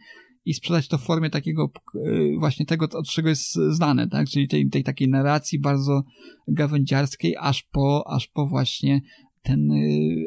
[0.48, 2.00] i sprzedać to w formie takiego e,
[2.40, 4.30] właśnie tego, od czego jest znane, tak?
[4.30, 6.04] Czyli tej, tej takiej narracji bardzo
[6.48, 9.02] gawędziarskiej, aż po, aż po właśnie
[9.44, 9.76] ten e,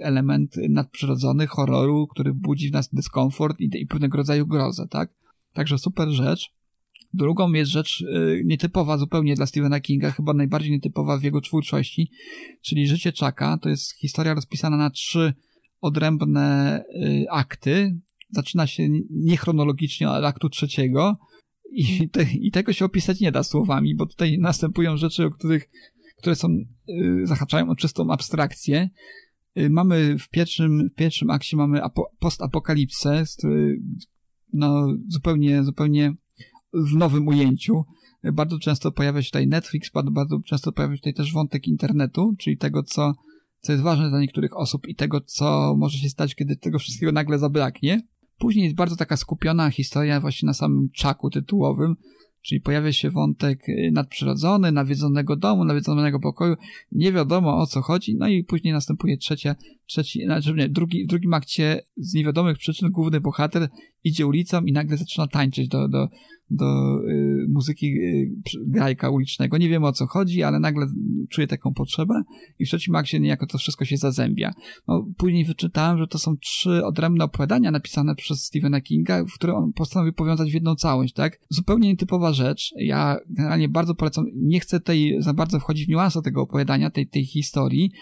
[0.02, 5.10] element nadprzyrodzony, horroru, który budzi w nas dyskomfort i, i pewnego rodzaju grozę, tak?
[5.52, 6.50] Także super rzecz.
[7.14, 12.10] Drugą jest rzecz e, nietypowa zupełnie dla Stephena Kinga, chyba najbardziej nietypowa w jego twórczości,
[12.62, 13.58] czyli Życie Czaka.
[13.58, 15.34] To jest historia rozpisana na trzy
[15.80, 16.84] odrębne
[17.30, 18.00] akty,
[18.32, 21.18] zaczyna się niechronologicznie od aktu trzeciego
[21.72, 25.70] i, te, i tego się opisać nie da słowami, bo tutaj następują rzeczy, o których,
[26.18, 26.48] które są,
[26.88, 28.90] y, zahaczają o czystą abstrakcję.
[29.58, 33.24] Y, mamy w pierwszym, w pierwszym akcie mamy apo, postapokalipsę,
[34.52, 36.14] no, zupełnie, zupełnie
[36.72, 37.84] w nowym ujęciu.
[38.32, 42.32] Bardzo często pojawia się tutaj Netflix, bardzo, bardzo często pojawia się tutaj też wątek internetu,
[42.38, 43.14] czyli tego, co,
[43.60, 47.12] co jest ważne dla niektórych osób i tego, co może się stać, kiedy tego wszystkiego
[47.12, 48.02] nagle zabraknie.
[48.40, 51.96] Później jest bardzo taka skupiona historia właśnie na samym czaku tytułowym,
[52.42, 56.56] czyli pojawia się wątek y, nadprzyrodzony, nawiedzonego domu, nawiedzonego pokoju,
[56.92, 59.56] nie wiadomo o co chodzi, no i później następuje trzecia,
[59.86, 63.68] trzeci, znaczy nie, drugi, w drugim akcie z niewiadomych przyczyn główny bohater
[64.04, 66.08] idzie ulicą i nagle zaczyna tańczyć do, do,
[66.50, 68.30] do y, muzyki y,
[68.66, 69.58] grajka ulicznego.
[69.58, 70.86] Nie wiem o co chodzi, ale nagle
[71.30, 72.22] czuję taką potrzebę
[72.58, 74.52] i w trzecim akcie niejako to wszystko się zazębia.
[74.88, 79.54] No, później wyczytałem, że to są trzy odrębne opowiadania napisane przez Stephena Kinga, w które
[79.54, 81.40] on postanowił powiązać w jedną całość, tak?
[81.48, 82.72] Zupełnie nietypowa rzecz.
[82.76, 87.06] Ja generalnie bardzo polecam, nie chcę tutaj za bardzo wchodzić w niuanse tego opowiadania, tej,
[87.06, 87.92] tej historii,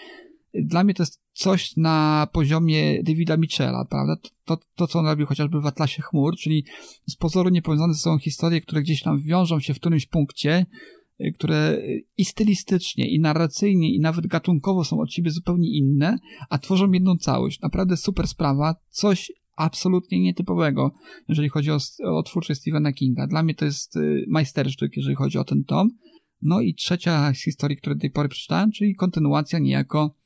[0.53, 4.15] dla mnie to jest coś na poziomie Davida Michela, prawda?
[4.45, 6.65] To, to, co on robił chociażby w Atlasie Chmur, czyli
[7.05, 10.65] z pozoru niepowiązane są historie, które gdzieś tam wiążą się w którymś punkcie,
[11.21, 11.77] y, które
[12.17, 16.17] i stylistycznie, i narracyjnie, i nawet gatunkowo są od siebie zupełnie inne,
[16.49, 17.61] a tworzą jedną całość.
[17.61, 20.91] Naprawdę super sprawa, coś absolutnie nietypowego,
[21.27, 23.27] jeżeli chodzi o, o twórczość Stephena Kinga.
[23.27, 25.89] Dla mnie to jest y, majstersztyk, jeżeli chodzi o ten tom.
[26.41, 30.18] No i trzecia z historii, które do tej pory przeczytałem, czyli kontynuacja niejako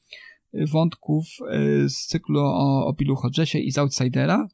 [0.72, 4.48] wątków e, z cyklu o, o Billu Hodgesie i z Outsidera.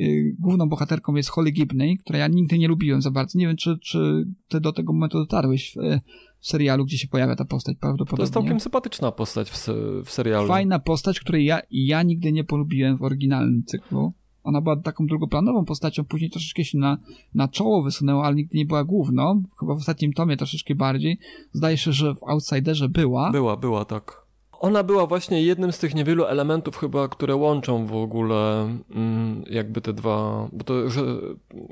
[0.00, 3.38] y, główną bohaterką jest Holly Gibney, która ja nigdy nie lubiłem za bardzo.
[3.38, 6.00] Nie wiem, czy, czy ty do tego momentu dotarłeś w,
[6.40, 8.16] w serialu, gdzie się pojawia ta postać prawdopodobnie.
[8.16, 9.68] To jest całkiem sympatyczna postać w,
[10.04, 10.48] w serialu.
[10.48, 14.12] Fajna postać, której ja, ja nigdy nie polubiłem w oryginalnym cyklu.
[14.42, 16.98] Ona była taką drugoplanową postacią, później troszeczkę się na,
[17.34, 19.42] na czoło wysunęła, ale nigdy nie była główną.
[19.60, 21.18] Chyba w ostatnim tomie troszeczkę bardziej.
[21.52, 23.32] Zdaje się, że w Outsiderze była.
[23.32, 24.23] Była, była, tak.
[24.64, 29.80] Ona była właśnie jednym z tych niewielu elementów chyba, które łączą w ogóle mm, jakby
[29.80, 31.02] te dwa, bo to, że,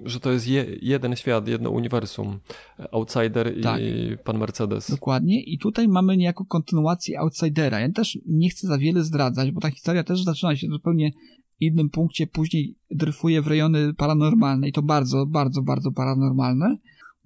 [0.04, 2.38] że to jest je, jeden świat, jedno uniwersum.
[2.92, 3.80] Outsider tak.
[3.82, 4.90] i pan Mercedes.
[4.90, 7.80] Dokładnie i tutaj mamy niejako kontynuację Outsidera.
[7.80, 11.12] Ja też nie chcę za wiele zdradzać, bo ta historia też zaczyna się zupełnie
[11.60, 16.76] innym punkcie, później dryfuje w rejony paranormalne i to bardzo, bardzo, bardzo paranormalne.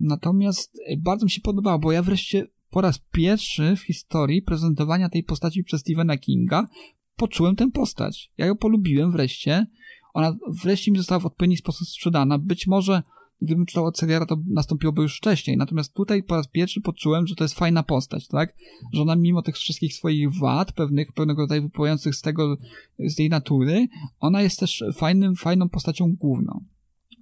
[0.01, 2.47] Natomiast bardzo mi się podobało, bo ja wreszcie
[2.77, 6.69] po raz pierwszy w historii prezentowania tej postaci przez Stephena Kinga
[7.17, 8.33] poczułem tę postać.
[8.39, 9.67] Ja ją polubiłem wreszcie.
[10.15, 12.39] Ona wreszcie mi została w odpowiedni sposób sprzedana.
[12.39, 13.03] Być może
[13.43, 15.57] gdybym czytał od seriala, to nastąpiłoby już wcześniej.
[15.57, 18.57] Natomiast tutaj po raz pierwszy poczułem, że to jest fajna postać, tak?
[18.93, 22.57] Że ona mimo tych wszystkich swoich wad, pewnych, pewnego rodzaju wypływających z tego,
[22.99, 23.89] z jej natury,
[24.21, 26.65] ona jest też fajnym, fajną postacią główną.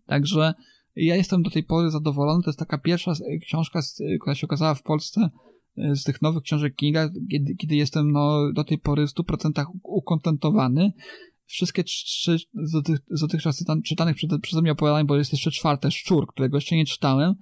[0.06, 0.54] Także
[0.96, 2.42] ja jestem do tej pory zadowolony.
[2.42, 3.12] To jest taka pierwsza
[3.42, 3.80] książka,
[4.20, 5.30] która się okazała w Polsce
[5.76, 10.92] z tych nowych książek Kinga, kiedy, kiedy jestem no, do tej pory w 100% ukontentowany
[11.46, 12.38] wszystkie trzy
[13.10, 17.34] z dotychczas czytanych przeze mnie opowiadań, bo jest jeszcze czwarte, Szczur, którego jeszcze nie czytałem,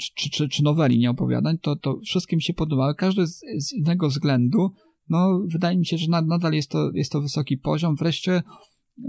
[0.00, 3.72] czy, czy, czy noweli, nie opowiadań, to, to wszystkie mi się podobały, każdy z, z
[3.72, 4.72] innego względu.
[5.08, 7.96] No, wydaje mi się, że nadal jest to, jest to wysoki poziom.
[7.96, 8.42] Wreszcie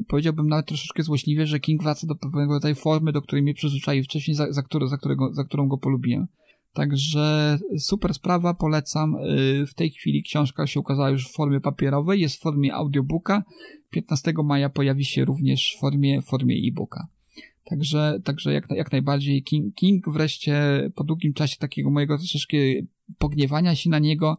[0.08, 4.04] powiedziałbym nawet troszeczkę złośliwie, że King wraca do pewnego rodzaju formy, do której mnie przyzwyczaił
[4.04, 6.28] wcześniej, za, za, za, którego, za którą go polubiłem.
[6.74, 9.16] Także super sprawa, polecam.
[9.16, 13.44] Y, w tej chwili książka się ukazała już w formie papierowej, jest w formie audiobooka.
[13.90, 17.08] 15 maja pojawi się również w formie, formie e-booka.
[17.70, 22.58] Także, także jak, jak najbardziej King, King wreszcie po długim czasie takiego mojego troszeczkę
[23.18, 24.38] pogniewania się na niego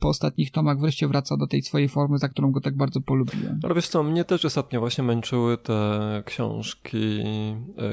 [0.00, 3.60] po ostatnich tomach wreszcie wraca do tej swojej formy, za którą go tak bardzo polubiłem.
[3.62, 7.20] Ale wiesz co, mnie też ostatnio właśnie męczyły te książki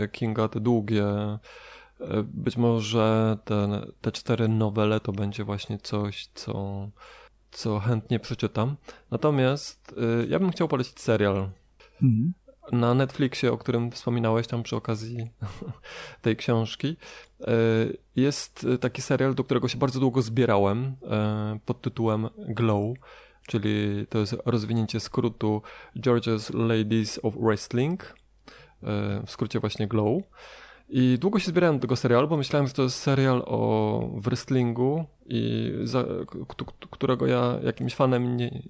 [0.04, 1.06] y, Kinga, te długie.
[2.02, 6.88] Y, być może te, te cztery nowele to będzie właśnie coś, co
[7.52, 8.76] co chętnie przeczytam.
[9.12, 11.50] Natomiast y, ja bym chciał polecić serial.
[12.04, 12.34] Mhm.
[12.72, 15.30] Na Netflixie, o którym wspominałeś tam przy okazji
[16.22, 16.98] tej książki,
[17.42, 22.98] y, jest taki serial, do którego się bardzo długo zbierałem y, pod tytułem Glow,
[23.48, 25.62] czyli to jest rozwinięcie skrótu
[25.96, 28.16] George's Ladies of Wrestling, y,
[29.26, 30.22] w skrócie właśnie Glow.
[30.90, 35.06] I długo się zbierałem do tego serialu, bo myślałem, że to jest serial o wrestlingu,
[35.30, 36.06] i za,
[36.92, 38.62] którego ja jakimś fanem nie,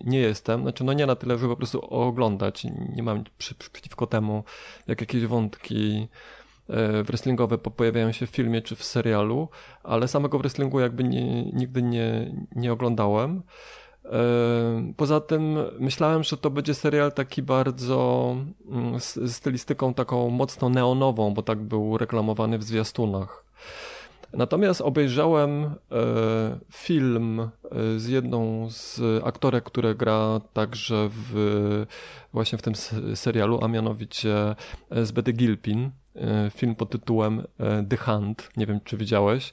[0.00, 0.62] nie jestem.
[0.62, 2.66] Znaczy, no nie na tyle, żeby po prostu oglądać.
[2.96, 4.44] Nie mam przeciwko temu,
[4.86, 6.08] jak jakieś wątki
[6.68, 9.48] e, wrestlingowe pojawiają się w filmie czy w serialu,
[9.82, 13.42] ale samego wrestlingu jakby nie, nigdy nie, nie oglądałem.
[14.96, 18.36] Poza tym myślałem, że to będzie serial taki bardzo
[18.70, 23.44] mm, z stylistyką taką mocno neonową, bo tak był reklamowany w zwiastunach.
[24.36, 25.70] Natomiast obejrzałem e,
[26.72, 27.48] film e,
[27.98, 31.86] z jedną z aktorek, które gra także w,
[32.32, 32.74] właśnie w tym
[33.14, 34.54] serialu, a mianowicie
[34.90, 35.90] z Betty Gilpin.
[36.16, 37.46] E, film pod tytułem
[37.88, 38.50] The Hunt.
[38.56, 39.52] Nie wiem, czy widziałeś.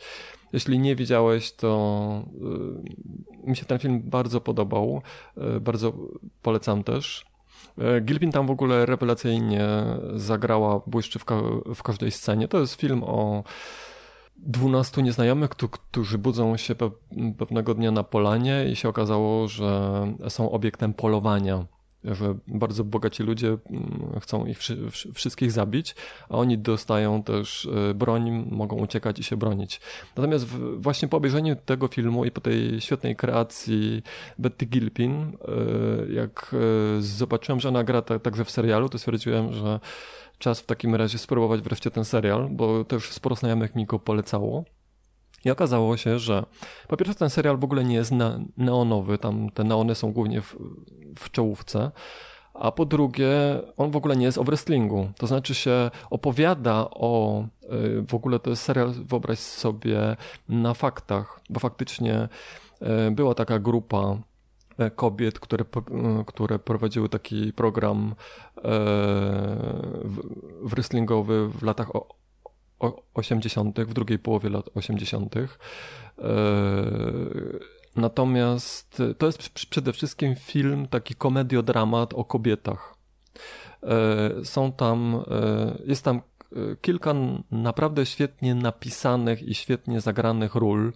[0.54, 2.24] Jeśli nie widziałeś, to
[3.46, 5.02] y, mi się ten film bardzo podobał.
[5.58, 5.94] Y, bardzo
[6.42, 7.26] polecam też.
[7.98, 9.68] Y, Gilpin tam w ogóle rewelacyjnie
[10.16, 11.42] zagrała, błyszczy w, ka
[11.76, 12.48] w każdej scenie.
[12.48, 13.44] To jest film o
[14.36, 16.92] dwunastu nieznajomych, którzy budzą się pe
[17.38, 21.66] pewnego dnia na polanie i się okazało, że są obiektem polowania
[22.04, 24.60] że bardzo bogaci ludzie mm, chcą ich
[25.14, 25.96] wszystkich zabić,
[26.30, 29.82] a oni dostają też e, broń, mogą uciekać i się bronić.
[30.16, 30.46] Natomiast
[30.78, 34.04] właśnie po obejrzeniu tego filmu i po tej świetnej kreacji
[34.40, 36.56] Betty Gilpin, e, jak
[36.98, 39.80] e, zobaczyłem, że ona gra także w serialu, to stwierdziłem, że
[40.38, 44.64] czas w takim razie spróbować wreszcie ten serial, bo też sporo znajomych mi go polecało.
[45.46, 46.44] I okazało się, że
[46.88, 48.12] po pierwsze ten serial w ogóle nie jest
[48.58, 50.56] neonowy, tam te neony są głównie w,
[51.20, 51.92] w czołówce,
[52.54, 53.30] a po drugie
[53.78, 55.10] on w ogóle nie jest o wrestlingu.
[55.18, 60.16] To znaczy się opowiada o, y, w ogóle to jest serial, wyobraź sobie,
[60.50, 62.30] na faktach, bo faktycznie
[63.08, 64.18] y, była taka grupa
[64.80, 65.66] y, kobiet, które,
[66.26, 68.16] które prowadziły taki program
[70.64, 71.88] wrestlingowy w latach
[73.14, 75.36] 80., w drugiej połowie lat 80.
[75.38, 75.48] E,
[77.96, 82.96] natomiast to jest przede wszystkim film, taki komediodramat o kobietach.
[83.84, 86.22] E, są tam, e, jest tam
[86.82, 87.14] kilka
[87.52, 90.94] naprawdę świetnie napisanych i świetnie zagranych ról,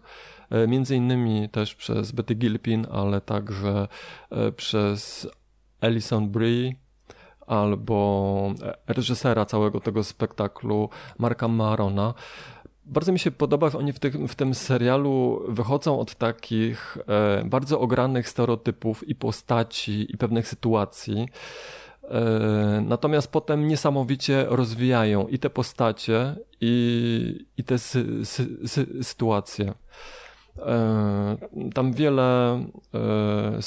[0.67, 3.87] między innymi też przez Betty Gilpin, ale także
[4.55, 5.27] przez
[5.81, 6.73] Alison Brie,
[7.47, 8.53] albo
[8.87, 12.13] reżysera całego tego spektaklu, Marka Marona.
[12.85, 17.43] Bardzo mi się podoba, że oni w, tych, w tym serialu wychodzą od takich e,
[17.45, 21.27] bardzo ogranych stereotypów i postaci, i pewnych sytuacji.
[22.09, 29.73] E, natomiast potem niesamowicie rozwijają i te postacie, i, i te sy, sy, sy, sytuacje.
[30.57, 31.37] E,
[31.73, 32.59] tam wiele
[32.93, 33.61] e,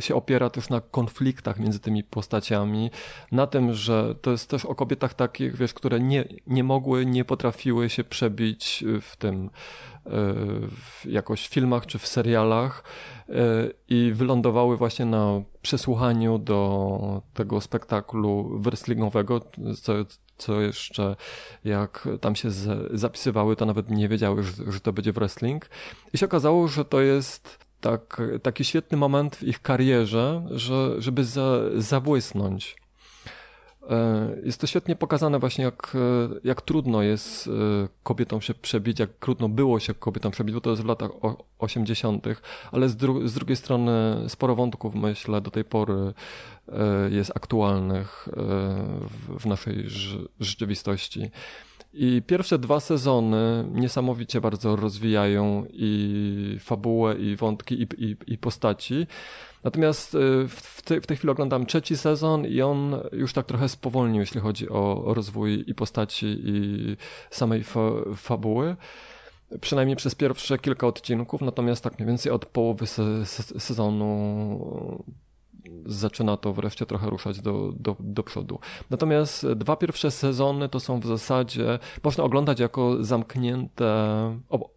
[0.00, 2.90] się opiera też na konfliktach między tymi postaciami,
[3.32, 7.24] na tym, że to jest też o kobietach takich, wiesz, które nie, nie mogły, nie
[7.24, 9.50] potrafiły się przebić w tym, e,
[10.70, 12.84] w jakoś filmach czy w serialach
[13.28, 13.32] e,
[13.88, 19.40] i wylądowały właśnie na przesłuchaniu do tego spektaklu wrestlingowego,
[19.82, 19.92] co,
[20.38, 21.16] co jeszcze
[21.64, 22.50] jak tam się
[22.90, 25.70] zapisywały, to nawet nie wiedziały, że, że to będzie wrestling.
[26.12, 31.24] I się okazało, że to jest tak, taki świetny moment w ich karierze, że, żeby
[31.24, 32.76] za, zabłysnąć.
[33.90, 35.96] E, jest to świetnie pokazane właśnie, jak,
[36.44, 37.50] jak trudno jest e,
[38.02, 41.10] kobietom się przebić, jak trudno było się kobietom przebić, bo to jest w latach
[41.58, 42.26] 80.,
[42.72, 46.12] ale z, dru z drugiej strony sporo wątków, myślę, do tej pory
[46.68, 48.28] e, jest aktualnych
[49.10, 49.84] w, w naszej
[50.40, 51.30] rzeczywistości.
[51.96, 59.06] I pierwsze dwa sezony niesamowicie bardzo rozwijają i fabułę, i wątki, i, i, i postaci.
[59.64, 60.18] Natomiast y,
[60.48, 64.40] w, te, w tej chwili oglądam trzeci sezon i on już tak trochę spowolnił, jeśli
[64.40, 66.96] chodzi o, o rozwój i postaci, i
[67.30, 67.80] samej fa,
[68.16, 68.76] fabuły.
[69.60, 75.04] Przynajmniej przez pierwsze kilka odcinków, natomiast tak mniej więcej od połowy se, se, sezonu
[75.86, 78.58] zaczyna to wreszcie trochę ruszać do, do, do przodu.
[78.90, 83.84] Natomiast dwa pierwsze sezony to są w zasadzie, można oglądać jako zamknięte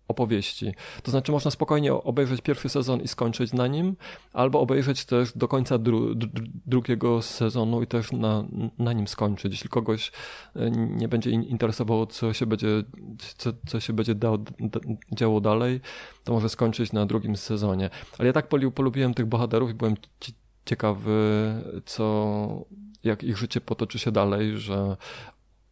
[0.08, 0.74] opowieści.
[1.04, 3.96] To znaczy można spokojnie obejrzeć pierwszy sezon i skończyć na nim,
[4.34, 6.16] albo obejrzeć też do końca dru,
[6.66, 8.44] drugiego sezonu i też na,
[8.80, 9.52] na nim skończyć.
[9.52, 10.12] Jeśli kogoś
[10.56, 12.68] e, nie będzie interesowało, co się będzie,
[13.38, 14.38] co, co się będzie dało,
[15.12, 15.82] działo dalej,
[16.24, 17.90] to może skończyć na drugim sezonie.
[18.18, 19.96] Ale ja tak polubiłem tych bohaterów i byłem
[20.68, 21.54] ciekawy,
[21.86, 22.66] co,
[23.04, 24.98] jak ich życie potoczy się dalej, że,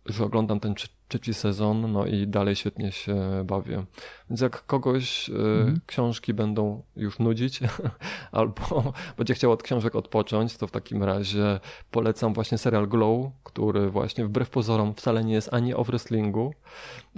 [0.06, 0.76] że oglądam ten
[1.08, 3.16] trzeci sezon, no i dalej świetnie się
[3.46, 3.84] bawię.
[4.30, 5.80] Więc jak kogoś mm.
[5.86, 7.60] książki będą już nudzić,
[8.32, 11.60] albo będzie chciał od książek odpocząć, to w takim razie
[11.92, 16.54] polecam właśnie serial Glow, który właśnie wbrew pozorom wcale nie jest ani o wrestlingu,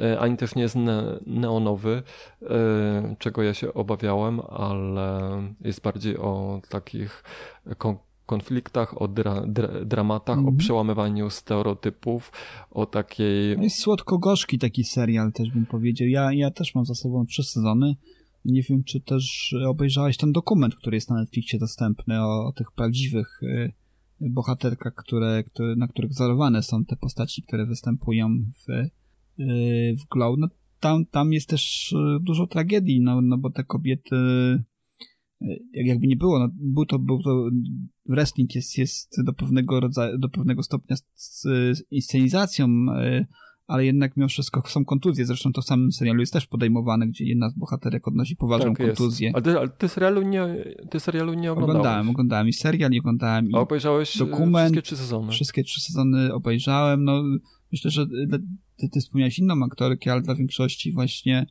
[0.01, 2.03] y, ani też nie jest ne neonowy,
[2.41, 2.47] y,
[3.19, 5.19] czego ja się obawiałem, ale
[5.61, 7.23] jest bardziej o takich
[8.27, 10.47] konfliktach, o dra, dra, dramatach, mm -hmm.
[10.47, 10.57] o mhm.
[10.57, 12.31] przełamywaniu stereotypów,
[12.71, 13.57] o takiej...
[13.57, 16.07] No jest słodko-gorzki taki serial też bym powiedział.
[16.07, 17.95] Ja, ja też mam za sobą trzy sezony.
[18.45, 22.71] Nie wiem, czy też obejrzałeś ten dokument, który jest na Netflixie dostępny o, o tych
[22.71, 23.73] prawdziwych y,
[24.19, 28.29] bohaterkach, które, które, na których wzorowane są te postaci, które występują
[28.67, 30.35] w, y, w Glow.
[30.37, 30.47] No,
[30.79, 34.15] tam, tam jest też y, dużo tragedii, no, no bo te kobiety
[35.73, 37.49] jakby nie było, no, był to, był to
[38.05, 43.25] wrestling jest, jest do pewnego rodzaju, do pewnego stopnia z, z inscenizacją, e,
[43.67, 45.25] ale jednak mimo wszystko są kontuzje.
[45.25, 48.87] Zresztą to w samym serialu jest też podejmowane, gdzie jedna z bohaterek odnosi poważną tak
[48.87, 49.31] kontuzję.
[49.33, 51.79] Ale ty, ale ty, serialu nie, ty serialu nie oglądałeś?
[51.79, 54.71] Oglądałem, oglądałem i serial, i oglądałem i A obejrzałeś dokument.
[54.71, 55.31] Wszystkie trzy sezony?
[55.31, 57.03] Wszystkie trzy sezony obejrzałem.
[57.03, 57.23] No,
[57.71, 58.05] myślę, że
[58.77, 61.47] ty, ty wspomniałeś inną aktorkę, ale dla większości właśnie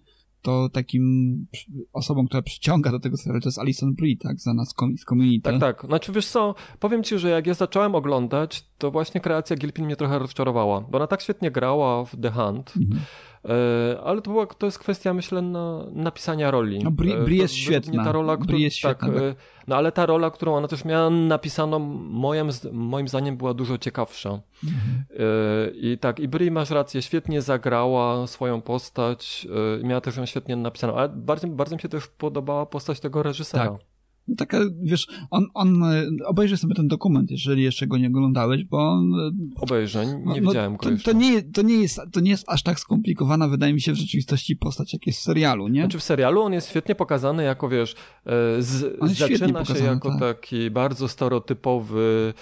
[0.46, 1.46] to takim
[1.92, 5.50] osobą, która przyciąga do tego serialu, to jest Alison Brie, tak, za nas z community.
[5.50, 5.86] Tak, tak.
[5.86, 9.96] Znaczy, wiesz co, powiem ci, że jak ja zacząłem oglądać, to właśnie kreacja Gilpin mnie
[9.96, 13.00] trochę rozczarowała, bo ona tak świetnie grała w The Hunt, mhm.
[13.48, 16.84] E, ale to, była, to jest kwestia, myślę, na, napisania roli.
[16.84, 18.04] No, Bri, Bri jest świetna.
[18.04, 19.20] Ta rola, Bri jest tak, świetna.
[19.20, 19.36] Tak.
[19.68, 24.30] No ale ta rola, którą ona też miała napisaną, moim, moim zdaniem była dużo ciekawsza.
[24.64, 25.04] Mhm.
[25.10, 29.48] E, I tak, i Bri masz rację, świetnie zagrała swoją postać,
[29.82, 33.68] miała też ją świetnie napisaną, ale bardzo, bardzo mi się też podobała postać tego reżysera.
[33.68, 33.95] Tak.
[34.28, 35.84] No taka, wiesz, on, on
[36.26, 39.12] obejrzy sobie ten dokument, jeżeli jeszcze go nie oglądałeś, bo on...
[39.56, 42.62] Obejrzę, nie no, widziałem go to, to, nie, to, nie jest, to nie jest aż
[42.62, 45.80] tak skomplikowana, wydaje mi się, w rzeczywistości postać, jak jest w serialu, nie?
[45.80, 47.94] Znaczy w serialu on jest świetnie pokazany jako, wiesz,
[48.26, 50.20] e, z, zaczyna się jako tak.
[50.20, 52.34] taki bardzo stereotypowy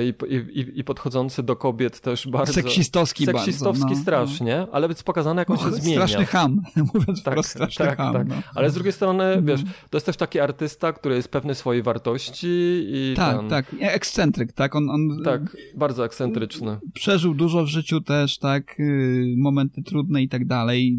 [0.00, 2.52] i, i, i podchodzący do kobiet też bardzo...
[2.52, 4.72] Seksistowski Seksistowski bardzo, no, strasznie, no.
[4.72, 6.06] ale jest pokazane, jak on się No, zmienia.
[6.06, 6.62] Straszny ham,
[6.94, 8.12] mówiąc Tak, wprost, straszny tak, ham.
[8.14, 8.26] tak.
[8.28, 8.34] No.
[8.54, 9.46] Ale z drugiej strony, Mhm.
[9.46, 9.60] wiesz,
[9.90, 12.48] to jest też taki artysta, który jest pewny swojej wartości
[12.86, 16.78] i Tak, ten, tak, ekscentryk, tak, on, on tak, bardzo ekscentryczny.
[16.94, 20.98] przeżył dużo w życiu też, tak, y, momenty trudne i tak dalej.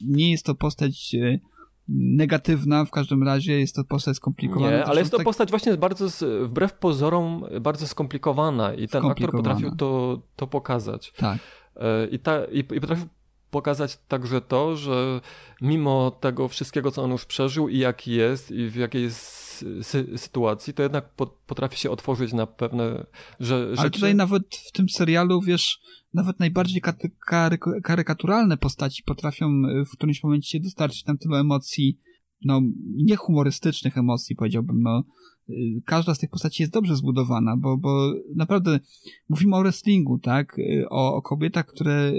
[0.00, 1.40] Nie jest to postać y,
[1.88, 4.76] negatywna, w każdym razie jest to postać skomplikowana.
[4.76, 6.06] Nie, ale jest to tak- postać właśnie bardzo,
[6.44, 11.12] wbrew pozorom, bardzo skomplikowana i ten aktor potrafił to, to pokazać.
[11.16, 11.38] Tak,
[11.76, 13.06] E, I, ta, i, I potrafił
[13.50, 15.20] pokazać także to, że
[15.60, 20.18] mimo tego wszystkiego, co on już przeżył i jaki jest i w jakiej jest sy
[20.18, 23.06] sytuacji, to jednak po, potrafi się otworzyć na pewne
[23.40, 23.90] że, ale rzeczy.
[23.90, 25.80] tutaj nawet w tym serialu, wiesz,
[26.14, 31.98] nawet najbardziej kary, kary, karykaturalne postaci potrafią y, w którymś momencie dostarczyć nam tyle emocji,
[32.44, 32.60] no,
[32.96, 35.04] niehumorystycznych emocji, powiedziałbym, no.
[35.48, 35.54] Y,
[35.84, 38.80] Każda z tych postaci jest dobrze zbudowana, bo, bo naprawdę
[39.28, 40.58] mówimy o wrestlingu, tak?
[40.58, 42.12] Y, O, o kobietach, które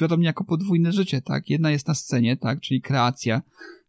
[0.00, 1.50] wiodą niejako podwójne życie, tak?
[1.50, 2.60] Jedna jest na scenie, tak?
[2.60, 3.42] Czyli kreacja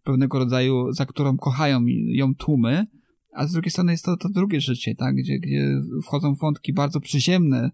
[0.03, 2.87] pewnego rodzaju, za którą kochają ją tłumy,
[3.33, 5.15] a z drugiej strony jest to, to drugie życie, tak?
[5.15, 7.71] Gdzie, gdzie wchodzą wątki bardzo przyziemne,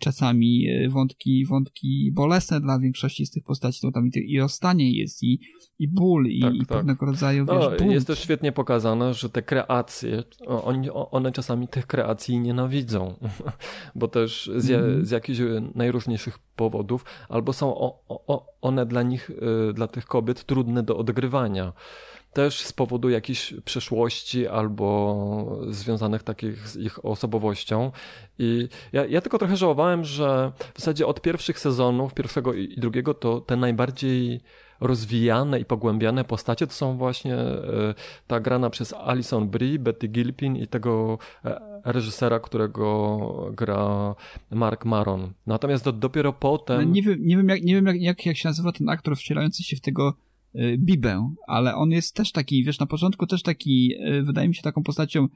[0.00, 4.92] czasami y, wątki, wątki bolesne dla większości z tych postaci, to tam i, i rozstanie
[4.92, 5.40] jest, i,
[5.78, 6.68] i ból, i, Tak, i tak.
[6.68, 7.92] pewnego rodzaju, No, wiesz, bunt.
[7.92, 13.14] jest też świetnie pokazane, że te kreacje, oni, one czasami tych kreacji nienawidzą,
[13.94, 15.04] bo też z, Mhm.
[15.06, 15.38] z jakichś
[15.74, 19.30] najróżniejszych powodów, albo są o, o, one dla nich,
[19.70, 21.72] y, dla tych kobiet trudne do odgrywania.
[22.36, 27.90] Też z powodu jakiejś przeszłości albo związanych takich z ich osobowością.
[28.38, 33.14] I ja, ja tylko trochę żałowałem, że w zasadzie od pierwszych sezonów, pierwszego i drugiego,
[33.14, 34.40] to te najbardziej
[34.80, 37.94] rozwijane i pogłębiane postacie to są właśnie e,
[38.26, 44.14] ta grana przez Alison Brie, Betty Gilpin i tego e, reżysera, którego gra
[44.50, 45.32] Mark Maron.
[45.46, 46.92] Natomiast do, dopiero potem...
[46.92, 49.62] nie wiem, nie wiem, jak, nie wiem jak, jak, jak się nazywa ten aktor wcielający
[49.62, 50.14] się w tego
[50.78, 54.62] Bibę, ale on jest też taki, wiesz, na początku też taki, y, wydaje mi się
[54.62, 55.28] taką postacią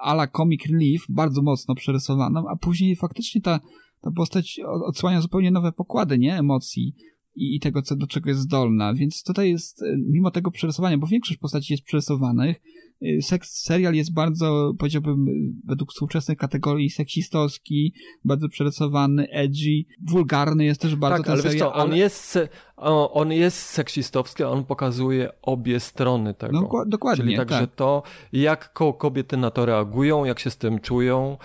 [0.00, 3.60] ala comic relief, bardzo mocno przerysowaną, a później faktycznie ta,
[4.00, 6.38] ta postać odsłania zupełnie nowe pokłady, nie?
[6.38, 6.94] Emocji
[7.36, 10.98] i, i tego, co, do czego jest zdolna, więc tutaj jest, y, mimo tego przerysowania,
[10.98, 12.60] bo większość postaci jest przerysowanych, y,
[13.22, 15.32] seks, serial jest bardzo, powiedziałbym, y,
[15.64, 17.94] według współczesnych kategorii seksistowski,
[18.24, 22.38] bardzo przerysowany, edgy, wulgarny jest też bardzo tak, ten ale wiesz serial, co, on, jest,
[23.12, 26.60] on jest seksistowski, a on pokazuje obie strony tego.
[26.60, 27.74] No, dokładnie, Czyli także tak.
[27.74, 28.02] to,
[28.32, 31.36] jak ko- kobiety na to reagują, jak się z tym czują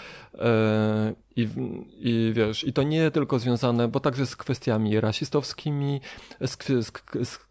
[1.35, 6.01] i, w- i wiesz, i to nie tylko związane, bo także z kwestiami rasistowskimi,
[6.41, 6.91] z, z,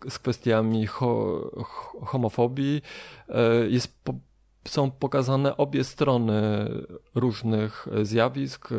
[0.08, 2.82] z, kwestiami ho, ho, homofobii,
[3.28, 4.14] e, jest po,
[4.64, 6.68] są pokazane obie strony
[7.14, 8.76] różnych zjawisk, e,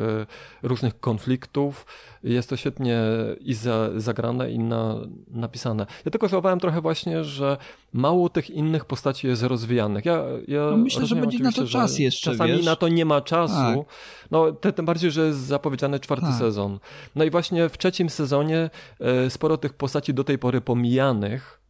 [0.64, 1.85] różnych konfliktów.
[2.23, 3.01] Jest to świetnie
[3.39, 4.95] i za, zagrane, i na,
[5.27, 5.85] napisane.
[6.05, 7.57] Ja tylko żałowałem trochę właśnie, że
[7.93, 10.05] mało tych innych postaci jest rozwijanych.
[10.05, 12.65] Ja, ja No myślę, że będzie na to czas jeszcze, Czasami wiesz?
[12.65, 13.53] na to nie ma czasu.
[13.53, 13.95] Tak.
[14.31, 16.35] No, tym bardziej, że jest zapowiedziany czwarty Tak.
[16.35, 16.80] sezon.
[17.15, 18.69] No i właśnie w trzecim sezonie
[18.99, 21.62] e, sporo tych postaci do tej pory pomijanych, e,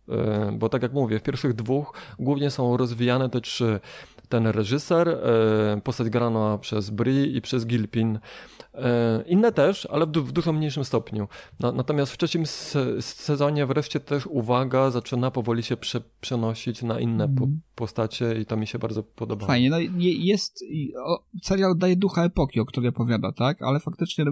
[0.60, 3.80] bo tak jak mówię, w pierwszych dwóch głównie są rozwijane te trzy.
[4.30, 8.20] Ten reżyser, e, postać grana przez Brie i przez Gilpin.
[8.74, 11.28] E, Inne też, ale w, du- w dużo mniejszym stopniu.
[11.60, 17.00] Na, natomiast w trzecim se, sezonie wreszcie też uwaga zaczyna powoli się prze, przenosić na
[17.00, 19.46] inne po, postacie i to mi się bardzo podoba.
[19.46, 20.64] Fajnie, no je- jest,
[21.06, 23.62] o, serial daje ducha epoki, o której opowiada, tak?
[23.62, 24.26] Ale faktycznie,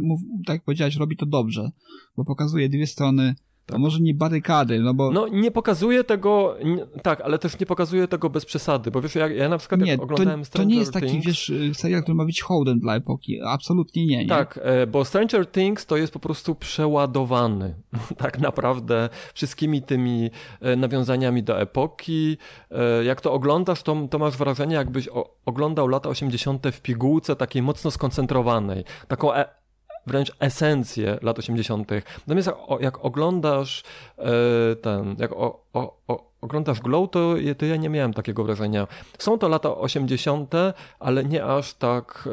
[0.45, 1.69] tak jak powiedziałeś, robi to dobrze,
[2.17, 3.35] bo pokazuje dwie strony,
[3.73, 7.65] A może nie barykady, no bo No nie pokazuje tego, nie, tak, ale też nie
[7.65, 10.67] pokazuje tego bez przesady, bo wiesz, ja, ja na przykład nie, to, oglądałem to Stranger
[10.73, 14.17] nie jest taki, Things, wiesz, y, serial, który ma być hołdem dla epoki, absolutnie nie,
[14.17, 14.29] nie?
[14.29, 17.75] Tak, e, bo Stranger Things to jest po prostu przeładowany
[18.17, 20.29] tak naprawdę wszystkimi tymi
[20.61, 22.37] e, nawiązaniami do epoki.
[22.71, 25.09] E, Jak to oglądasz, to, to masz wrażenie, jakbyś
[25.45, 26.67] oglądał lata 80.
[26.71, 28.83] w pigułce takiej mocno skoncentrowanej.
[29.07, 29.60] Taką e,
[30.07, 31.91] wręcz esencję lat 80.
[32.27, 33.83] Natomiast jak, jak oglądasz
[34.17, 38.87] e, ten, jak o, o, o, oglądasz Glow, to, to ja nie miałem takiego wrażenia.
[39.17, 40.53] Są to lata 80.,
[40.99, 42.29] ale nie aż tak.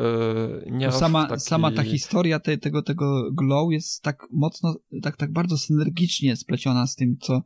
[0.66, 1.40] E, nie aż sama, taki...
[1.40, 6.86] sama ta historia te, tego, tego glow jest tak mocno, tak, tak bardzo synergicznie spleciona
[6.86, 7.43] z tym, co,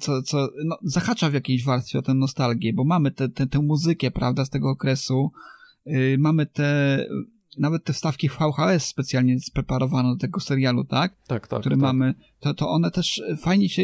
[0.00, 3.58] co, co no, zahacza w jakiejś warstwie o tę nostalgię, bo mamy tę te, tę
[3.58, 5.30] muzykę, prawda, z tego okresu,
[5.86, 6.98] yy, mamy te,
[7.58, 11.16] nawet te wstawki VHS specjalnie spreparowane do tego serialu, tak?
[11.26, 11.82] tak, tak, które tak.
[11.82, 13.82] mamy, to, to one też fajnie się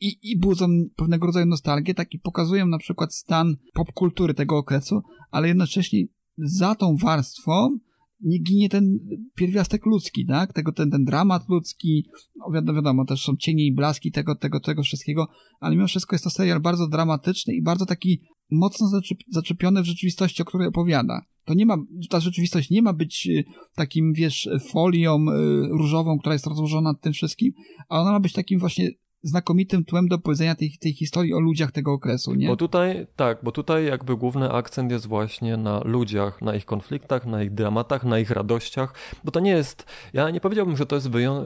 [0.00, 5.02] i, i budzą pewnego rodzaju nostalgię, tak i pokazują na przykład stan popkultury tego okresu,
[5.30, 6.04] ale jednocześnie
[6.38, 7.78] za tą warstwą
[8.20, 8.98] nie ginie ten
[9.34, 10.52] pierwiastek ludzki, tak?
[10.52, 12.06] Tego, ten, ten dramat ludzki,
[12.36, 15.28] no wiadomo, wiadomo, też są cienie i blaski tego, tego, tego wszystkiego,
[15.60, 18.20] ale mimo wszystko jest to serial bardzo dramatyczny i bardzo taki
[18.50, 21.20] mocno zaczep, zaczepiony w rzeczywistości, o której opowiada.
[21.44, 21.76] To nie ma,
[22.10, 23.44] ta rzeczywistość nie ma być y,
[23.76, 27.52] takim, wiesz, folią y, różową, która jest rozłożona nad tym wszystkim,
[27.88, 28.90] a ona ma być takim właśnie
[29.22, 32.46] znakomitym tłem do powiedzenia tej, tej historii o ludziach tego okresu, nie?
[32.46, 37.26] Bo tutaj, tak, bo tutaj jakby główny akcent jest właśnie na ludziach, na ich konfliktach,
[37.26, 38.94] na ich dramatach, na ich radościach,
[39.24, 41.44] bo to nie jest, ja nie powiedziałbym, że to jest wyją-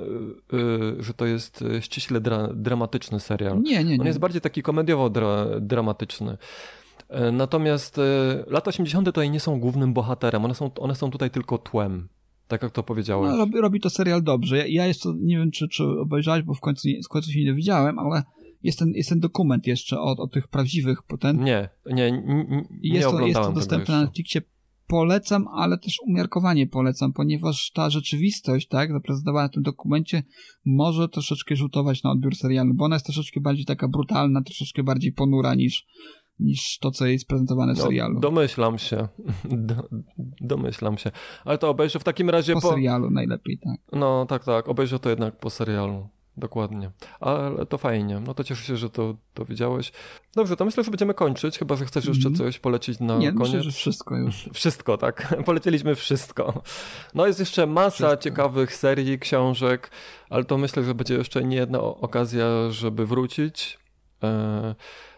[0.52, 3.62] yy, że to jest ściśle dra- dramatyczny serial.
[3.62, 4.00] Nie, nie, nie.
[4.00, 6.36] On jest bardziej taki komediowo-dramatyczny.
[7.32, 8.02] Natomiast y,
[8.46, 9.06] lata 80.
[9.06, 12.08] tutaj nie są głównym bohaterem, one są, one są tutaj tylko tłem.
[12.48, 13.30] Tak jak to powiedziałeś.
[13.30, 14.58] No, robi, robi to serial dobrze.
[14.58, 17.50] Ja, ja jeszcze nie wiem, czy, czy obejrzałeś, bo w końcu, w końcu się nie
[17.50, 18.22] dowiedziałem, ale
[18.62, 21.44] jest ten, jest ten dokument jeszcze o, o tych prawdziwych potem.
[21.44, 22.22] Nie, nie, nie,
[22.82, 24.02] nie jest to, Jest to dostępne na.
[24.02, 24.42] Netflixie.
[24.86, 30.22] Polecam, ale też umiarkowanie polecam, ponieważ ta rzeczywistość, tak, zaprezentowana w tym dokumencie,
[30.64, 35.12] może troszeczkę rzutować na odbiór serialu, bo ona jest troszeczkę bardziej taka brutalna, troszeczkę bardziej
[35.12, 35.86] ponura niż,
[36.38, 38.20] niż to, co jest prezentowane w No, serialu.
[38.20, 39.08] domyślam się.
[39.44, 39.74] Do,
[40.40, 41.10] domyślam się.
[41.44, 42.70] Ale to obejrzę w takim razie po, po.
[42.70, 43.80] serialu najlepiej, tak.
[44.00, 44.68] No tak, tak.
[44.68, 46.08] Obejrzę to jednak po serialu.
[46.36, 46.90] Dokładnie.
[47.20, 48.20] Ale to fajnie.
[48.20, 49.92] No to cieszę się, że to, to widziałeś.
[50.36, 51.58] Dobrze, to myślę, że będziemy kończyć.
[51.58, 52.34] Chyba, że chcesz jeszcze Mhm.
[52.36, 53.40] coś polecić na Nie, koniec.
[53.48, 54.48] myślę, że wszystko już.
[54.52, 55.34] Wszystko, tak.
[55.46, 56.62] Polecieliśmy wszystko.
[57.14, 58.16] No jest jeszcze masa Wszystko.
[58.16, 59.90] ciekawych serii, książek,
[60.30, 63.78] ale to myślę, że będzie jeszcze nie jedna okazja, żeby wrócić.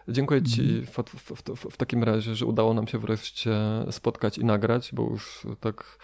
[0.09, 0.87] Dziękuję Ci Mhm.
[0.87, 3.51] w, w, w, w takim razie, że udało nam się wreszcie
[3.91, 5.99] spotkać i nagrać, bo już tak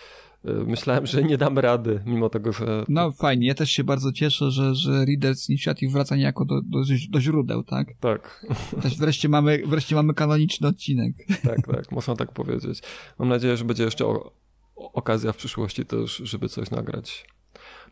[0.45, 2.85] e, myślałem, że nie damy rady, mimo tego, że...
[2.89, 6.79] No fajnie, ja też się bardzo cieszę, że, że Readers Initiative wraca niejako do, do,
[7.11, 7.89] do źródeł, tak?
[8.01, 8.47] Tak,
[8.83, 11.13] Też wreszcie mamy, wreszcie mamy kanoniczny odcinek.
[11.43, 12.83] tak, tak, można tak powiedzieć.
[13.19, 14.33] Mam nadzieję, że będzie jeszcze o,
[14.77, 17.27] okazja w przyszłości też, żeby coś nagrać.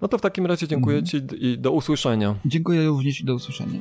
[0.02, 2.35] No to w takim razie dziękuję Ci i do usłyszenia.
[2.47, 3.80] Dziękuję również i do usłyszenia.